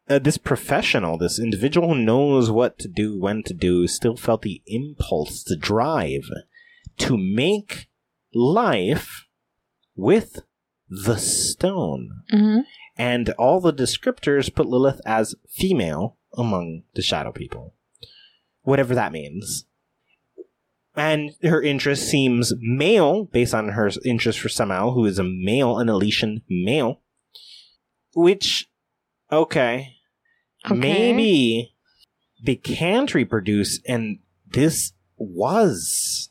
uh, 0.08 0.18
this 0.18 0.38
professional, 0.38 1.18
this 1.18 1.38
individual 1.38 1.88
who 1.88 2.00
knows 2.02 2.50
what 2.50 2.78
to 2.78 2.88
do, 2.88 3.18
when 3.18 3.42
to 3.44 3.54
do, 3.54 3.86
still 3.86 4.16
felt 4.16 4.42
the 4.42 4.62
impulse, 4.66 5.42
the 5.42 5.56
drive 5.56 6.28
to 6.98 7.16
make 7.16 7.88
life 8.34 9.26
with 9.96 10.42
the 10.88 11.16
stone. 11.16 12.22
Mm-hmm. 12.32 12.60
And 12.96 13.30
all 13.30 13.60
the 13.60 13.72
descriptors 13.72 14.54
put 14.54 14.68
Lilith 14.68 15.00
as 15.04 15.34
female 15.48 16.16
among 16.36 16.82
the 16.94 17.02
shadow 17.02 17.32
people. 17.32 17.74
Whatever 18.62 18.94
that 18.94 19.12
means. 19.12 19.66
And 20.96 21.32
her 21.42 21.60
interest 21.60 22.08
seems 22.08 22.52
male, 22.60 23.24
based 23.24 23.52
on 23.52 23.70
her 23.70 23.90
interest 24.04 24.38
for 24.38 24.48
Samael, 24.48 24.92
who 24.92 25.06
is 25.06 25.18
a 25.18 25.24
male, 25.24 25.78
an 25.78 25.88
Elysian 25.88 26.42
male. 26.48 27.00
Which, 28.14 28.70
okay, 29.32 29.93
Okay. 30.66 30.74
maybe 30.74 31.74
they 32.42 32.56
can't 32.56 33.12
reproduce, 33.14 33.80
and 33.86 34.18
this 34.46 34.92
was 35.16 36.30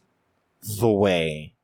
the 0.79 0.89
way. 0.89 1.55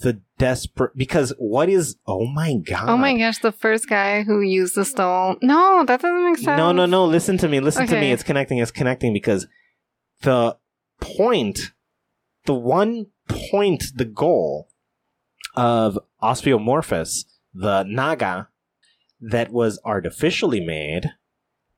The 0.00 0.20
desperate, 0.38 0.96
because 0.96 1.34
what 1.36 1.68
is, 1.68 1.96
oh 2.06 2.26
my 2.26 2.54
god. 2.54 2.88
Oh 2.88 2.96
my 2.96 3.16
gosh, 3.18 3.38
the 3.38 3.52
first 3.52 3.86
guy 3.86 4.22
who 4.22 4.40
used 4.40 4.74
the 4.74 4.86
stone. 4.86 5.36
No, 5.42 5.84
that 5.86 6.00
doesn't 6.00 6.24
make 6.24 6.38
sense. 6.38 6.56
No, 6.56 6.72
no, 6.72 6.86
no. 6.86 7.04
Listen 7.04 7.36
to 7.36 7.48
me. 7.48 7.60
Listen 7.60 7.86
to 7.86 8.00
me. 8.00 8.10
It's 8.10 8.22
connecting. 8.22 8.58
It's 8.58 8.70
connecting 8.70 9.12
because 9.12 9.46
the 10.22 10.56
point, 11.00 11.72
the 12.46 12.54
one 12.54 13.08
point, 13.28 13.84
the 13.94 14.06
goal 14.06 14.70
of 15.54 15.98
Ophiomorphus, 16.22 17.26
the 17.52 17.82
Naga 17.82 18.48
that 19.20 19.52
was 19.52 19.78
artificially 19.84 20.60
made 20.60 21.10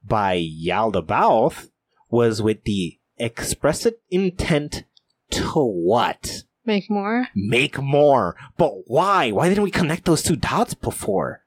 by 0.04 0.36
Yaldabaoth, 0.38 1.70
was 2.10 2.42
with 2.42 2.64
the 2.64 2.98
explicit 3.18 4.00
intent 4.10 4.84
to 5.30 5.44
what? 5.64 6.42
Make 6.64 6.90
more. 6.90 7.28
Make 7.34 7.78
more. 7.78 8.36
But 8.56 8.86
why? 8.86 9.30
Why 9.32 9.48
didn't 9.48 9.64
we 9.64 9.70
connect 9.70 10.04
those 10.04 10.22
two 10.22 10.36
dots 10.36 10.74
before? 10.74 11.42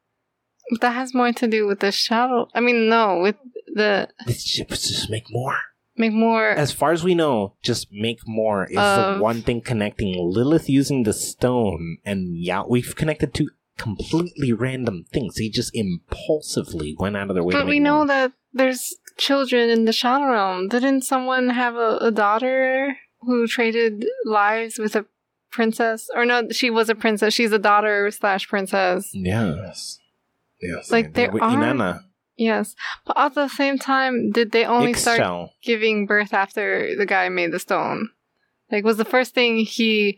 That 0.81 0.91
has 0.93 1.13
more 1.13 1.31
to 1.31 1.47
do 1.47 1.67
with 1.67 1.79
the 1.79 1.91
shadow. 1.91 2.49
I 2.53 2.59
mean, 2.59 2.89
no, 2.89 3.19
with 3.21 3.35
the 3.67 4.09
Let's 4.25 4.43
just 4.43 4.69
just 4.69 5.09
make 5.09 5.25
more. 5.29 5.57
make 5.95 6.11
more. 6.11 6.49
As 6.49 6.71
far 6.71 6.91
as 6.91 7.03
we 7.03 7.13
know, 7.15 7.53
just 7.61 7.87
make 7.91 8.27
more 8.27 8.65
is 8.65 8.77
Of- 8.77 9.17
the 9.17 9.23
one 9.23 9.41
thing 9.43 9.61
connecting 9.61 10.15
Lilith 10.17 10.67
using 10.69 11.03
the 11.03 11.13
stone, 11.13 11.99
and 12.03 12.35
yeah, 12.35 12.63
we've 12.67 12.95
connected 12.95 13.33
to 13.35 13.49
completely 13.77 14.53
random 14.53 15.05
things. 15.11 15.35
They 15.35 15.49
just 15.49 15.71
impulsively 15.75 16.95
went 16.97 17.17
out 17.17 17.29
of 17.29 17.35
their 17.35 17.43
way. 17.43 17.53
to 17.53 17.59
but 17.59 17.67
we 17.67 17.79
know 17.79 18.05
that 18.05 18.31
there's 18.53 18.95
children 19.17 19.69
in 19.69 19.85
the 19.85 19.93
shadow 19.93 20.25
realm. 20.31 20.67
Didn't 20.69 21.03
someone 21.03 21.49
have 21.49 21.75
a, 21.75 21.97
a 22.01 22.11
daughter 22.11 22.97
who 23.21 23.47
traded 23.47 24.05
lives 24.25 24.77
with 24.77 24.95
a 24.95 25.05
princess? 25.51 26.09
Or 26.15 26.25
no, 26.25 26.49
she 26.51 26.69
was 26.69 26.89
a 26.89 26.95
princess. 26.95 27.33
She's 27.33 27.51
a 27.51 27.59
daughter 27.59 28.11
slash 28.11 28.47
princess. 28.47 29.09
Yes, 29.13 29.99
yes. 30.61 30.91
Like, 30.91 31.13
there 31.13 31.31
With 31.31 31.43
are- 31.43 31.51
Inanna, 31.57 32.01
Yes, 32.37 32.75
but 33.05 33.17
at 33.17 33.33
the 33.33 33.47
same 33.47 33.77
time, 33.77 34.31
did 34.31 34.51
they 34.51 34.65
only 34.65 34.93
start 34.93 35.51
giving 35.63 36.05
birth 36.05 36.33
after 36.33 36.93
the 36.97 37.05
guy 37.05 37.29
made 37.29 37.53
the 37.53 37.59
stone? 37.59 38.09
Like, 38.69 38.83
was 38.83 38.97
the 38.97 39.05
first 39.05 39.33
thing 39.33 39.59
he 39.59 40.17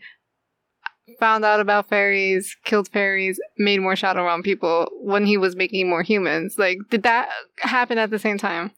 found 1.18 1.44
out 1.44 1.60
about 1.60 1.88
fairies, 1.88 2.56
killed 2.64 2.88
fairies, 2.88 3.40
made 3.58 3.80
more 3.80 3.96
Shadow 3.96 4.24
Realm 4.24 4.42
people 4.42 4.88
when 5.00 5.26
he 5.26 5.36
was 5.36 5.56
making 5.56 5.88
more 5.88 6.02
humans? 6.02 6.56
Like, 6.58 6.78
did 6.90 7.02
that 7.04 7.28
happen 7.58 7.98
at 7.98 8.10
the 8.10 8.18
same 8.18 8.38
time? 8.38 8.72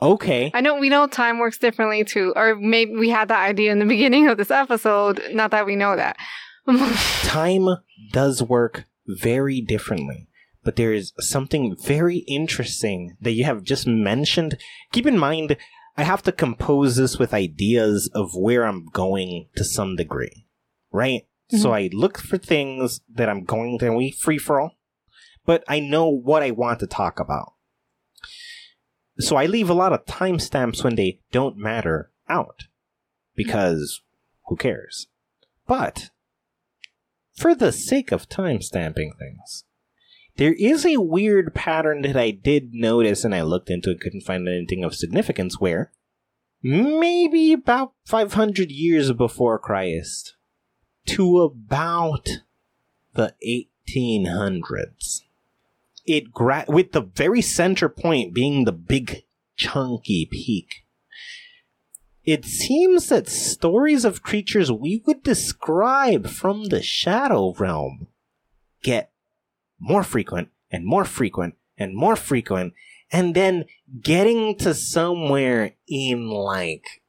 Okay, 0.00 0.50
I 0.52 0.60
know 0.60 0.78
we 0.78 0.88
know 0.88 1.06
time 1.06 1.38
works 1.38 1.58
differently 1.58 2.02
too, 2.02 2.32
or 2.34 2.56
maybe 2.56 2.96
we 2.96 3.10
had 3.10 3.28
that 3.28 3.48
idea 3.48 3.70
in 3.70 3.78
the 3.78 3.84
beginning 3.96 4.28
of 4.28 4.36
this 4.36 4.50
episode. 4.50 5.22
Not 5.32 5.52
that 5.52 5.66
we 5.66 5.76
know 5.76 5.94
that. 5.96 6.16
time 7.22 7.68
does 8.12 8.42
work 8.42 8.84
very 9.06 9.60
differently. 9.60 10.28
But 10.64 10.76
there 10.76 10.92
is 10.92 11.12
something 11.18 11.76
very 11.76 12.18
interesting 12.18 13.16
that 13.20 13.32
you 13.32 13.44
have 13.44 13.64
just 13.64 13.86
mentioned. 13.86 14.58
Keep 14.92 15.06
in 15.06 15.18
mind, 15.18 15.56
I 15.96 16.04
have 16.04 16.22
to 16.22 16.32
compose 16.32 16.96
this 16.96 17.18
with 17.18 17.34
ideas 17.34 18.08
of 18.14 18.34
where 18.34 18.64
I'm 18.64 18.86
going 18.86 19.48
to 19.56 19.64
some 19.64 19.96
degree, 19.96 20.46
right? 20.92 21.22
So 21.52 21.68
mm-hmm. 21.68 21.74
I 21.74 21.90
look 21.92 22.16
for 22.16 22.38
things 22.38 23.02
that 23.12 23.28
I'm 23.28 23.44
going 23.44 23.78
to 23.78 23.92
we 23.92 24.10
free 24.10 24.38
for 24.38 24.58
all, 24.58 24.78
but 25.44 25.62
I 25.68 25.80
know 25.80 26.08
what 26.08 26.42
I 26.42 26.50
want 26.50 26.80
to 26.80 26.86
talk 26.86 27.20
about. 27.20 27.52
So 29.18 29.36
I 29.36 29.44
leave 29.44 29.68
a 29.68 29.74
lot 29.74 29.92
of 29.92 30.06
timestamps 30.06 30.82
when 30.82 30.94
they 30.94 31.20
don't 31.30 31.58
matter 31.58 32.10
out 32.26 32.68
because 33.36 34.00
who 34.46 34.56
cares? 34.56 35.08
But 35.66 36.08
for 37.34 37.54
the 37.54 37.70
sake 37.70 38.12
of 38.12 38.30
timestamping 38.30 39.18
things, 39.18 39.64
there 40.36 40.54
is 40.54 40.86
a 40.86 40.96
weird 40.96 41.54
pattern 41.54 42.00
that 42.02 42.16
I 42.16 42.30
did 42.30 42.72
notice 42.72 43.24
and 43.24 43.34
I 43.34 43.42
looked 43.42 43.68
into 43.68 43.90
and 43.90 44.00
couldn't 44.00 44.22
find 44.22 44.48
anything 44.48 44.84
of 44.84 44.94
significance 44.94 45.60
where 45.60 45.92
maybe 46.62 47.52
about 47.52 47.92
500 48.06 48.70
years 48.70 49.12
before 49.12 49.58
Christ 49.58 50.36
to 51.06 51.40
about 51.40 52.28
the 53.14 53.34
1800s, 53.88 55.22
it 56.06 56.32
gra- 56.32 56.64
with 56.68 56.92
the 56.92 57.00
very 57.00 57.42
center 57.42 57.88
point 57.88 58.34
being 58.34 58.64
the 58.64 58.72
big 58.72 59.24
chunky 59.56 60.26
peak. 60.30 60.84
It 62.24 62.44
seems 62.44 63.08
that 63.08 63.28
stories 63.28 64.04
of 64.04 64.22
creatures 64.22 64.70
we 64.70 65.02
would 65.06 65.22
describe 65.22 66.28
from 66.28 66.66
the 66.66 66.82
shadow 66.82 67.52
realm 67.58 68.06
get 68.82 69.10
more 69.78 70.04
frequent 70.04 70.48
and 70.70 70.86
more 70.86 71.04
frequent 71.04 71.56
and 71.76 71.96
more 71.96 72.14
frequent 72.14 72.74
and 73.10 73.34
then 73.34 73.64
getting 74.00 74.56
to 74.58 74.72
somewhere 74.72 75.74
in 75.88 76.28
like 76.30 77.02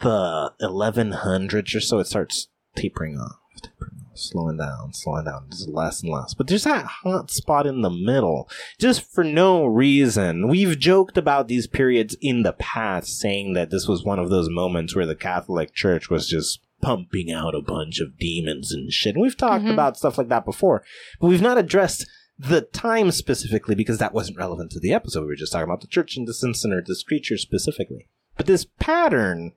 the 0.00 0.52
1100s 0.60 1.74
or 1.74 1.80
so 1.80 1.98
it 1.98 2.06
starts 2.06 2.48
tapering 2.74 3.18
off, 3.18 3.36
tapering 3.62 3.92
off, 4.10 4.18
slowing 4.18 4.56
down, 4.56 4.92
slowing 4.92 5.24
down, 5.24 5.46
just 5.50 5.68
less 5.68 6.02
and 6.02 6.12
less. 6.12 6.34
But 6.34 6.46
there's 6.48 6.64
that 6.64 6.84
hot 6.84 7.30
spot 7.30 7.66
in 7.66 7.82
the 7.82 7.90
middle, 7.90 8.48
just 8.78 9.02
for 9.12 9.24
no 9.24 9.64
reason. 9.66 10.48
We've 10.48 10.78
joked 10.78 11.16
about 11.16 11.48
these 11.48 11.66
periods 11.66 12.16
in 12.20 12.42
the 12.42 12.52
past, 12.54 13.18
saying 13.18 13.54
that 13.54 13.70
this 13.70 13.86
was 13.88 14.04
one 14.04 14.18
of 14.18 14.30
those 14.30 14.48
moments 14.50 14.94
where 14.94 15.06
the 15.06 15.14
Catholic 15.16 15.74
Church 15.74 16.10
was 16.10 16.28
just 16.28 16.60
pumping 16.82 17.32
out 17.32 17.54
a 17.54 17.62
bunch 17.62 18.00
of 18.00 18.18
demons 18.18 18.70
and 18.72 18.92
shit. 18.92 19.14
And 19.14 19.22
we've 19.22 19.36
talked 19.36 19.64
Mhm. 19.64 19.72
about 19.72 19.96
stuff 19.96 20.18
like 20.18 20.28
that 20.28 20.44
before, 20.44 20.84
but 21.20 21.28
we've 21.28 21.40
not 21.40 21.56
addressed 21.56 22.06
the 22.38 22.60
time 22.62 23.10
specifically 23.10 23.74
because 23.74 23.98
that 23.98 24.12
wasn't 24.12 24.36
relevant 24.36 24.70
to 24.72 24.80
the 24.80 24.92
episode. 24.92 25.20
We 25.22 25.28
were 25.28 25.36
just 25.36 25.52
talking 25.52 25.64
about 25.64 25.80
the 25.80 25.86
church 25.86 26.16
and 26.16 26.26
this 26.28 26.42
instant 26.44 26.74
or 26.74 26.82
this 26.84 27.02
creature 27.02 27.38
specifically. 27.38 28.08
But 28.36 28.46
this 28.46 28.66
pattern 28.78 29.52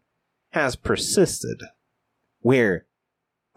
has 0.52 0.76
persisted 0.76 1.64
where 2.42 2.86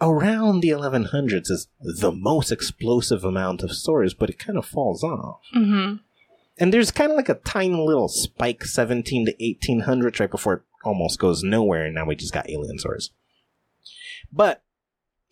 around 0.01 0.61
the 0.61 0.71
1100s 0.71 1.51
is 1.51 1.69
the 1.81 2.13
most 2.13 2.51
explosive 2.51 3.25
amount 3.25 3.63
of 3.63 3.73
stories, 3.73 4.15
but 4.15 4.31
it 4.31 4.39
kind 4.39 4.59
of 4.59 4.67
falls 4.67 5.05
off. 5.05 5.41
Mm-hmm. 5.55 5.97
And 6.59 6.73
there's 6.73 6.91
kind 6.91 7.11
of 7.11 7.17
like 7.17 7.29
a 7.29 7.35
tiny 7.35 7.75
little 7.75 8.09
spike 8.09 8.65
17 8.65 9.27
to 9.27 9.35
1800s 9.37 10.21
right 10.21 10.31
before 10.31 10.55
it 10.55 10.63
almost 10.85 11.19
goes 11.19 11.43
nowhere, 11.43 11.87
and 11.87 11.95
now 11.95 12.05
we 12.05 12.15
just 12.15 12.35
got 12.35 12.51
alien 12.51 12.79
stories. 12.79 13.11
But 14.33 14.63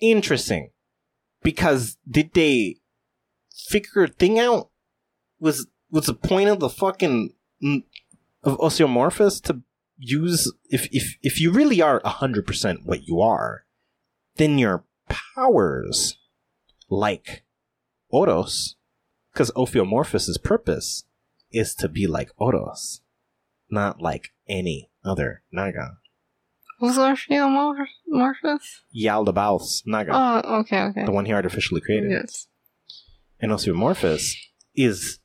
interesting 0.00 0.70
because 1.42 1.96
did 2.08 2.32
they 2.34 2.76
figure 3.52 4.04
a 4.04 4.08
thing 4.08 4.38
out? 4.38 4.70
Was 5.40 5.66
was 5.90 6.06
the 6.06 6.14
point 6.14 6.48
of 6.48 6.60
the 6.60 6.68
fucking 6.68 7.32
mm, 7.62 7.84
of 8.42 8.58
Ophiomorphus 8.58 9.42
to 9.44 9.62
use 9.98 10.52
if 10.70 10.88
if 10.92 11.16
if 11.22 11.40
you 11.40 11.50
really 11.52 11.80
are 11.80 12.00
hundred 12.04 12.46
percent 12.46 12.84
what 12.84 13.06
you 13.06 13.20
are, 13.20 13.64
then 14.38 14.58
your 14.58 14.84
powers, 15.08 16.16
like 16.88 17.44
Oros, 18.08 18.76
because 19.32 19.50
Ophiomorphus's 19.52 20.38
purpose 20.38 21.04
is 21.52 21.74
to 21.76 21.88
be 21.88 22.06
like 22.06 22.30
Oros, 22.38 23.02
not 23.70 24.00
like 24.00 24.30
any 24.48 24.90
other 25.04 25.42
Naga. 25.52 25.98
Who's 26.80 26.96
Orpheomorphus? 26.96 27.86
Yaldabaoth's 28.96 29.82
Naga, 29.86 30.10
Oh, 30.14 30.58
okay, 30.60 30.82
okay. 30.84 31.04
the 31.04 31.10
one 31.12 31.24
he 31.26 31.32
artificially 31.32 31.80
created. 31.80 32.10
Yes. 32.10 32.46
And 33.40 33.52
Ophiomorphus 33.52 34.32
is 34.74 35.18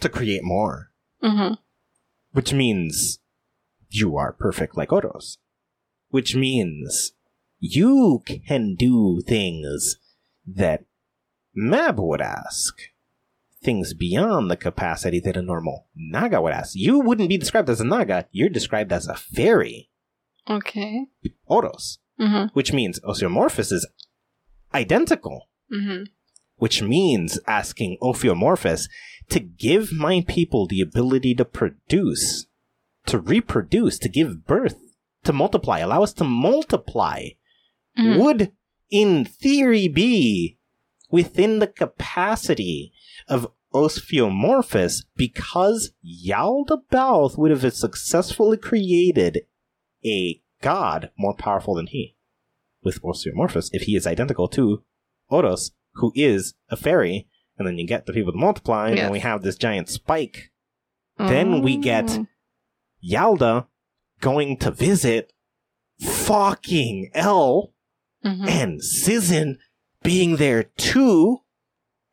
to 0.00 0.08
create 0.08 0.42
more, 0.44 0.90
Mm-hmm. 1.22 1.54
which 2.32 2.52
means 2.52 3.20
you 3.90 4.16
are 4.16 4.32
perfect 4.32 4.76
like 4.76 4.92
Oros, 4.92 5.38
which 6.08 6.34
means 6.34 7.12
you 7.64 8.20
can 8.26 8.74
do 8.74 9.20
things 9.26 9.96
that 10.46 10.84
Mab 11.54 12.00
would 12.00 12.20
ask. 12.20 12.74
Things 13.62 13.94
beyond 13.94 14.50
the 14.50 14.56
capacity 14.56 15.20
that 15.20 15.36
a 15.36 15.42
normal 15.42 15.86
Naga 15.94 16.42
would 16.42 16.52
ask. 16.52 16.72
You 16.74 16.98
wouldn't 16.98 17.28
be 17.28 17.38
described 17.38 17.70
as 17.70 17.80
a 17.80 17.84
Naga, 17.84 18.26
you're 18.32 18.48
described 18.48 18.92
as 18.92 19.06
a 19.06 19.14
fairy, 19.14 19.88
Okay. 20.50 21.06
Oros, 21.46 21.98
Mm-hmm. 22.20 22.46
which 22.54 22.72
means 22.72 22.98
Ophiomorphus 23.00 23.70
is 23.72 23.86
identical, 24.74 25.48
Mm-hmm. 25.72 26.04
which 26.56 26.82
means 26.82 27.38
asking 27.46 27.96
Ophiomorphus 28.02 28.88
to 29.30 29.38
give 29.40 29.92
my 29.92 30.24
people 30.26 30.66
the 30.66 30.80
ability 30.80 31.34
to 31.36 31.44
produce, 31.44 32.46
to 33.06 33.18
reproduce, 33.18 33.98
to 34.00 34.08
give 34.08 34.44
birth, 34.46 34.76
to 35.24 35.32
multiply, 35.32 35.78
allow 35.78 36.02
us 36.02 36.12
to 36.14 36.24
multiply, 36.24 37.28
Mhm. 37.98 38.18
would 38.18 38.52
in 38.90 39.24
theory 39.24 39.88
be 39.88 40.58
within 41.10 41.58
the 41.58 41.66
capacity 41.66 42.92
of 43.28 43.46
Ophiomorphus 43.74 45.04
because 45.16 45.92
Yaldabaoth 46.04 47.38
would 47.38 47.50
have 47.50 47.74
successfully 47.74 48.56
created 48.56 49.42
a 50.04 50.42
god 50.60 51.10
more 51.18 51.34
powerful 51.34 51.74
than 51.74 51.86
he 51.86 52.16
with 52.82 53.00
Ophiomorphus 53.02 53.70
if 53.72 53.82
he 53.82 53.96
is 53.96 54.06
identical 54.06 54.48
to 54.48 54.82
Oros, 55.30 55.72
who 55.94 56.12
is 56.14 56.54
a 56.68 56.76
fairy, 56.76 57.28
and 57.56 57.66
then 57.66 57.78
you 57.78 57.86
get 57.86 58.06
the 58.06 58.12
people 58.12 58.32
multiplying, 58.32 58.94
multiply, 58.94 59.04
and 59.04 59.12
we 59.12 59.20
have 59.20 59.42
this 59.42 59.56
giant 59.56 59.88
spike. 59.88 60.50
Then 61.18 61.62
we 61.62 61.76
get 61.76 62.10
Oh. 62.10 62.26
Yalda 63.02 63.66
going 64.20 64.56
to 64.58 64.70
visit 64.70 65.32
fucking 66.00 67.10
El 67.14 67.72
Mhm. 68.24 68.48
and 68.48 68.80
Sizzin 68.80 69.56
being 70.02 70.36
there 70.36 70.64
too. 70.64 71.38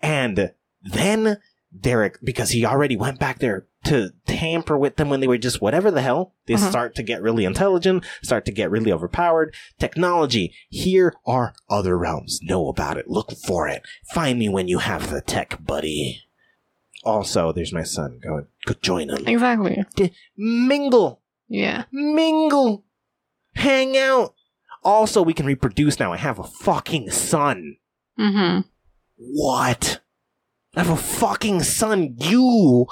And 0.01 0.51
then 0.81 1.37
Derek, 1.77 2.17
because 2.23 2.49
he 2.51 2.65
already 2.65 2.95
went 2.95 3.19
back 3.19 3.39
there 3.39 3.67
to 3.85 4.11
tamper 4.25 4.77
with 4.77 4.95
them 4.97 5.09
when 5.09 5.19
they 5.19 5.27
were 5.27 5.37
just 5.37 5.61
whatever 5.61 5.91
the 5.91 6.01
hell, 6.01 6.33
they 6.47 6.55
Uh-huh. 6.55 6.69
start 6.69 6.95
to 6.95 7.03
get 7.03 7.21
really 7.21 7.45
intelligent, 7.45 8.03
start 8.21 8.45
to 8.45 8.51
get 8.51 8.71
really 8.71 8.91
overpowered. 8.91 9.53
Technology. 9.79 10.53
Here 10.69 11.13
are 11.25 11.53
other 11.69 11.97
realms. 11.97 12.39
Know 12.41 12.69
about 12.69 12.97
it. 12.97 13.07
Look 13.07 13.31
for 13.45 13.67
it. 13.67 13.83
Find 14.13 14.39
me 14.39 14.49
when 14.49 14.67
you 14.67 14.79
have 14.79 15.11
the 15.11 15.21
tech, 15.21 15.63
buddy. 15.65 16.23
Also, 17.03 17.53
there's 17.53 17.71
my 17.71 17.83
son. 17.83 18.19
Go, 18.21 18.47
go 18.65 18.73
join 18.81 19.09
him. 19.09 19.25
Exactly. 19.27 19.83
Mingle 20.35 21.21
Yeah. 21.47 21.85
mingle, 21.91 22.83
hang 23.55 23.97
out. 23.97 24.33
Also, 24.83 25.21
we 25.21 25.33
can 25.33 25.45
reproduce 25.45 25.99
now. 25.99 26.13
I 26.13 26.17
have 26.17 26.39
a 26.39 26.43
fucking 26.43 27.11
son. 27.11 27.77
Mm-hmm. 28.17 28.61
What? 29.17 30.01
I 30.75 30.79
have 30.83 30.89
a 30.89 30.95
fucking 30.95 31.63
son. 31.63 32.15
You 32.17 32.85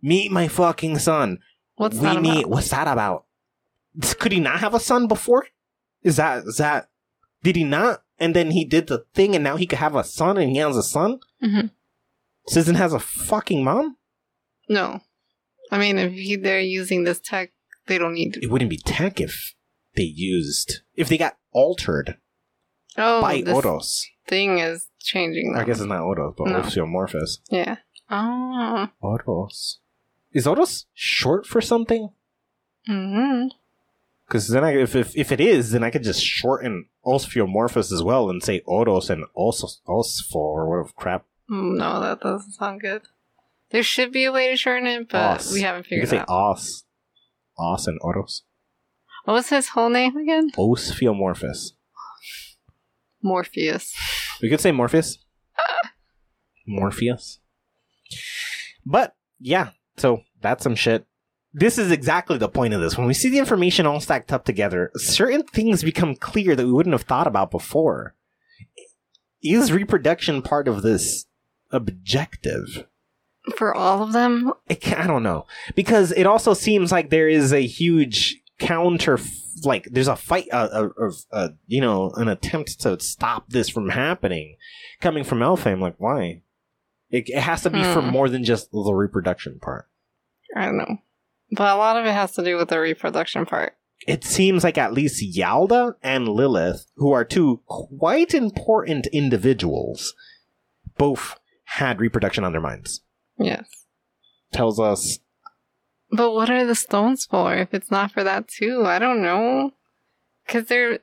meet 0.00 0.30
my 0.32 0.48
fucking 0.48 0.98
son. 0.98 1.38
What's 1.76 1.96
we 1.96 2.02
that 2.02 2.22
need. 2.22 2.40
about? 2.40 2.50
What's 2.50 2.70
that 2.70 2.88
about? 2.88 3.26
Could 4.18 4.32
he 4.32 4.40
not 4.40 4.60
have 4.60 4.74
a 4.74 4.80
son 4.80 5.06
before? 5.06 5.46
Is 6.02 6.16
that 6.16 6.44
is 6.44 6.56
that? 6.58 6.88
Did 7.42 7.56
he 7.56 7.64
not? 7.64 8.02
And 8.18 8.34
then 8.34 8.52
he 8.52 8.64
did 8.64 8.86
the 8.86 9.04
thing, 9.14 9.34
and 9.34 9.42
now 9.44 9.56
he 9.56 9.66
could 9.66 9.78
have 9.80 9.96
a 9.96 10.04
son, 10.04 10.38
and 10.38 10.50
he 10.50 10.58
has 10.58 10.76
a 10.76 10.82
son. 10.82 11.18
Mhm. 11.42 11.70
Sizzin 12.48 12.76
has 12.76 12.92
a 12.92 12.98
fucking 13.00 13.64
mom. 13.64 13.96
No. 14.68 15.00
I 15.70 15.78
mean, 15.78 15.98
if 15.98 16.12
he, 16.12 16.36
they're 16.36 16.60
using 16.60 17.04
this 17.04 17.18
tech, 17.18 17.52
they 17.86 17.98
don't 17.98 18.14
need 18.14 18.34
to. 18.34 18.42
It 18.42 18.50
wouldn't 18.50 18.70
be 18.70 18.76
tech 18.78 19.20
if 19.20 19.54
they 19.96 20.02
used 20.04 20.80
if 20.94 21.08
they 21.08 21.18
got 21.18 21.36
altered 21.52 22.16
Oh, 22.96 23.20
by 23.20 23.40
this 23.42 23.54
Oros. 23.54 24.06
thing 24.28 24.58
is 24.58 24.86
changing 25.00 25.52
them. 25.52 25.60
I 25.60 25.64
guess 25.64 25.78
it's 25.80 25.88
not 25.88 26.02
Oros, 26.02 26.34
but 26.36 26.48
No. 26.48 26.60
Ophiomorphus. 26.60 27.38
Yeah. 27.50 27.76
Oh. 28.10 28.88
Oros. 29.00 29.78
Is 30.32 30.46
Oros 30.46 30.86
short 30.94 31.46
for 31.46 31.60
something? 31.60 32.10
Mm-hmm. 32.88 33.48
Because 34.26 34.48
then, 34.48 34.64
I, 34.64 34.76
if, 34.76 34.94
if 34.96 35.16
if 35.16 35.32
it 35.32 35.40
is, 35.40 35.72
then 35.72 35.82
I 35.84 35.90
could 35.90 36.02
just 36.02 36.22
shorten 36.24 36.86
Ophiomorphus 37.04 37.92
as 37.92 38.02
well 38.02 38.30
and 38.30 38.42
say 38.42 38.60
Oros 38.64 39.10
and 39.10 39.24
Os 39.36 39.80
Osfo 39.86 40.34
or 40.36 40.68
whatever 40.70 40.92
crap. 40.96 41.24
No, 41.48 42.00
that 42.00 42.20
doesn't 42.20 42.52
sound 42.52 42.80
good. 42.80 43.02
There 43.70 43.82
should 43.82 44.12
be 44.12 44.24
a 44.24 44.32
way 44.32 44.50
to 44.50 44.56
shorten 44.56 44.86
it, 44.86 45.08
but 45.10 45.40
Os. 45.40 45.52
we 45.52 45.60
haven't 45.62 45.86
You 45.90 46.00
figured 46.00 46.08
could 46.08 46.14
it 46.16 46.18
say 46.20 46.22
out. 46.22 46.28
Os, 46.28 46.84
Os 47.58 47.86
and 47.86 47.98
Oros. 48.02 48.43
What 49.24 49.34
was 49.34 49.48
his 49.48 49.68
whole 49.68 49.88
name 49.88 50.16
again? 50.16 50.50
Ophiomorphus. 50.52 51.72
Morpheus. 53.22 53.94
We 54.42 54.50
could 54.50 54.60
say 54.60 54.70
Morpheus. 54.70 55.18
Morpheus. 56.66 57.40
But 58.84 59.14
yeah, 59.40 59.70
so 59.96 60.22
that's 60.42 60.62
some 60.62 60.74
shit. 60.74 61.06
This 61.52 61.78
is 61.78 61.90
exactly 61.90 62.36
the 62.36 62.48
point 62.48 62.74
of 62.74 62.80
this. 62.80 62.98
When 62.98 63.06
we 63.06 63.14
see 63.14 63.30
the 63.30 63.38
information 63.38 63.86
all 63.86 64.00
stacked 64.00 64.32
up 64.32 64.44
together, 64.44 64.90
certain 64.96 65.44
things 65.44 65.84
become 65.84 66.16
clear 66.16 66.56
that 66.56 66.66
we 66.66 66.72
wouldn't 66.72 66.94
have 66.94 67.02
thought 67.02 67.26
about 67.26 67.50
before. 67.50 68.14
Is 69.42 69.72
reproduction 69.72 70.42
part 70.42 70.68
of 70.68 70.82
this 70.82 71.26
objective? 71.70 72.86
For 73.56 73.74
all 73.74 74.02
of 74.02 74.12
them? 74.12 74.52
I 74.68 75.06
don't 75.06 75.22
know 75.22 75.46
because 75.74 76.12
it 76.12 76.26
also 76.26 76.54
seems 76.54 76.90
like 76.90 77.10
there 77.10 77.28
is 77.28 77.52
a 77.52 77.66
huge 77.66 78.40
counter, 78.58 79.18
like 79.64 79.88
there's 79.90 80.08
a 80.08 80.16
fight, 80.16 80.48
uh, 80.52 80.68
uh, 80.72 80.88
uh, 81.00 81.10
uh, 81.32 81.48
you 81.66 81.80
know, 81.80 82.10
an 82.16 82.28
attempt 82.28 82.80
to 82.80 82.98
stop 83.00 83.48
this 83.50 83.68
from 83.68 83.88
happening 83.90 84.56
coming 85.00 85.24
from 85.24 85.40
Elfame. 85.40 85.80
Like, 85.80 85.96
why? 85.98 86.42
It, 87.10 87.24
it 87.28 87.40
has 87.40 87.62
to 87.62 87.70
be 87.70 87.82
for 87.82 88.00
Hmm. 88.02 88.08
more 88.10 88.28
than 88.28 88.44
just 88.44 88.70
the 88.72 88.92
reproduction 88.92 89.58
part. 89.60 89.88
I 90.56 90.66
don't 90.66 90.78
know. 90.78 90.96
But 91.52 91.74
a 91.74 91.76
lot 91.76 91.96
of 91.96 92.06
it 92.06 92.12
has 92.12 92.32
to 92.32 92.44
do 92.44 92.56
with 92.56 92.68
the 92.68 92.80
reproduction 92.80 93.46
part. 93.46 93.76
It 94.06 94.24
seems 94.24 94.64
like 94.64 94.76
at 94.76 94.92
least 94.92 95.22
Yalda 95.22 95.94
and 96.02 96.28
Lilith, 96.28 96.86
who 96.96 97.12
are 97.12 97.24
two 97.24 97.60
quite 97.66 98.34
important 98.34 99.06
individuals, 99.06 100.14
both 100.98 101.38
had 101.64 102.00
reproduction 102.00 102.44
on 102.44 102.52
their 102.52 102.60
minds. 102.60 103.02
Yes. 103.38 103.64
Tells 104.52 104.78
us 104.80 105.18
But 106.16 106.32
what 106.32 106.50
are 106.50 106.64
the 106.64 106.74
stones 106.74 107.24
for 107.26 107.54
if 107.54 107.74
it's 107.74 107.90
not 107.90 108.12
for 108.12 108.22
that 108.24 108.48
too? 108.48 108.84
I 108.86 108.98
don't 108.98 109.22
know. 109.22 109.72
Cause 110.46 110.66
they're 110.66 110.98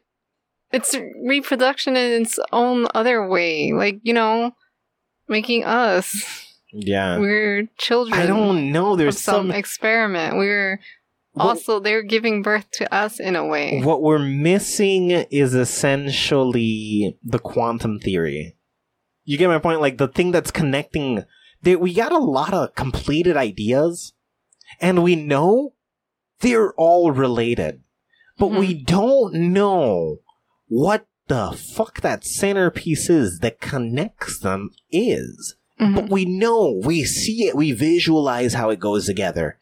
it's 0.71 0.95
reproduction 1.25 1.97
in 1.97 2.21
its 2.21 2.39
own 2.51 2.87
other 2.95 3.27
way. 3.27 3.73
Like, 3.73 3.99
you 4.03 4.13
know, 4.13 4.55
making 5.27 5.63
us. 5.65 6.47
Yeah. 6.71 7.17
We're 7.19 7.67
children 7.77 8.17
I 8.19 8.25
don't 8.25 8.71
know. 8.71 8.95
There's 8.95 9.19
some 9.19 9.47
some. 9.47 9.51
experiment. 9.51 10.37
We're 10.37 10.79
What- 11.33 11.45
also 11.47 11.79
they're 11.81 12.03
giving 12.03 12.41
birth 12.41 12.69
to 12.73 12.93
us 12.93 13.19
in 13.19 13.35
a 13.35 13.45
way. 13.45 13.81
What 13.83 14.01
we're 14.01 14.19
missing 14.19 15.11
is 15.11 15.53
essentially 15.53 17.17
the 17.23 17.39
quantum 17.39 17.99
theory. 17.99 18.55
You 19.23 19.37
get 19.37 19.47
my 19.49 19.59
point? 19.59 19.81
Like 19.81 19.97
the 19.97 20.07
thing 20.07 20.31
that's 20.31 20.51
connecting. 20.51 21.23
There, 21.61 21.77
we 21.77 21.93
got 21.93 22.11
a 22.11 22.17
lot 22.17 22.53
of 22.53 22.73
completed 22.75 23.37
ideas, 23.37 24.13
and 24.79 25.03
we 25.03 25.15
know 25.15 25.73
they're 26.39 26.73
all 26.73 27.11
related, 27.11 27.81
but 28.37 28.47
we 28.51 28.73
don't 28.73 29.33
know 29.33 30.17
what 30.67 31.05
the 31.27 31.51
fuck 31.51 32.01
that 32.01 32.25
centerpiece 32.25 33.09
is 33.09 33.39
that 33.39 33.61
connects 33.61 34.39
them 34.39 34.71
is. 34.91 35.55
Mhm. 35.79 35.95
But 35.95 36.09
we 36.09 36.25
know, 36.25 36.79
we 36.83 37.03
see 37.05 37.43
it, 37.47 37.55
we 37.55 37.71
visualize 37.71 38.53
how 38.53 38.69
it 38.69 38.79
goes 38.79 39.05
together. 39.05 39.57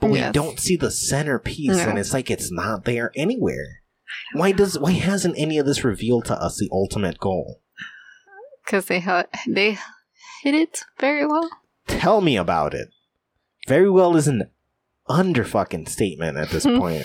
But 0.00 0.10
we 0.10 0.20
don't 0.32 0.58
see 0.58 0.76
the 0.76 0.90
centerpiece, 0.90 1.76
No. 1.76 1.90
and 1.90 1.98
it's 1.98 2.14
like 2.14 2.30
it's 2.30 2.50
not 2.50 2.84
there 2.86 3.12
anywhere. 3.14 3.82
Why 4.32 4.50
does 4.52 4.78
why 4.78 4.92
hasn't 4.92 5.38
any 5.38 5.58
of 5.58 5.66
this 5.66 5.84
revealed 5.84 6.24
to 6.26 6.40
us 6.40 6.56
the 6.56 6.68
ultimate 6.72 7.18
goal? 7.18 7.60
Because 8.64 8.86
they 8.86 9.00
ha- 9.00 9.26
they 9.46 9.72
hit 10.42 10.54
it 10.54 10.80
very 10.98 11.26
well. 11.26 11.50
Tell 11.86 12.20
me 12.22 12.36
about 12.36 12.72
it. 12.72 12.88
Very 13.70 13.88
well 13.88 14.16
is 14.16 14.26
an 14.26 14.50
under 15.08 15.44
fucking 15.44 15.86
statement 15.86 16.36
at 16.36 16.50
this 16.50 16.64
point. 16.82 17.04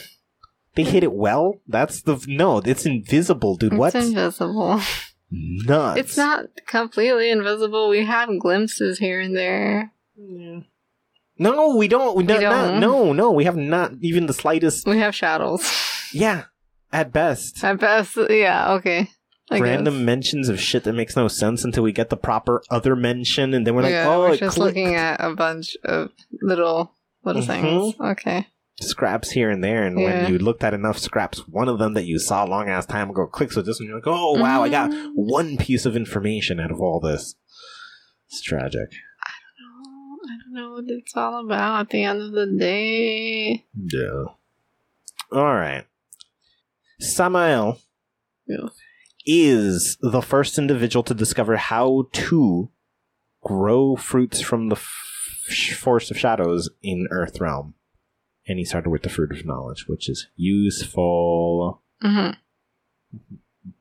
They 0.73 0.83
hit 0.83 1.03
it 1.03 1.13
well. 1.13 1.61
That's 1.67 2.01
the 2.01 2.23
no. 2.27 2.57
It's 2.57 2.87
invisible, 2.87 3.55
dude. 3.55 3.77
What? 3.77 3.93
It's 3.93 4.07
invisible. 4.07 4.81
nuts? 5.29 5.99
It's 5.99 6.17
not 6.17 6.45
completely 6.65 7.29
invisible. 7.29 7.87
We 7.87 8.03
have 8.03 8.29
glimpses 8.39 8.97
here 8.97 9.19
and 9.19 9.37
there. 9.37 9.91
No, 11.37 11.75
we 11.75 11.87
don't. 11.87 12.15
We, 12.17 12.23
We 12.23 12.33
not, 12.33 12.41
not- 12.41 12.67
don't. 12.71 12.79
no, 12.79 13.13
no. 13.13 13.31
We 13.31 13.43
have 13.45 13.55
not 13.57 13.91
even 14.01 14.25
the 14.25 14.33
slightest. 14.33 14.87
We 14.87 14.97
have 14.97 15.13
shadows. 15.13 15.63
Yeah, 16.11 16.45
at 16.91 17.11
best. 17.13 17.63
At 17.63 17.79
best, 17.79 18.17
yeah, 18.29 18.71
okay. 18.73 19.11
I 19.51 19.59
random 19.59 19.93
guess. 19.95 20.03
mentions 20.03 20.49
of 20.49 20.59
shit 20.59 20.83
that 20.85 20.93
makes 20.93 21.15
no 21.15 21.27
sense 21.27 21.63
until 21.63 21.83
we 21.83 21.91
get 21.91 22.09
the 22.09 22.17
proper 22.17 22.63
other 22.71 22.95
mention, 22.95 23.53
and 23.53 23.65
then 23.65 23.75
we're 23.75 23.83
like, 23.83 23.91
yeah, 23.91 24.09
oh, 24.09 24.19
we're 24.21 24.33
it 24.33 24.39
just 24.39 24.57
clicked. 24.57 24.75
looking 24.75 24.95
at 24.95 25.23
a 25.23 25.35
bunch 25.35 25.77
of 25.83 26.09
little 26.41 26.91
little 27.23 27.41
Mhm. 27.43 27.45
things. 27.47 27.95
Okay. 27.99 28.47
scraps 28.81 29.31
here 29.31 29.49
and 29.49 29.63
there, 29.63 29.83
and 29.85 29.97
Yeah. 29.97 30.23
when 30.23 30.33
you 30.33 30.37
looked 30.37 30.61
at 30.61 30.73
enough 30.73 30.97
scraps, 30.97 31.47
one 31.47 31.69
of 31.69 31.79
them 31.79 31.93
that 31.93 32.03
you 32.05 32.19
saw 32.19 32.43
a 32.43 32.49
long 32.49 32.67
ass 32.67 32.85
time 32.85 33.09
ago 33.09 33.25
clicks 33.25 33.55
with 33.55 33.65
this, 33.65 33.79
and 33.79 33.87
you're 33.87 33.97
like, 33.99 34.05
oh 34.07 34.33
wow, 34.37 34.63
I 34.63 34.69
got 34.69 34.89
Mhm. 34.91 35.11
one 35.15 35.55
piece 35.57 35.85
of 35.85 35.95
information 35.95 36.59
out 36.59 36.71
of 36.71 36.81
all 36.81 36.99
this. 36.99 37.35
It's 38.27 38.41
tragic. 38.41 38.89
I 39.23 39.31
don't 39.45 39.61
know. 39.61 40.17
I 40.27 40.37
don't 40.37 40.53
know 40.53 40.71
what 40.75 40.85
it's 40.89 41.15
all 41.15 41.45
about 41.45 41.79
at 41.81 41.89
the 41.91 42.03
end 42.03 42.21
of 42.21 42.31
the 42.33 42.47
day. 42.47 43.63
Yeah. 43.77 44.25
All 45.31 45.53
right. 45.55 45.85
Samael 46.99 47.79
Yeah. 48.47 48.67
Is 49.25 49.97
the 50.01 50.21
first 50.21 50.57
individual 50.57 51.03
to 51.03 51.13
discover 51.13 51.57
how 51.57 52.07
to 52.13 52.69
grow 53.43 53.95
fruits 53.95 54.41
from 54.41 54.69
the 54.69 54.75
f- 54.75 55.75
forest 55.77 56.11
of 56.11 56.17
shadows 56.19 56.69
in 56.81 57.07
Earth 57.11 57.39
Realm. 57.39 57.73
And 58.47 58.59
he 58.59 58.65
started 58.65 58.89
with 58.89 59.01
the 59.03 59.09
fruit 59.09 59.31
of 59.31 59.45
knowledge, 59.45 59.85
which 59.87 60.07
is 60.09 60.27
useful. 60.35 61.81
hmm 62.01 62.29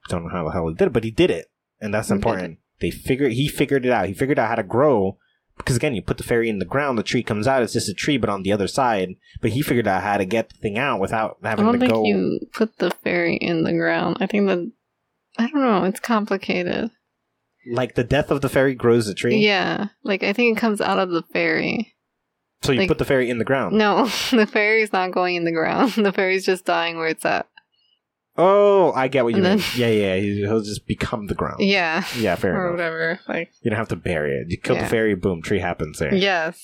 Don't 0.08 0.24
know 0.24 0.30
how 0.30 0.44
the 0.44 0.50
hell 0.52 0.68
he 0.68 0.74
did 0.74 0.86
it, 0.88 0.92
but 0.92 1.04
he 1.04 1.10
did 1.10 1.30
it, 1.30 1.50
and 1.80 1.92
that's 1.92 2.08
He 2.08 2.14
important. 2.14 2.58
They 2.80 2.90
figured 2.90 3.32
he 3.32 3.48
figured 3.48 3.86
it 3.86 3.92
out. 3.92 4.08
He 4.08 4.14
figured 4.14 4.38
out 4.38 4.48
how 4.48 4.54
to 4.56 4.62
grow 4.62 5.18
because 5.56 5.76
again, 5.76 5.94
you 5.94 6.02
put 6.02 6.16
the 6.18 6.24
fairy 6.24 6.48
in 6.48 6.58
the 6.58 6.64
ground, 6.64 6.98
the 6.98 7.02
tree 7.04 7.22
comes 7.22 7.46
out. 7.46 7.62
It's 7.62 7.72
just 7.74 7.88
a 7.88 7.94
tree, 7.94 8.16
but 8.16 8.28
on 8.28 8.42
the 8.42 8.52
other 8.52 8.66
side. 8.66 9.14
But 9.40 9.52
he 9.52 9.62
figured 9.62 9.86
out 9.86 10.02
how 10.02 10.16
to 10.16 10.24
get 10.24 10.48
the 10.48 10.56
thing 10.56 10.76
out 10.78 10.98
without 11.00 11.38
I 11.42 11.50
having 11.50 11.64
don't 11.66 11.74
to 11.74 11.78
think 11.80 11.92
go. 11.92 12.04
you 12.04 12.40
put 12.52 12.78
the 12.78 12.90
fairy 12.90 13.36
in 13.36 13.62
the 13.62 13.72
ground. 13.72 14.16
I 14.20 14.26
think 14.26 14.48
that 14.48 14.72
I 15.38 15.48
don't 15.48 15.60
know. 15.62 15.84
It's 15.84 16.00
complicated. 16.00 16.90
Like 17.70 17.94
the 17.94 18.04
death 18.04 18.30
of 18.30 18.40
the 18.42 18.48
fairy 18.48 18.74
grows 18.74 19.06
the 19.06 19.14
tree. 19.14 19.36
Yeah, 19.38 19.88
like 20.02 20.22
I 20.22 20.32
think 20.32 20.56
it 20.56 20.60
comes 20.60 20.80
out 20.80 20.98
of 20.98 21.10
the 21.10 21.22
fairy. 21.22 21.94
So 22.62 22.72
you 22.72 22.80
like- 22.80 22.88
put 22.88 22.98
the 22.98 23.04
fairy 23.04 23.30
in 23.30 23.38
the 23.38 23.44
ground. 23.44 23.76
No, 23.76 24.04
the 24.30 24.46
fairy's 24.46 24.92
not 24.92 25.12
going 25.12 25.36
in 25.36 25.44
the 25.44 25.52
ground. 25.52 25.92
The 25.96 26.12
fairy's 26.12 26.44
just 26.46 26.64
dying 26.64 26.96
where 26.98 27.08
it's 27.08 27.24
at. 27.24 27.46
Oh, 28.36 28.90
I 28.92 29.06
get 29.08 29.24
what 29.24 29.34
you 29.36 29.42
mean. 29.42 29.60
Yeah, 29.76 29.86
yeah. 29.88 30.16
he- 30.16 30.40
He'll 30.40 30.60
just 30.62 30.86
become 30.86 31.26
the 31.28 31.34
ground. 31.34 31.60
Yeah, 31.60 32.04
Yeah, 32.16 32.34
fair 32.34 32.54
or 32.56 32.66
enough. 32.66 32.72
whatever. 32.72 33.20
Like 33.28 33.50
You 33.62 33.70
don't 33.70 33.78
have 33.78 33.88
to 33.88 33.96
bury 33.96 34.36
it. 34.38 34.50
You 34.50 34.58
kill 34.58 34.76
the 34.76 34.86
fairy, 34.86 35.14
boom, 35.14 35.40
tree 35.40 35.60
happens 35.60 35.98
there. 36.00 36.14
yes, 36.14 36.60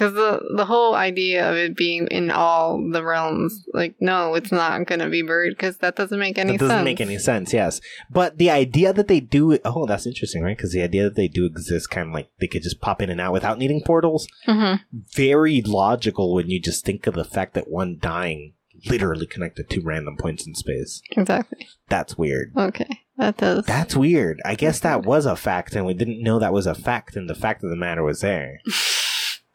because 0.00 0.14
the 0.14 0.40
the 0.56 0.64
whole 0.64 0.94
idea 0.94 1.48
of 1.50 1.56
it 1.56 1.76
being 1.76 2.06
in 2.10 2.30
all 2.30 2.82
the 2.90 3.04
realms, 3.04 3.66
like 3.74 3.94
no, 4.00 4.34
it's 4.34 4.50
not 4.50 4.86
gonna 4.86 5.10
be 5.10 5.20
buried 5.20 5.50
because 5.50 5.76
that 5.78 5.94
doesn't 5.94 6.18
make 6.18 6.38
any 6.38 6.52
sense. 6.52 6.60
that 6.60 6.64
doesn't 6.64 6.76
sense. 6.78 6.84
make 6.84 7.00
any 7.02 7.18
sense. 7.18 7.52
Yes, 7.52 7.80
but 8.10 8.38
the 8.38 8.50
idea 8.50 8.94
that 8.94 9.08
they 9.08 9.20
do 9.20 9.58
oh, 9.64 9.84
that's 9.84 10.06
interesting, 10.06 10.42
right? 10.42 10.56
Because 10.56 10.72
the 10.72 10.82
idea 10.82 11.04
that 11.04 11.16
they 11.16 11.28
do 11.28 11.44
exist, 11.44 11.90
kind 11.90 12.08
of 12.08 12.14
like 12.14 12.30
they 12.40 12.46
could 12.46 12.62
just 12.62 12.80
pop 12.80 13.02
in 13.02 13.10
and 13.10 13.20
out 13.20 13.34
without 13.34 13.58
needing 13.58 13.82
portals, 13.82 14.26
hmm 14.46 14.74
very 14.92 15.60
logical 15.60 16.34
when 16.34 16.48
you 16.48 16.60
just 16.60 16.84
think 16.84 17.06
of 17.06 17.14
the 17.14 17.24
fact 17.24 17.54
that 17.54 17.68
one 17.68 17.98
dying 18.00 18.54
literally 18.86 19.26
connected 19.26 19.68
to 19.68 19.80
random 19.80 20.16
points 20.16 20.46
in 20.46 20.54
space. 20.54 21.02
Exactly. 21.10 21.68
That's 21.88 22.16
weird. 22.16 22.52
Okay, 22.56 23.00
that 23.18 23.36
does. 23.36 23.66
That's 23.66 23.94
weird. 23.94 24.40
I 24.44 24.54
guess 24.54 24.80
that 24.80 25.04
was 25.04 25.26
a 25.26 25.36
fact, 25.36 25.74
and 25.74 25.84
we 25.84 25.92
didn't 25.92 26.22
know 26.22 26.38
that 26.38 26.52
was 26.52 26.66
a 26.66 26.74
fact, 26.74 27.16
and 27.16 27.28
the 27.28 27.34
fact 27.34 27.62
of 27.62 27.70
the 27.70 27.76
matter 27.76 28.02
was 28.02 28.20
there. 28.20 28.60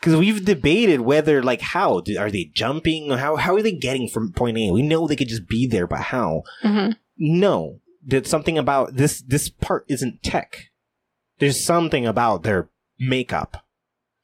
Because 0.06 0.20
we've 0.20 0.46
debated 0.46 1.02
whether, 1.02 1.42
like, 1.42 1.62
how 1.62 2.02
Do- 2.02 2.20
are 2.20 2.30
they 2.30 2.52
jumping? 2.54 3.10
How 3.10 3.38
how 3.38 3.56
are 3.56 3.64
they 3.64 3.72
getting 3.72 4.08
from 4.08 4.32
point 4.34 4.56
A? 4.56 4.70
We 4.72 4.84
know 4.84 5.08
they 5.08 5.16
could 5.16 5.30
just 5.30 5.48
be 5.48 5.66
there, 5.66 5.88
but 5.88 6.00
how? 6.00 6.44
hmm 6.62 6.90
No, 7.18 7.80
there's 8.06 8.30
something 8.30 8.56
about 8.56 8.98
this. 8.98 9.24
This 9.26 9.50
part 9.50 9.84
isn't 9.90 10.22
tech. 10.22 10.70
There's 11.40 11.60
something 11.60 12.06
about 12.06 12.44
their 12.44 12.70
makeup 13.00 13.66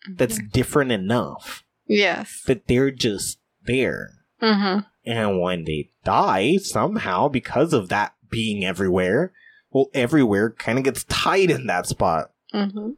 that's 0.07 0.37
different 0.53 0.91
enough 0.91 1.63
Yes. 1.87 2.43
that 2.45 2.67
they're 2.67 2.91
just 2.91 3.39
there. 3.63 4.11
hmm 4.39 4.81
And 5.03 5.39
when 5.41 5.63
they 5.65 5.89
die, 6.05 6.57
somehow, 6.57 7.27
because 7.27 7.73
of 7.73 7.89
that 7.89 8.13
being 8.29 8.63
everywhere, 8.63 9.33
well, 9.71 9.87
everywhere 9.95 10.51
kind 10.51 10.77
of 10.77 10.83
gets 10.83 11.05
tied 11.05 11.49
in 11.49 11.65
that 11.65 11.87
spot. 11.87 12.29
hmm 12.51 12.91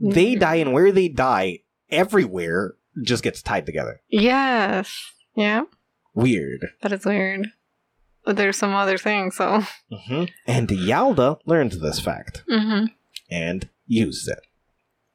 They 0.00 0.34
die, 0.34 0.56
and 0.56 0.72
where 0.72 0.92
they 0.92 1.08
die, 1.08 1.60
everywhere 1.90 2.74
just 3.02 3.22
gets 3.22 3.42
tied 3.42 3.66
together. 3.66 4.00
Yes. 4.08 4.92
Yeah, 5.36 5.62
Weird. 6.14 6.66
that 6.82 6.92
is 6.92 7.04
weird. 7.04 7.46
But 8.24 8.36
there's 8.36 8.56
some 8.58 8.74
other 8.74 8.98
things, 8.98 9.36
so. 9.36 9.62
hmm 9.90 10.24
And 10.46 10.68
Yalda 10.68 11.38
learned 11.46 11.72
this 11.72 12.00
fact 12.00 12.42
hmm 12.48 12.86
and 13.30 13.68
used 13.86 14.28
it. 14.28 14.40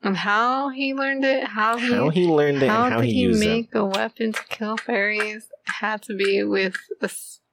And 0.02 0.18
how 0.18 0.70
he 0.70 0.94
learned 0.94 1.24
it, 1.26 1.46
how 1.46 1.78
he, 1.78 1.94
How 1.94 2.10
he 2.10 2.26
learned 2.28 2.62
it 2.64 2.70
how 2.70 2.86
and 2.86 2.94
how 2.94 3.00
did 3.02 3.08
he 3.08 3.14
he, 3.14 3.20
used 3.22 3.44
it. 3.44 3.48
make 3.48 3.76
a 3.76 3.86
weapon 3.86 4.34
to 4.34 4.44
kill 4.50 4.78
fairies 4.78 5.48
had 5.66 6.02
to 6.04 6.16
be 6.16 6.44
with 6.44 6.76
a 7.02 7.10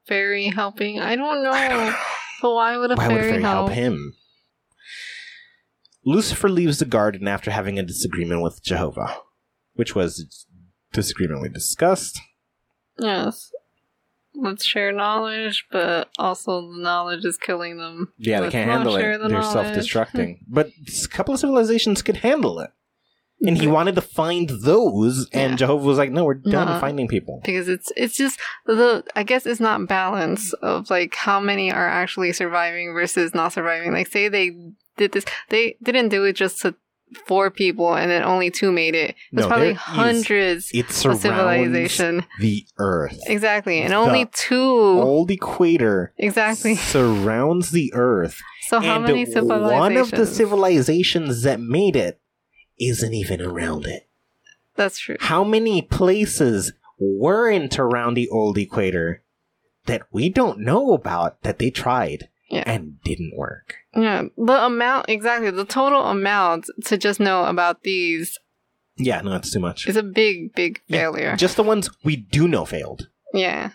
fairy 0.07 0.47
helping. 0.49 0.99
I 1.01 1.15
don't 1.17 1.43
know. 1.45 1.51
I 1.53 1.69
don't 1.69 1.87
know. 1.87 1.97
But 2.43 2.55
why 2.55 2.77
would 2.77 2.91
a 2.91 2.95
Why 2.97 3.07
fairy, 3.09 3.15
would 3.23 3.31
Fairy 3.31 3.43
help 3.43 3.69
help? 3.69 3.71
him? 3.73 4.15
Lucifer 6.11 6.49
leaves 6.49 6.79
the 6.79 6.85
garden 6.85 7.29
after 7.29 7.51
having 7.51 7.79
a 7.79 7.83
disagreement 7.83 8.43
with 8.43 8.63
Jehovah, 8.63 9.17
which 9.75 9.95
was 9.95 10.47
disagreement 10.93 11.43
we 11.43 11.49
discussed. 11.49 12.21
Yes. 12.99 13.51
Let's 14.35 14.65
share 14.65 14.93
knowledge, 14.93 15.67
but 15.73 16.09
also 16.19 16.63
the 16.73 16.79
knowledge 16.83 17.25
is 17.25 17.37
killing 17.37 17.79
them. 17.79 18.13
Yeah, 18.19 18.39
they 18.39 18.43
Let's 18.45 18.53
can't 18.53 18.71
handle 18.71 18.97
it. 18.97 19.19
the 19.19 19.29
They're 19.29 19.43
self 19.43 19.67
destructing. 19.69 20.39
but 20.49 20.69
a 21.05 21.09
couple 21.09 21.35
of 21.35 21.41
civilizations 21.41 22.03
could 22.03 22.19
handle 22.19 22.61
it. 22.61 22.71
and 23.43 23.57
he 23.57 23.67
wanted 23.67 23.95
to 23.95 24.03
find 24.03 24.51
those, 24.63 25.27
and 25.33 25.53
Yeah. 25.53 25.57
Jehovah 25.57 25.87
was 25.87 25.97
like, 25.99 26.11
"No, 26.13 26.25
we're 26.27 26.35
done 26.35 26.69
No. 26.69 26.79
finding 26.79 27.09
people." 27.09 27.41
because 27.43 27.69
it's 27.69 27.91
it's 27.97 28.15
just 28.15 28.39
the 28.67 29.03
I 29.17 29.23
guess 29.23 29.47
it's 29.47 29.61
not 29.61 29.89
balance 29.89 30.53
of 30.63 30.91
like 30.91 31.15
how 31.15 31.41
many 31.41 31.73
are 31.73 31.89
actually 31.89 32.33
surviving 32.35 32.93
versus 32.93 33.35
not 33.35 33.55
surviving. 33.55 33.93
Like 33.93 34.09
say 34.09 34.29
they 34.29 34.51
did 34.97 35.13
this, 35.13 35.25
they 35.49 35.77
didn't 35.83 36.09
do 36.09 36.25
it 36.25 36.35
just 36.35 36.61
to 36.63 36.75
four 37.27 37.51
people 37.51 37.95
and 37.95 38.09
then 38.11 38.23
only 38.23 38.51
two 38.51 38.71
made 38.71 38.95
it. 38.95 39.17
There's 39.33 39.45
No, 39.45 39.49
probably 39.49 39.67
there 39.67 39.73
is- 39.75 39.79
hundreds 39.81 40.71
It 40.73 40.87
of 40.89 40.93
surrounds 40.93 41.23
civilization. 41.23 42.25
the 42.39 42.65
Earth. 42.79 43.19
Exactly, 43.27 43.81
and 43.81 43.91
The 43.91 43.97
only 43.97 44.27
two. 44.33 44.63
Old 44.63 45.31
equator 45.31 46.13
Exactly. 46.19 46.77
surrounds 46.77 47.73
the 47.73 47.93
Earth, 47.95 48.41
So 48.69 48.79
how 48.79 49.01
many 49.01 49.27
civilizations? 49.27 49.73
one 49.81 49.97
of 49.97 50.11
the 50.13 50.25
civilizations 50.27 51.43
that 51.43 51.59
made 51.61 51.97
it 51.97 52.21
isn't 52.79 53.13
even 53.13 53.41
around 53.43 53.87
it. 53.87 54.09
That's 54.77 54.99
true. 54.99 55.17
How 55.21 55.43
many 55.43 55.83
places 55.83 56.73
weren't 56.99 57.79
around 57.79 58.15
the 58.15 58.29
old 58.29 58.57
equator 58.57 59.23
that 59.87 60.03
we 60.13 60.29
don't 60.29 60.61
know 60.61 60.93
about 60.93 61.43
that 61.43 61.59
they 61.59 61.71
tried 61.71 62.29
Yeah. 62.51 62.65
and 62.67 63.01
didn't 63.05 63.37
work? 63.37 63.77
Yeah, 63.95 64.25
the 64.37 64.65
amount 64.67 65.09
exactly 65.09 65.51
the 65.51 65.65
total 65.65 66.03
amount 66.07 66.67
to 66.87 66.99
just 66.99 67.21
know 67.21 67.45
about 67.45 67.83
these 67.85 68.39
Yeah, 68.97 69.21
no, 69.23 69.31
that's 69.31 69.53
too 69.53 69.61
much. 69.61 69.87
It's 69.87 69.97
a 69.97 70.03
big, 70.03 70.53
big 70.55 70.81
Yeah, 70.89 70.99
failure. 70.99 71.37
Just 71.37 71.57
the 71.57 71.63
ones 71.63 71.89
we 72.05 72.17
do 72.17 72.49
know 72.49 72.65
failed, 72.65 73.09
Yeah, 73.33 73.71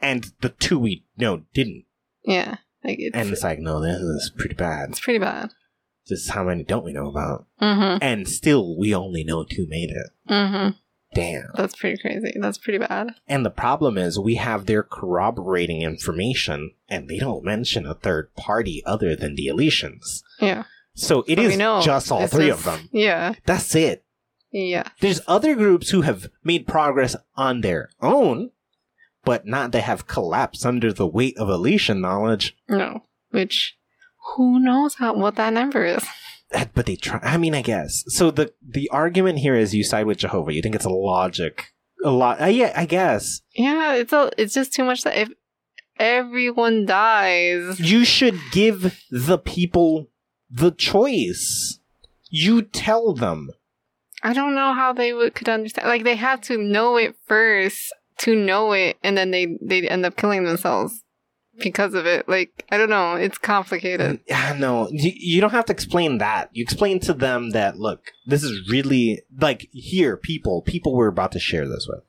and 0.00 0.32
the 0.40 0.48
two 0.50 0.78
we 0.78 1.04
know 1.16 1.42
didn't. 1.54 1.84
yeah. 2.24 2.56
Like 2.84 2.96
it's 3.00 3.14
And 3.16 3.30
it's 3.30 3.42
like, 3.42 3.58
no, 3.58 3.80
this 3.82 3.98
is 4.00 4.32
pretty 4.38 4.54
bad. 4.54 4.90
it's 4.90 5.00
pretty 5.00 5.18
bad. 5.18 5.50
Just 6.06 6.30
how 6.30 6.44
many 6.44 6.62
don't 6.64 6.84
we 6.84 6.92
know 6.92 7.08
about? 7.08 7.46
Mm-hmm. 7.60 7.98
And 8.00 8.26
still, 8.28 8.78
we 8.78 8.94
only 8.94 9.24
know 9.24 9.44
two 9.44 9.66
made 9.68 9.90
it. 9.90 10.10
Mm-hmm. 10.30 10.70
Damn. 11.14 11.50
That's 11.54 11.74
pretty 11.74 12.00
crazy. 12.00 12.32
That's 12.38 12.58
pretty 12.58 12.78
bad. 12.78 13.14
And 13.26 13.44
the 13.44 13.50
problem 13.50 13.96
is, 13.96 14.18
we 14.18 14.34
have 14.34 14.66
their 14.66 14.82
corroborating 14.82 15.82
information, 15.82 16.72
and 16.88 17.08
they 17.08 17.18
don't 17.18 17.44
mention 17.44 17.86
a 17.86 17.94
third 17.94 18.34
party 18.34 18.82
other 18.84 19.16
than 19.16 19.34
the 19.34 19.46
Elysians. 19.46 20.22
Yeah. 20.40 20.64
So 20.94 21.24
it 21.26 21.36
But 21.36 21.44
is 21.46 21.56
just 21.84 22.12
all 22.12 22.26
three 22.26 22.50
of 22.50 22.64
them. 22.64 22.88
Yeah. 22.92 23.34
That's 23.46 23.74
it. 23.74 24.04
Yeah. 24.50 24.88
There's 25.00 25.20
other 25.26 25.54
groups 25.54 25.90
who 25.90 26.02
have 26.02 26.28
made 26.42 26.66
progress 26.66 27.16
on 27.36 27.60
their 27.60 27.90
own, 28.00 28.50
but 29.24 29.46
not 29.46 29.72
that 29.72 29.82
have 29.82 30.06
collapsed 30.06 30.64
under 30.66 30.92
the 30.92 31.06
weight 31.06 31.36
of 31.38 31.48
Elysian 31.48 32.00
knowledge. 32.00 32.56
No. 32.68 33.04
Which 33.30 33.76
who 34.36 34.58
knows 34.58 34.96
how 34.96 35.14
what 35.14 35.36
that 35.36 35.52
number 35.52 35.84
is? 35.84 36.04
But 36.74 36.86
they 36.86 36.96
try. 36.96 37.20
I 37.22 37.36
mean, 37.36 37.54
I 37.54 37.62
guess. 37.62 38.04
So 38.08 38.30
the 38.30 38.52
the 38.66 38.88
argument 38.90 39.40
here 39.40 39.54
is 39.54 39.74
you 39.74 39.84
side 39.84 40.06
with 40.06 40.18
Jehovah. 40.18 40.54
You 40.54 40.62
think 40.62 40.74
it's 40.74 40.84
a 40.84 40.90
logic. 40.90 41.74
A 42.04 42.10
lot. 42.10 42.40
Uh, 42.40 42.46
yeah, 42.46 42.72
I 42.76 42.86
guess. 42.86 43.42
Yeah, 43.54 43.94
it's 43.94 44.12
a 44.12 44.30
it's 44.38 44.54
just 44.54 44.72
too 44.72 44.84
much 44.84 45.02
that 45.02 45.18
if 45.18 45.30
everyone 45.98 46.86
dies 46.86 47.80
You 47.80 48.04
should 48.04 48.38
give 48.52 48.98
the 49.10 49.38
people 49.38 50.08
the 50.50 50.70
choice. 50.70 51.80
You 52.30 52.62
tell 52.62 53.14
them. 53.14 53.50
I 54.22 54.32
don't 54.32 54.54
know 54.54 54.74
how 54.74 54.92
they 54.92 55.12
would 55.12 55.34
could 55.34 55.48
understand 55.48 55.88
like 55.88 56.04
they 56.04 56.16
have 56.16 56.40
to 56.42 56.58
know 56.58 56.96
it 56.96 57.16
first 57.26 57.92
to 58.18 58.34
know 58.34 58.72
it 58.72 58.96
and 59.02 59.16
then 59.16 59.30
they 59.30 59.58
they 59.62 59.88
end 59.88 60.04
up 60.04 60.16
killing 60.16 60.44
themselves 60.44 61.04
because 61.58 61.94
of 61.94 62.06
it. 62.06 62.28
Like 62.28 62.64
I 62.70 62.76
don't 62.78 62.90
know, 62.90 63.14
it's 63.14 63.38
complicated. 63.38 64.18
Mm, 64.18 64.20
yeah, 64.26 64.56
no, 64.58 64.88
you, 64.90 65.12
you 65.14 65.40
don't 65.40 65.50
have 65.50 65.66
to 65.66 65.72
explain 65.72 66.18
that. 66.18 66.50
You 66.52 66.62
explain 66.62 67.00
to 67.00 67.12
them 67.12 67.50
that 67.50 67.78
look, 67.78 68.12
this 68.26 68.42
is 68.42 68.68
really 68.70 69.22
like 69.40 69.68
here, 69.72 70.16
people, 70.16 70.62
people 70.62 70.94
we're 70.94 71.08
about 71.08 71.32
to 71.32 71.40
share 71.40 71.68
this 71.68 71.86
with. 71.88 72.02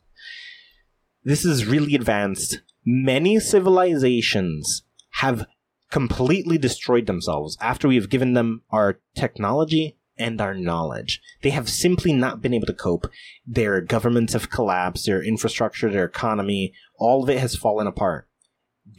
This 1.24 1.46
is 1.46 1.66
really 1.66 1.96
advanced. 1.96 2.62
Many 2.86 3.40
civilizations 3.40 4.84
have 5.12 5.46
completely 5.92 6.58
destroyed 6.58 7.08
themselves 7.08 7.58
after 7.60 7.88
we 7.88 7.96
have 7.96 8.10
given 8.10 8.34
them 8.34 8.62
our 8.70 9.00
technology 9.16 9.98
and 10.18 10.40
our 10.40 10.54
knowledge. 10.54 11.22
They 11.42 11.50
have 11.52 11.70
simply 11.70 12.14
not 12.14 12.42
been 12.42 12.54
able 12.54 12.68
to 12.68 12.74
cope. 12.74 13.10
Their 13.48 13.82
governments 13.82 14.34
have 14.34 14.50
collapsed, 14.50 15.06
their 15.06 15.24
infrastructure, 15.24 15.90
their 15.90 16.06
economy, 16.06 16.74
all 16.98 17.24
of 17.24 17.30
it 17.30 17.40
has 17.40 17.56
fallen 17.56 17.88
apart. 17.88 18.28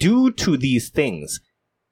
Due 0.00 0.32
to 0.32 0.56
these 0.56 0.88
things, 0.88 1.40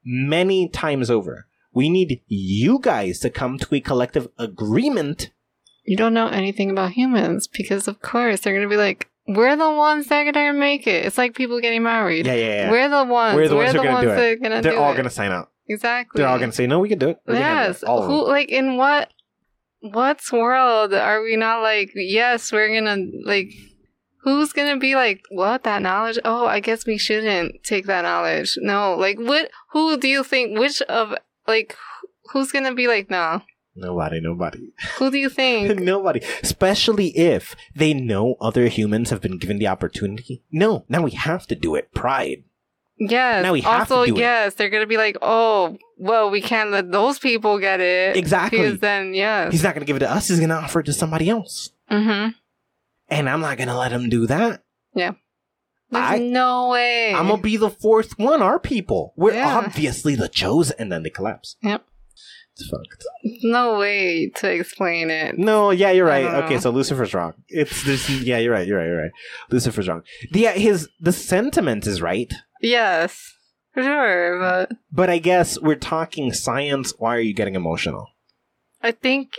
many 0.04 0.68
times 0.68 1.10
over, 1.10 1.46
we 1.72 1.88
need 1.90 2.22
you 2.26 2.78
guys 2.80 3.18
to 3.20 3.30
come 3.30 3.58
to 3.58 3.74
a 3.74 3.80
collective 3.80 4.28
agreement. 4.38 5.30
You 5.84 5.96
don't 5.96 6.14
know 6.14 6.28
anything 6.28 6.70
about 6.70 6.92
humans 6.92 7.46
because 7.48 7.86
of 7.86 8.00
course 8.00 8.40
they're 8.40 8.54
gonna 8.54 8.68
be 8.68 8.76
like, 8.76 9.08
We're 9.26 9.56
the 9.56 9.70
ones 9.70 10.08
that 10.08 10.26
are 10.26 10.32
gonna 10.32 10.52
make 10.54 10.86
it. 10.86 11.04
It's 11.04 11.18
like 11.18 11.34
people 11.34 11.60
getting 11.60 11.82
married. 11.82 12.26
Yeah, 12.26 12.34
yeah, 12.34 12.46
yeah. 12.46 12.70
We're 12.70 12.88
the 12.88 13.04
ones. 13.04 13.36
We're 13.36 13.48
the 13.48 13.56
ones 13.56 13.74
are 13.74 13.84
gonna 13.84 14.00
do 14.00 14.08
that 14.08 14.18
it. 14.18 14.32
are 14.32 14.36
gonna 14.36 14.62
They're 14.62 14.72
do 14.72 14.78
all 14.78 14.92
going 14.92 15.04
to 15.04 15.10
sign 15.10 15.30
up. 15.32 15.52
Exactly. 15.68 16.18
They're 16.18 16.28
all 16.28 16.38
going 16.38 16.50
to 16.50 16.56
say, 16.56 16.66
no, 16.66 16.78
we 16.78 16.88
can 16.88 16.98
do 16.98 17.10
it. 17.10 17.18
We 17.26 17.34
Yes. 17.34 17.82
it. 17.82 17.86
Who 17.86 18.26
like 18.26 18.48
in 18.48 18.76
what 18.78 19.12
what's 19.80 20.32
world 20.32 20.94
are 20.94 21.22
we 21.22 21.36
not 21.36 21.62
like, 21.62 21.90
yes, 21.94 22.50
we're 22.52 22.72
gonna 22.74 23.04
like 23.24 23.52
who's 24.28 24.52
gonna 24.52 24.78
be 24.78 24.94
like, 24.94 25.22
what, 25.30 25.64
that 25.64 25.82
knowledge? 25.82 26.18
Oh, 26.24 26.46
I 26.46 26.60
guess 26.60 26.86
we 26.86 26.98
shouldn't 26.98 27.62
take 27.64 27.86
that 27.86 28.02
knowledge. 28.02 28.58
No, 28.60 28.94
like 28.94 29.18
what 29.18 29.50
who 29.72 29.96
do 29.96 30.08
you 30.08 30.24
think 30.24 30.58
which 30.58 30.80
of 30.82 31.14
like 31.46 31.76
who's 32.32 32.52
gonna 32.52 32.74
be 32.74 32.86
like, 32.86 33.10
no? 33.10 33.42
Nobody, 33.74 34.20
nobody. 34.20 34.72
Who 34.96 35.10
do 35.10 35.18
you 35.18 35.28
think? 35.28 35.78
nobody. 35.80 36.20
Especially 36.42 37.16
if 37.16 37.54
they 37.76 37.94
know 37.94 38.34
other 38.40 38.66
humans 38.66 39.10
have 39.10 39.20
been 39.20 39.38
given 39.38 39.58
the 39.58 39.68
opportunity. 39.68 40.42
No, 40.50 40.84
now 40.88 41.02
we 41.02 41.12
have 41.12 41.46
to 41.46 41.54
do 41.54 41.76
it. 41.76 41.94
Pride. 41.94 42.42
yes. 42.98 43.44
Now 43.44 43.52
we 43.52 43.60
have 43.60 43.86
to 43.86 43.94
also, 43.94 44.06
do 44.06 44.16
it. 44.16 44.18
yes, 44.18 44.54
they're 44.54 44.70
gonna 44.70 44.86
be 44.86 44.96
like, 44.96 45.16
oh, 45.22 45.78
well, 45.96 46.30
we 46.30 46.40
can't 46.40 46.70
let 46.70 46.90
those 46.90 47.18
people 47.18 47.58
get 47.58 47.80
it. 47.80 48.16
Exactly. 48.16 48.58
Because 48.58 48.80
then, 48.80 49.14
yes. 49.14 49.52
He's 49.52 49.62
not 49.62 49.74
going 49.74 49.80
to 49.80 49.86
give 49.86 49.96
it 49.96 50.00
to 50.00 50.10
us. 50.10 50.28
He's 50.28 50.38
going 50.38 50.50
to 50.50 50.54
offer 50.54 50.80
it 50.80 50.86
to 50.86 50.92
somebody 50.92 51.28
else. 51.28 51.70
mm-hmm. 51.90 52.30
And 53.08 53.28
I'm 53.28 53.40
not 53.40 53.56
going 53.56 53.68
to 53.68 53.76
let 53.78 53.92
him 53.92 54.08
do 54.08 54.26
that. 54.26 54.62
Yeah. 54.94 55.12
There's 55.90 56.04
I- 56.04 56.18
no 56.18 56.68
way. 56.70 57.14
I'm 57.14 57.26
going 57.28 57.38
to 57.38 57.42
be 57.42 57.56
the 57.56 57.70
fourth 57.70 58.18
one. 58.18 58.42
Our 58.42 58.58
people. 58.58 59.14
We're 59.16 59.34
Yeah. 59.34 59.56
obviously 59.58 60.14
the 60.14 60.28
chosen. 60.28 60.76
And 60.78 60.92
then 60.92 61.02
they 61.02 61.10
collapse. 61.10 61.56
Yep. 61.62 61.84
It's 62.60 62.68
fucked. 62.68 63.04
no 63.44 63.78
way 63.78 64.30
to 64.36 64.50
explain 64.50 65.10
it. 65.10 65.38
No, 65.38 65.70
yeah, 65.70 65.92
you're 65.92 66.04
right. 66.06 66.22
don't 66.24 66.42
Okay, 66.44 66.58
so 66.58 66.70
Lucifer's 66.70 67.14
wrong. 67.14 67.34
It's 67.46 67.84
this. 67.84 68.10
Yeah, 68.10 68.38
you're 68.38 68.52
right. 68.52 68.66
You're 68.66 68.78
right. 68.78 68.86
You're 68.86 69.02
right. 69.02 69.10
Lucifer's 69.50 69.86
wrong. 69.88 70.02
Yeah, 70.32 70.52
his 70.54 70.88
the 70.98 71.12
sentiment 71.12 71.86
is 71.86 72.02
right, 72.02 72.32
Yes, 72.60 73.32
for 73.72 73.84
sure. 73.84 74.40
But 74.40 74.72
but 74.90 75.08
I 75.08 75.18
guess 75.18 75.56
we're 75.60 75.76
talking 75.76 76.32
science. 76.32 76.92
Why 76.98 77.14
are 77.14 77.20
you 77.20 77.32
getting 77.32 77.54
emotional? 77.54 78.08
I 78.82 78.90
think 78.90 79.34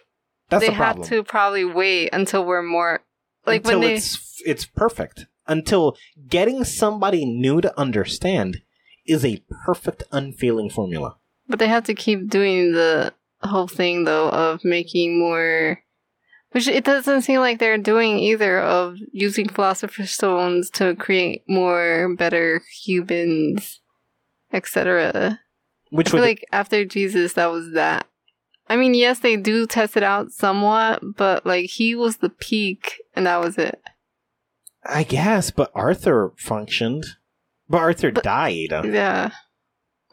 That's 0.48 0.64
they 0.64 0.70
the 0.70 0.76
problem. 0.78 1.02
have 1.04 1.10
to 1.10 1.24
probably 1.26 1.66
wait 1.66 2.12
until 2.14 2.46
we're 2.46 2.64
more 2.64 3.02
like 3.46 3.66
Until 3.66 3.80
when 3.80 3.88
they. 3.88 3.96
it's 3.96 4.42
it's 4.46 4.66
perfect. 4.66 5.26
Until 5.48 5.98
getting 6.28 6.64
somebody 6.64 7.26
new 7.26 7.60
to 7.62 7.78
understand 7.80 8.62
is 9.06 9.26
a 9.26 9.44
perfect, 9.66 10.04
unfailing 10.12 10.70
formula. 10.70 11.18
But 11.48 11.60
they 11.60 11.68
have 11.68 11.86
to 11.86 11.96
keep 11.96 12.30
doing 12.30 12.74
the 12.74 13.14
whole 13.42 13.68
thing 13.68 14.04
though 14.04 14.30
of 14.30 14.64
making 14.64 15.20
more. 15.20 15.84
Which 16.52 16.68
it 16.68 16.84
doesn't 16.84 17.22
seem 17.22 17.42
like 17.42 17.60
they're 17.60 17.78
doing 17.78 18.18
either 18.18 18.60
of 18.60 18.98
using 19.12 19.48
philosopher's 19.48 20.12
stones 20.12 20.72
to 20.72 20.96
create 20.96 21.44
more 21.48 22.16
better 22.16 22.64
humans, 22.84 23.82
etc. 24.52 25.40
Which 25.92 26.08
I 26.08 26.12
feel 26.12 26.20
would 26.22 26.26
like 26.26 26.46
after 26.52 26.86
Jesus, 26.86 27.34
that 27.34 27.52
was 27.52 27.74
that. 27.74 28.08
I 28.70 28.76
mean, 28.76 28.94
yes, 28.94 29.20
they 29.20 29.36
do 29.36 29.66
test 29.66 29.98
it 29.98 30.04
out 30.04 30.32
somewhat, 30.32 31.02
but 31.18 31.46
like 31.46 31.66
he 31.70 31.96
was 31.96 32.18
the 32.18 32.30
peak, 32.30 33.02
and 33.16 33.26
that 33.26 33.40
was 33.42 33.58
it. 33.58 33.82
I 34.86 35.04
guess, 35.04 35.52
but 35.52 35.72
Arthur 35.76 36.34
functioned. 36.38 37.06
But 37.68 37.80
Arthur 37.80 38.12
But- 38.12 38.24
died, 38.24 38.70
Yeah, 38.86 39.32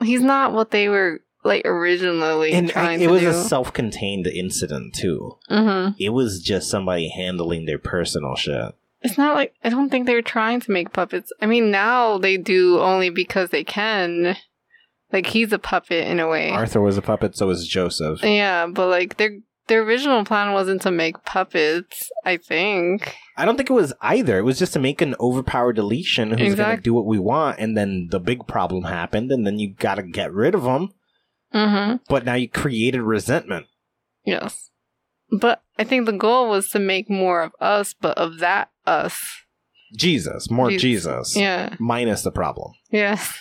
he's 0.03 0.23
not 0.23 0.53
what 0.53 0.71
they 0.71 0.89
were 0.89 1.21
like 1.45 1.65
originally 1.65 2.53
and 2.53 2.73
I- 2.75 2.95
it 2.97 3.09
was 3.09 3.21
do. 3.23 3.29
a 3.29 3.33
self-contained 3.33 4.27
incident 4.27 4.95
too. 4.95 5.39
hmm 5.49 5.91
It 5.99 6.09
was 6.11 6.43
just 6.43 6.69
somebody 6.69 7.09
handling 7.09 7.67
their 7.67 7.79
personal 7.79 8.35
shit. 8.35 8.75
It's 9.03 9.17
not 9.17 9.37
like 9.37 9.55
I 9.63 9.69
don't 9.69 9.89
think 9.89 10.07
they 10.07 10.15
were 10.15 10.23
trying 10.23 10.59
to 10.61 10.73
make 10.73 10.93
puppets. 10.93 11.33
I 11.41 11.47
mean, 11.47 11.71
now 11.71 12.19
they 12.19 12.37
do 12.37 12.81
only 12.81 13.11
because 13.11 13.51
they 13.51 13.63
can. 13.63 14.37
Like 15.17 15.29
he's 15.29 15.51
a 15.51 15.59
puppet 15.59 16.07
in 16.07 16.21
a 16.21 16.29
way. 16.29 16.51
Arthur 16.51 16.83
was 16.83 16.99
a 16.99 17.03
puppet, 17.03 17.39
so 17.39 17.47
was 17.47 17.67
Joseph. 17.67 18.23
Yeah, 18.23 18.67
but 18.67 18.89
like 18.89 19.17
their 19.17 19.39
their 19.67 19.81
original 19.81 20.27
plan 20.27 20.53
wasn't 20.53 20.83
to 20.83 20.91
make 20.91 21.25
puppets. 21.25 22.11
I 22.27 22.37
think. 22.37 23.17
I 23.35 23.47
don't 23.47 23.57
think 23.57 23.71
it 23.71 23.73
was 23.73 23.95
either. 24.03 24.37
It 24.37 24.43
was 24.43 24.59
just 24.59 24.75
to 24.75 24.79
make 24.79 25.01
an 25.01 25.15
overpowered 25.19 25.77
deletion 25.77 26.37
who's 26.37 26.55
going 26.55 26.77
to 26.77 26.83
do 26.83 26.93
what 26.93 27.07
we 27.07 27.19
want, 27.19 27.59
and 27.59 27.79
then 27.79 28.09
the 28.11 28.21
big 28.21 28.47
problem 28.47 28.85
happened, 28.85 29.33
and 29.33 29.47
then 29.47 29.59
you 29.59 29.73
got 29.73 29.95
to 29.95 30.03
get 30.03 30.35
rid 30.35 30.55
of 30.55 30.65
them. 30.65 30.91
Mm-hmm. 31.55 31.97
But 32.11 32.27
now 32.27 32.35
you 32.35 32.47
created 32.47 33.01
resentment. 33.01 33.65
Yes. 34.23 34.69
But 35.31 35.63
I 35.79 35.85
think 35.85 36.05
the 36.05 36.13
goal 36.13 36.51
was 36.51 36.69
to 36.73 36.79
make 36.79 37.09
more 37.09 37.41
of 37.41 37.53
us, 37.59 37.95
but 37.99 38.19
of 38.19 38.41
that 38.41 38.69
us. 38.85 39.19
Jesus, 39.97 40.51
more 40.51 40.69
Jesus. 40.69 40.83
Jesus, 40.83 41.37
Yeah. 41.37 41.75
minus 41.79 42.21
the 42.21 42.31
problem. 42.33 42.75
Yes. 42.91 43.33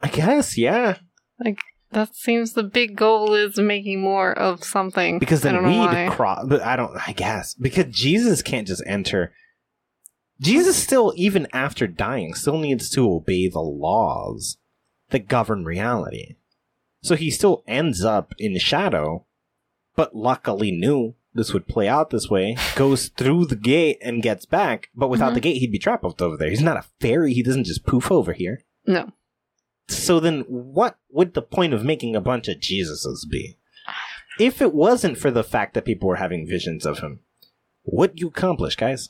I 0.00 0.08
guess, 0.08 0.56
yeah. 0.56 0.98
Like 1.44 1.58
that 1.90 2.14
seems 2.14 2.52
the 2.52 2.62
big 2.62 2.96
goal 2.96 3.34
is 3.34 3.58
making 3.58 4.00
more 4.00 4.32
of 4.32 4.62
something. 4.64 5.18
Because 5.18 5.40
then 5.40 5.64
we'd 5.66 6.10
cross. 6.10 6.44
But 6.46 6.62
I 6.62 6.76
don't. 6.76 6.96
I 7.06 7.12
guess 7.12 7.54
because 7.54 7.86
Jesus 7.88 8.42
can't 8.42 8.66
just 8.66 8.82
enter. 8.86 9.32
Jesus 10.40 10.76
still, 10.76 11.12
even 11.16 11.48
after 11.52 11.86
dying, 11.88 12.34
still 12.34 12.58
needs 12.58 12.90
to 12.90 13.10
obey 13.10 13.48
the 13.48 13.60
laws 13.60 14.58
that 15.10 15.26
govern 15.26 15.64
reality. 15.64 16.36
So 17.02 17.16
he 17.16 17.30
still 17.30 17.64
ends 17.66 18.04
up 18.04 18.34
in 18.38 18.52
the 18.52 18.60
shadow, 18.60 19.24
but 19.96 20.14
luckily 20.14 20.70
knew 20.70 21.14
this 21.34 21.52
would 21.52 21.66
play 21.66 21.88
out 21.88 22.10
this 22.10 22.28
way. 22.30 22.56
Goes 22.76 23.08
through 23.08 23.46
the 23.46 23.56
gate 23.56 23.98
and 24.02 24.22
gets 24.22 24.46
back, 24.46 24.90
but 24.94 25.08
without 25.08 25.32
Mhm. 25.32 25.34
the 25.34 25.40
gate, 25.40 25.58
he'd 25.58 25.72
be 25.72 25.78
trapped 25.78 26.04
over 26.22 26.36
there. 26.36 26.50
He's 26.50 26.60
not 26.60 26.76
a 26.76 26.84
fairy. 27.00 27.32
He 27.34 27.42
doesn't 27.42 27.64
just 27.64 27.84
poof 27.86 28.10
over 28.12 28.32
here. 28.32 28.62
No. 28.86 29.10
So 29.88 30.20
then, 30.20 30.40
what 30.48 30.98
would 31.10 31.34
the 31.34 31.42
point 31.42 31.72
of 31.72 31.84
making 31.84 32.14
a 32.14 32.20
bunch 32.20 32.48
of 32.48 32.58
Jesuses 32.58 33.28
be? 33.30 33.56
If 34.38 34.62
it 34.62 34.74
wasn't 34.74 35.18
for 35.18 35.30
the 35.30 35.42
fact 35.42 35.74
that 35.74 35.84
people 35.84 36.08
were 36.08 36.16
having 36.16 36.46
visions 36.46 36.86
of 36.86 37.00
him, 37.00 37.20
what 37.82 38.18
you 38.20 38.28
accomplish, 38.28 38.76
guys? 38.76 39.08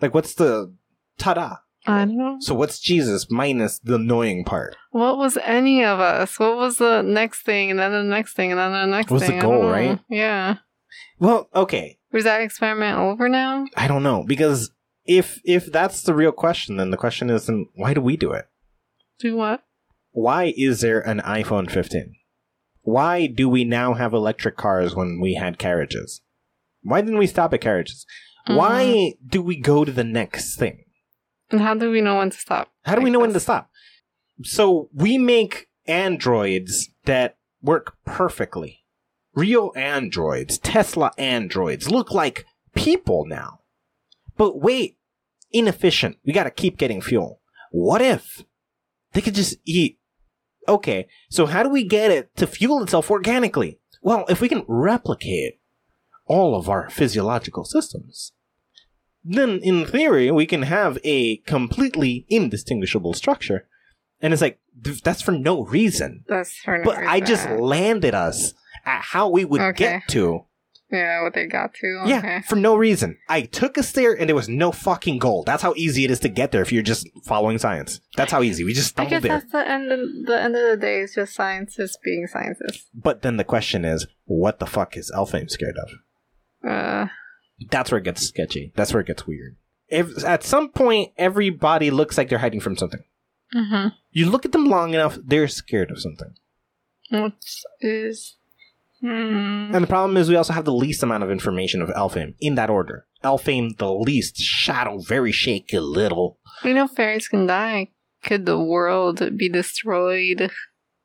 Like, 0.00 0.14
what's 0.14 0.34
the 0.34 0.74
ta-da? 1.18 1.56
I 1.86 2.04
don't 2.04 2.16
know. 2.16 2.36
So 2.40 2.54
what's 2.54 2.78
Jesus 2.78 3.28
minus 3.30 3.78
the 3.80 3.96
annoying 3.96 4.44
part? 4.44 4.76
What 4.92 5.18
was 5.18 5.36
any 5.38 5.84
of 5.84 5.98
us? 5.98 6.38
What 6.38 6.56
was 6.56 6.78
the 6.78 7.02
next 7.02 7.42
thing 7.42 7.70
and 7.70 7.78
then 7.78 7.90
the 7.90 8.02
next 8.04 8.34
thing 8.34 8.52
and 8.52 8.58
then 8.58 8.70
the 8.72 8.86
next 8.86 9.10
What's 9.10 9.24
the 9.24 9.30
thing? 9.30 9.38
I 9.38 9.42
don't 9.42 9.60
goal, 9.60 9.70
right? 9.70 9.98
Yeah. 10.08 10.56
Well, 11.18 11.48
okay, 11.54 11.98
Was 12.12 12.24
that 12.24 12.42
experiment 12.42 12.98
over 12.98 13.28
now? 13.28 13.64
I 13.76 13.88
don't 13.88 14.02
know 14.02 14.24
because 14.26 14.70
if 15.04 15.40
if 15.44 15.72
that's 15.72 16.02
the 16.02 16.14
real 16.14 16.32
question, 16.32 16.76
then 16.76 16.90
the 16.90 16.96
question 16.96 17.30
is, 17.30 17.46
then 17.46 17.66
why 17.74 17.94
do 17.94 18.00
we 18.00 18.16
do 18.16 18.32
it? 18.32 18.46
Do 19.18 19.36
what? 19.36 19.64
Why 20.12 20.52
is 20.56 20.80
there 20.82 21.00
an 21.00 21.20
iPhone 21.20 21.70
15? 21.70 22.14
Why 22.82 23.26
do 23.26 23.48
we 23.48 23.64
now 23.64 23.94
have 23.94 24.12
electric 24.12 24.56
cars 24.56 24.94
when 24.94 25.20
we 25.20 25.34
had 25.34 25.58
carriages? 25.58 26.20
Why 26.82 27.00
didn't 27.00 27.18
we 27.18 27.26
stop 27.26 27.54
at 27.54 27.60
carriages? 27.60 28.06
Mm-hmm. 28.46 28.56
Why 28.56 29.14
do 29.26 29.40
we 29.40 29.56
go 29.56 29.84
to 29.84 29.92
the 29.92 30.04
next 30.04 30.56
thing? 30.56 30.84
And 31.50 31.60
how 31.60 31.74
do 31.74 31.90
we 31.90 32.00
know 32.00 32.18
when 32.18 32.30
to 32.30 32.36
stop? 32.36 32.70
How 32.84 32.94
do 32.94 33.02
we 33.02 33.10
know 33.10 33.20
when 33.20 33.32
to 33.32 33.40
stop? 33.40 33.70
So 34.42 34.88
we 34.92 35.16
make 35.18 35.68
androids 35.86 36.88
that 37.04 37.36
work 37.62 37.96
perfectly. 38.04 38.80
Real 39.34 39.72
androids, 39.76 40.58
Tesla 40.58 41.12
androids, 41.16 41.90
look 41.90 42.12
like 42.12 42.44
people 42.74 43.24
now. 43.26 43.60
But 44.36 44.60
wait, 44.60 44.98
inefficient. 45.52 46.18
We 46.24 46.32
gotta 46.32 46.50
keep 46.50 46.76
getting 46.76 47.00
fuel. 47.00 47.40
What 47.70 48.02
if 48.02 48.44
they 49.12 49.20
could 49.20 49.34
just 49.34 49.56
eat? 49.64 49.98
Okay, 50.68 51.08
so 51.28 51.46
how 51.46 51.62
do 51.62 51.68
we 51.68 51.84
get 51.84 52.10
it 52.10 52.34
to 52.36 52.46
fuel 52.46 52.82
itself 52.82 53.10
organically? 53.10 53.78
Well, 54.00 54.24
if 54.28 54.40
we 54.40 54.48
can 54.48 54.64
replicate 54.68 55.58
all 56.26 56.54
of 56.54 56.68
our 56.68 56.88
physiological 56.90 57.64
systems, 57.64 58.32
then 59.24 59.60
in 59.62 59.86
theory 59.86 60.30
we 60.30 60.46
can 60.46 60.62
have 60.62 60.98
a 61.04 61.38
completely 61.38 62.26
indistinguishable 62.28 63.14
structure. 63.14 63.66
And 64.20 64.32
it's 64.32 64.42
like 64.42 64.60
that's 65.04 65.22
for 65.22 65.32
no 65.32 65.64
reason. 65.64 66.24
That's 66.28 66.56
for 66.58 66.78
no 66.78 66.84
But 66.84 66.98
I 66.98 67.20
just 67.20 67.48
landed 67.50 68.14
us 68.14 68.54
at 68.84 69.02
how 69.02 69.28
we 69.28 69.44
would 69.44 69.60
Okay. 69.60 70.00
get 70.00 70.08
to. 70.08 70.44
Yeah, 70.92 71.22
what 71.22 71.32
they 71.32 71.46
got 71.46 71.72
to. 71.74 72.02
Yeah, 72.06 72.42
for 72.42 72.56
no 72.56 72.76
reason. 72.76 73.16
I 73.28 73.42
took 73.42 73.78
us 73.78 73.92
there 73.92 74.12
and 74.12 74.28
there 74.28 74.36
was 74.36 74.48
no 74.48 74.70
fucking 74.72 75.18
goal. 75.18 75.42
That's 75.42 75.62
how 75.62 75.72
easy 75.74 76.04
it 76.04 76.10
is 76.10 76.20
to 76.20 76.28
get 76.28 76.52
there 76.52 76.60
if 76.60 76.70
you're 76.70 76.82
just 76.82 77.08
following 77.24 77.56
science. 77.58 78.00
That's 78.14 78.30
how 78.30 78.42
easy. 78.42 78.62
We 78.62 78.74
just 78.74 79.00
I 79.00 79.06
guess 79.06 79.22
there. 79.22 79.38
that's 79.40 79.50
the 79.52 79.66
end. 79.66 79.90
Of, 79.90 79.98
the 80.26 80.38
end 80.40 80.54
of 80.54 80.70
the 80.70 80.76
day 80.76 81.00
is 81.00 81.14
just 81.14 81.34
scientists 81.34 81.96
being 82.04 82.26
scientists. 82.26 82.88
But 82.94 83.22
then 83.22 83.38
the 83.38 83.44
question 83.44 83.84
is, 83.84 84.06
what 84.26 84.58
the 84.58 84.66
fuck 84.66 84.96
is 84.96 85.10
Elfame 85.14 85.50
scared 85.50 85.76
of? 85.78 86.68
Uh, 86.70 87.06
That's 87.70 87.90
where 87.90 87.98
it 87.98 88.04
gets 88.04 88.26
sketchy. 88.26 88.72
That's 88.76 88.92
where 88.92 89.00
it 89.00 89.06
gets 89.06 89.26
weird. 89.26 89.56
If 89.88 90.24
at 90.24 90.44
some 90.44 90.68
point 90.70 91.12
everybody 91.16 91.90
looks 91.90 92.16
like 92.18 92.28
they're 92.28 92.38
hiding 92.38 92.60
from 92.60 92.76
something. 92.76 93.02
mm-hmm. 93.54 93.88
You 94.10 94.30
look 94.30 94.44
at 94.44 94.52
them 94.52 94.66
long 94.66 94.94
enough, 94.94 95.18
they're 95.24 95.48
scared 95.48 95.90
of 95.90 96.00
something. 96.00 96.34
What 97.10 97.34
is? 97.80 98.36
Hmm. 99.02 99.74
And 99.74 99.82
the 99.82 99.88
problem 99.88 100.16
is 100.16 100.28
we 100.28 100.36
also 100.36 100.52
have 100.52 100.64
the 100.64 100.72
least 100.72 101.02
amount 101.02 101.24
of 101.24 101.30
information 101.30 101.82
of 101.82 101.88
Elfame 101.90 102.34
in 102.40 102.54
that 102.54 102.70
order. 102.70 103.04
Elfame 103.24 103.76
the 103.76 103.92
least, 103.92 104.36
Shadow 104.36 104.98
very 105.00 105.32
shaky 105.32 105.80
little. 105.80 106.38
We 106.64 106.72
know 106.72 106.86
fairies 106.86 107.26
can 107.26 107.46
die. 107.46 107.90
Could 108.22 108.46
the 108.46 108.60
world 108.60 109.36
be 109.36 109.48
destroyed? 109.48 110.50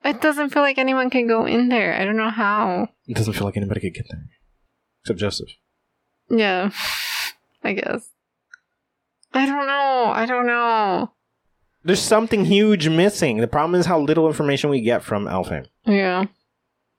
It 0.06 0.22
doesn't 0.22 0.50
feel 0.52 0.62
like 0.62 0.78
anyone 0.78 1.10
can 1.10 1.28
go 1.28 1.46
in 1.46 1.70
there. 1.70 2.00
I 2.00 2.06
don't 2.06 2.18
know 2.18 2.30
how. 2.30 2.90
It 3.08 3.18
doesn't 3.18 3.34
feel 3.34 3.46
like 3.46 3.58
anybody 3.58 3.82
could 3.82 3.96
get 3.96 4.06
there. 4.10 4.26
Except 5.02 5.20
Joseph. 5.20 5.50
Yeah, 6.30 6.70
I 7.64 7.74
guess. 7.74 8.10
I 9.34 9.46
don't 9.48 9.66
know. 9.66 10.12
I 10.14 10.26
don't 10.28 10.46
know. 10.46 11.12
There's 11.84 12.02
something 12.02 12.46
huge 12.46 12.90
missing. 12.90 13.38
The 13.38 13.48
problem 13.48 13.80
is 13.80 13.86
how 13.86 14.00
little 14.00 14.28
information 14.28 14.70
we 14.70 14.82
get 14.82 15.04
from 15.04 15.26
Elfame. 15.26 15.66
Yeah. 15.86 16.26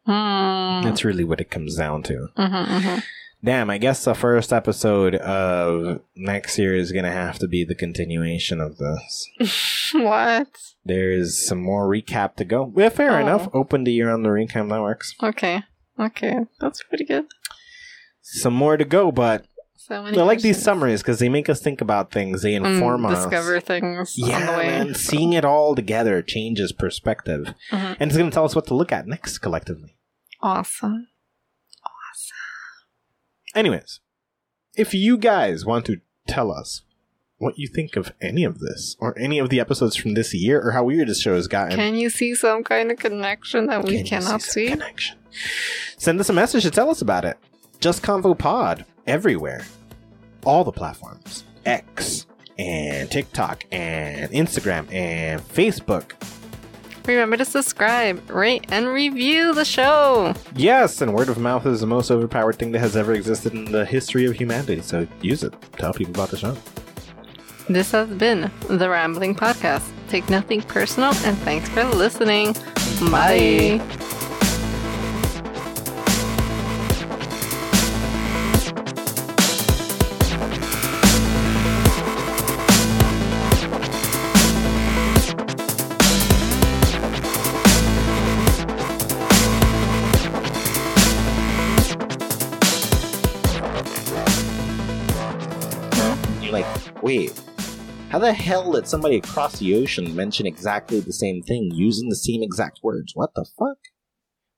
Hmm. 0.09 0.82
That's 0.88 1.04
really 1.04 1.24
what 1.24 1.40
it 1.40 1.50
comes 1.50 1.76
down 1.76 2.02
to. 2.04 2.28
Mhm, 2.38 3.02
Damn, 3.44 3.68
I 3.70 3.76
guess 3.78 4.04
the 4.04 4.14
first 4.14 4.52
episode 4.52 5.14
of 5.16 6.00
next 6.16 6.59
year 6.59 6.74
is 6.74 6.90
gonna 6.92 7.12
have 7.12 7.38
to 7.40 7.46
be 7.46 7.62
the 7.62 7.74
continuation 7.74 8.59
of 8.61 8.78
this. 8.78 9.28
what? 9.92 10.48
There's 10.84 11.46
some 11.46 11.61
more 11.62 11.86
recap 11.86 12.36
to 12.36 12.44
go. 12.44 12.72
Yeah, 12.76 12.88
fair 12.88 13.12
Oh. 13.12 13.20
enough. 13.20 13.48
Open 13.52 13.84
the 13.84 13.92
year 13.92 14.11
on 14.11 14.22
the 14.22 14.30
recap, 14.30 14.68
that 14.70 14.80
works. 14.80 15.14
Okay. 15.22 15.62
Okay. 16.00 16.36
That's 16.61 16.82
pretty 16.82 17.04
good. 17.04 17.26
Some 18.22 18.54
more 18.54 18.76
to 18.76 18.84
go, 18.84 19.12
but 19.12 19.44
So 19.76 20.04
I 20.04 20.11
like 20.11 20.40
these 20.40 20.61
summaries 20.61 21.02
because 21.02 21.18
they 21.18 21.28
make 21.28 21.48
us 21.48 21.61
think 21.61 21.80
about 21.80 22.11
things. 22.11 22.42
They 22.42 22.54
inform 22.54 23.04
and 23.04 23.14
us. 23.14 23.24
discover 23.24 23.61
things 23.61 24.14
Yeah, 24.16 24.40
on 24.40 24.46
the 24.46 24.52
way. 24.59 24.66
man. 24.66 24.94
Seeing 24.94 25.32
it 25.32 25.44
all 25.44 25.74
together 25.74 26.20
changes 26.22 26.72
perspective. 26.72 27.54
Mhm. 27.70 27.96
And 28.00 28.11
it's 28.11 28.16
going 28.18 28.28
to 28.30 28.34
tell 28.34 28.44
us 28.44 28.54
what 28.56 28.66
to 28.66 28.74
look 28.74 28.90
at 28.92 29.06
next 29.06 29.38
collectively. 29.38 29.94
Awesome. 30.41 31.09
Awesome. 31.84 32.36
Anyways, 33.55 34.01
if 34.76 34.95
you 34.95 35.16
guys 35.18 35.64
want 35.64 35.84
to 35.86 36.01
tell 36.26 36.51
us 36.53 36.82
what 37.39 37.59
you 37.59 37.68
think 37.68 37.97
of 37.97 38.12
any 38.20 38.45
of 38.45 38.59
this 38.59 38.97
or 39.01 39.16
any 39.18 39.39
of 39.39 39.49
the 39.49 39.61
episodes 39.61 39.97
from 39.97 40.14
this 40.14 40.34
year 40.34 40.61
or 40.61 40.72
how 40.72 40.84
weird 40.84 41.09
this 41.09 41.20
show 41.20 41.34
has 41.34 41.47
gotten, 41.49 41.76
Can 41.76 41.95
you 41.95 42.11
see 42.11 42.34
some 42.34 42.64
kind 42.64 42.91
of 42.91 42.99
connection 42.99 43.66
that 43.66 43.84
we 43.84 43.99
can 43.99 44.07
cannot 44.07 44.28
some 44.30 44.41
see? 44.41 44.68
connection? 44.68 45.16
Send 45.97 46.18
us 46.20 46.28
a 46.28 46.32
message 46.32 46.62
to 46.64 46.70
tell 46.70 46.91
us 46.91 47.01
about 47.01 47.24
it. 47.24 47.36
Just 47.80 48.03
Convo 48.03 48.36
Pod 48.36 48.84
everywhere, 49.07 49.64
all 50.45 50.64
the 50.64 50.72
platforms, 50.72 51.45
X 51.64 52.26
and 52.59 53.09
TikTok 53.09 53.64
and 53.70 54.30
Instagram 54.32 54.93
and 54.93 55.41
Facebook. 55.41 56.12
Remember 57.09 57.38
to 57.38 57.44
subscribe, 57.46 58.28
rate, 58.30 58.66
and 58.68 58.86
review 58.86 59.54
the 59.54 59.64
show. 59.64 60.34
Yes, 60.54 61.00
and 61.00 61.14
word 61.14 61.30
of 61.30 61.38
mouth 61.38 61.64
is 61.64 61.80
the 61.80 61.86
most 61.86 62.11
overpowered 62.11 62.56
thing 62.56 62.72
that 62.72 62.80
has 62.80 62.96
ever 62.96 63.14
existed 63.14 63.54
in 63.54 63.64
the 63.72 63.86
history 63.86 64.26
of 64.26 64.34
humanity. 64.36 64.82
So 64.82 65.09
use 65.22 65.42
it. 65.42 65.54
Tell 65.72 65.94
people 65.94 66.12
about 66.14 66.28
the 66.28 66.36
show. 66.36 66.54
This 67.68 67.92
has 67.92 68.09
been 68.11 68.50
the 68.68 68.90
Rambling 68.90 69.34
Podcast. 69.34 69.88
Take 70.09 70.28
nothing 70.28 70.61
personal, 70.61 71.14
and 71.24 71.36
thanks 71.38 71.68
for 71.70 71.84
listening. 71.84 72.54
Bye. 73.11 73.80
Like, 73.80 74.17
how 98.18 98.24
the 98.24 98.32
hell 98.32 98.72
did 98.72 98.88
somebody 98.88 99.16
across 99.16 99.60
the 99.60 99.76
ocean 99.76 100.16
mention 100.16 100.44
exactly 100.44 100.98
the 100.98 101.12
same 101.12 101.40
thing 101.40 101.70
using 101.72 102.08
the 102.08 102.16
same 102.16 102.42
exact 102.42 102.80
words? 102.82 103.12
What 103.14 103.32
the 103.34 103.46
fuck? 103.56 103.78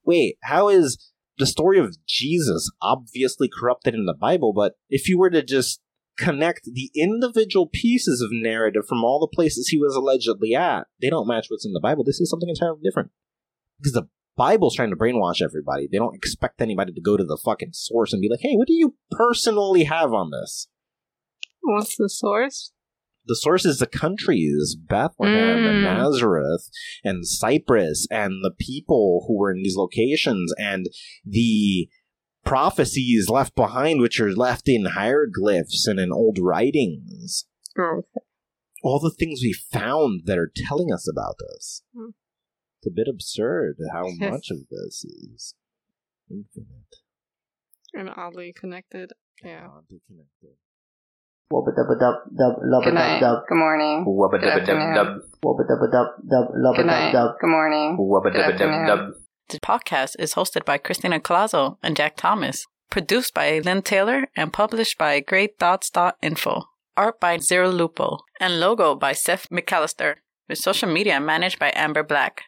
Wait, 0.02 0.38
how 0.44 0.70
is 0.70 1.12
the 1.36 1.44
story 1.44 1.78
of 1.78 1.94
Jesus 2.06 2.70
obviously 2.80 3.50
corrupted 3.50 3.94
in 3.94 4.06
the 4.06 4.16
Bible, 4.18 4.54
but 4.54 4.76
if 4.88 5.10
you 5.10 5.18
were 5.18 5.28
to 5.28 5.42
just 5.42 5.82
connect 6.16 6.70
the 6.72 6.90
individual 6.96 7.68
pieces 7.70 8.22
of 8.22 8.30
narrative 8.32 8.86
from 8.88 9.04
all 9.04 9.20
the 9.20 9.36
places 9.36 9.68
he 9.68 9.76
was 9.78 9.94
allegedly 9.94 10.54
at, 10.54 10.86
they 11.02 11.10
don't 11.10 11.28
match 11.28 11.48
what's 11.50 11.66
in 11.66 11.74
the 11.74 11.80
Bible. 11.80 12.02
This 12.02 12.18
is 12.18 12.30
something 12.30 12.48
entirely 12.48 12.80
different. 12.82 13.10
Because 13.78 13.92
the 13.92 14.08
Bible's 14.38 14.74
trying 14.74 14.88
to 14.88 14.96
brainwash 14.96 15.42
everybody. 15.42 15.86
They 15.86 15.98
don't 15.98 16.16
expect 16.16 16.62
anybody 16.62 16.94
to 16.94 17.00
go 17.02 17.18
to 17.18 17.24
the 17.24 17.36
fucking 17.44 17.72
source 17.74 18.14
and 18.14 18.22
be 18.22 18.30
like, 18.30 18.40
"Hey, 18.40 18.54
what 18.54 18.68
do 18.68 18.72
you 18.72 18.94
personally 19.10 19.84
have 19.84 20.14
on 20.14 20.30
this?" 20.30 20.68
What's 21.60 21.96
the 21.96 22.08
source? 22.08 22.72
The 23.30 23.36
source 23.36 23.64
is 23.64 23.78
the 23.78 23.86
countries 23.86 24.76
Bethlehem 24.76 25.64
and 25.64 25.78
Mm. 25.78 25.82
Nazareth 25.84 26.68
and 27.04 27.24
Cyprus 27.26 28.06
and 28.10 28.44
the 28.44 28.50
people 28.58 29.24
who 29.26 29.38
were 29.38 29.52
in 29.52 29.62
these 29.62 29.76
locations 29.76 30.52
and 30.58 30.88
the 31.24 31.88
prophecies 32.44 33.28
left 33.28 33.54
behind, 33.54 34.00
which 34.00 34.18
are 34.20 34.32
left 34.34 34.68
in 34.68 34.84
hieroglyphs 34.86 35.86
and 35.86 36.00
in 36.00 36.10
old 36.12 36.38
writings. 36.40 37.46
Oh, 37.78 38.02
All 38.82 38.98
the 38.98 39.10
things 39.16 39.40
we 39.42 39.52
found 39.52 40.22
that 40.24 40.38
are 40.38 40.50
telling 40.54 40.92
us 40.92 41.06
about 41.08 41.36
this. 41.38 41.82
Hmm. 41.94 42.10
It's 42.78 42.86
a 42.88 42.90
bit 42.90 43.08
absurd 43.08 43.76
how 43.92 44.06
much 44.18 44.50
of 44.50 44.58
this 44.70 45.04
is 45.04 45.54
infinite. 46.30 46.96
and 47.94 48.08
oddly 48.16 48.52
connected. 48.52 49.12
Yeah. 49.44 49.68
oddly 49.76 50.00
connected. 50.06 50.56
Wubba 51.52 51.72
dubba 51.74 51.98
dub 51.98 52.14
dub 52.38 52.54
lubba 52.62 52.84
Good 52.84 52.94
dub 52.94 52.94
night. 52.94 53.20
dub 53.20 53.38
Good 53.48 53.58
morning. 53.58 54.04
Wubba 54.06 54.40
Good 54.40 54.48
dubba 54.48 54.66
dub 54.66 54.94
dub. 54.94 55.08
wubba 55.44 55.62
dubba 55.68 55.90
dub 55.90 56.06
dub 56.30 56.46
lubba 56.54 56.76
dub 56.76 56.86
night. 56.86 57.12
dub. 57.12 57.30
Good 57.40 57.50
morning. 57.50 57.96
Wubba 57.98 58.30
dubba 58.34 58.58
dub 58.58 58.86
dub. 58.86 59.00
The 59.48 59.58
podcast 59.60 60.14
is 60.20 60.34
hosted 60.34 60.64
by 60.64 60.78
Christina 60.78 61.18
Colazo 61.18 61.76
and 61.82 61.96
Jack 61.96 62.16
Thomas, 62.16 62.66
produced 62.88 63.34
by 63.34 63.58
Lynn 63.58 63.82
Taylor, 63.82 64.28
and 64.36 64.52
published 64.52 64.96
by 64.96 65.20
GreyThoughts.info. 65.20 66.62
Art 66.96 67.18
by 67.20 67.38
Zero 67.38 67.68
Lupo, 67.70 68.18
and 68.38 68.60
logo 68.60 68.94
by 68.94 69.12
Seth 69.12 69.48
McAllister, 69.50 70.16
with 70.48 70.58
social 70.58 70.88
media 70.92 71.18
managed 71.18 71.58
by 71.58 71.72
Amber 71.74 72.02
Black. 72.04 72.42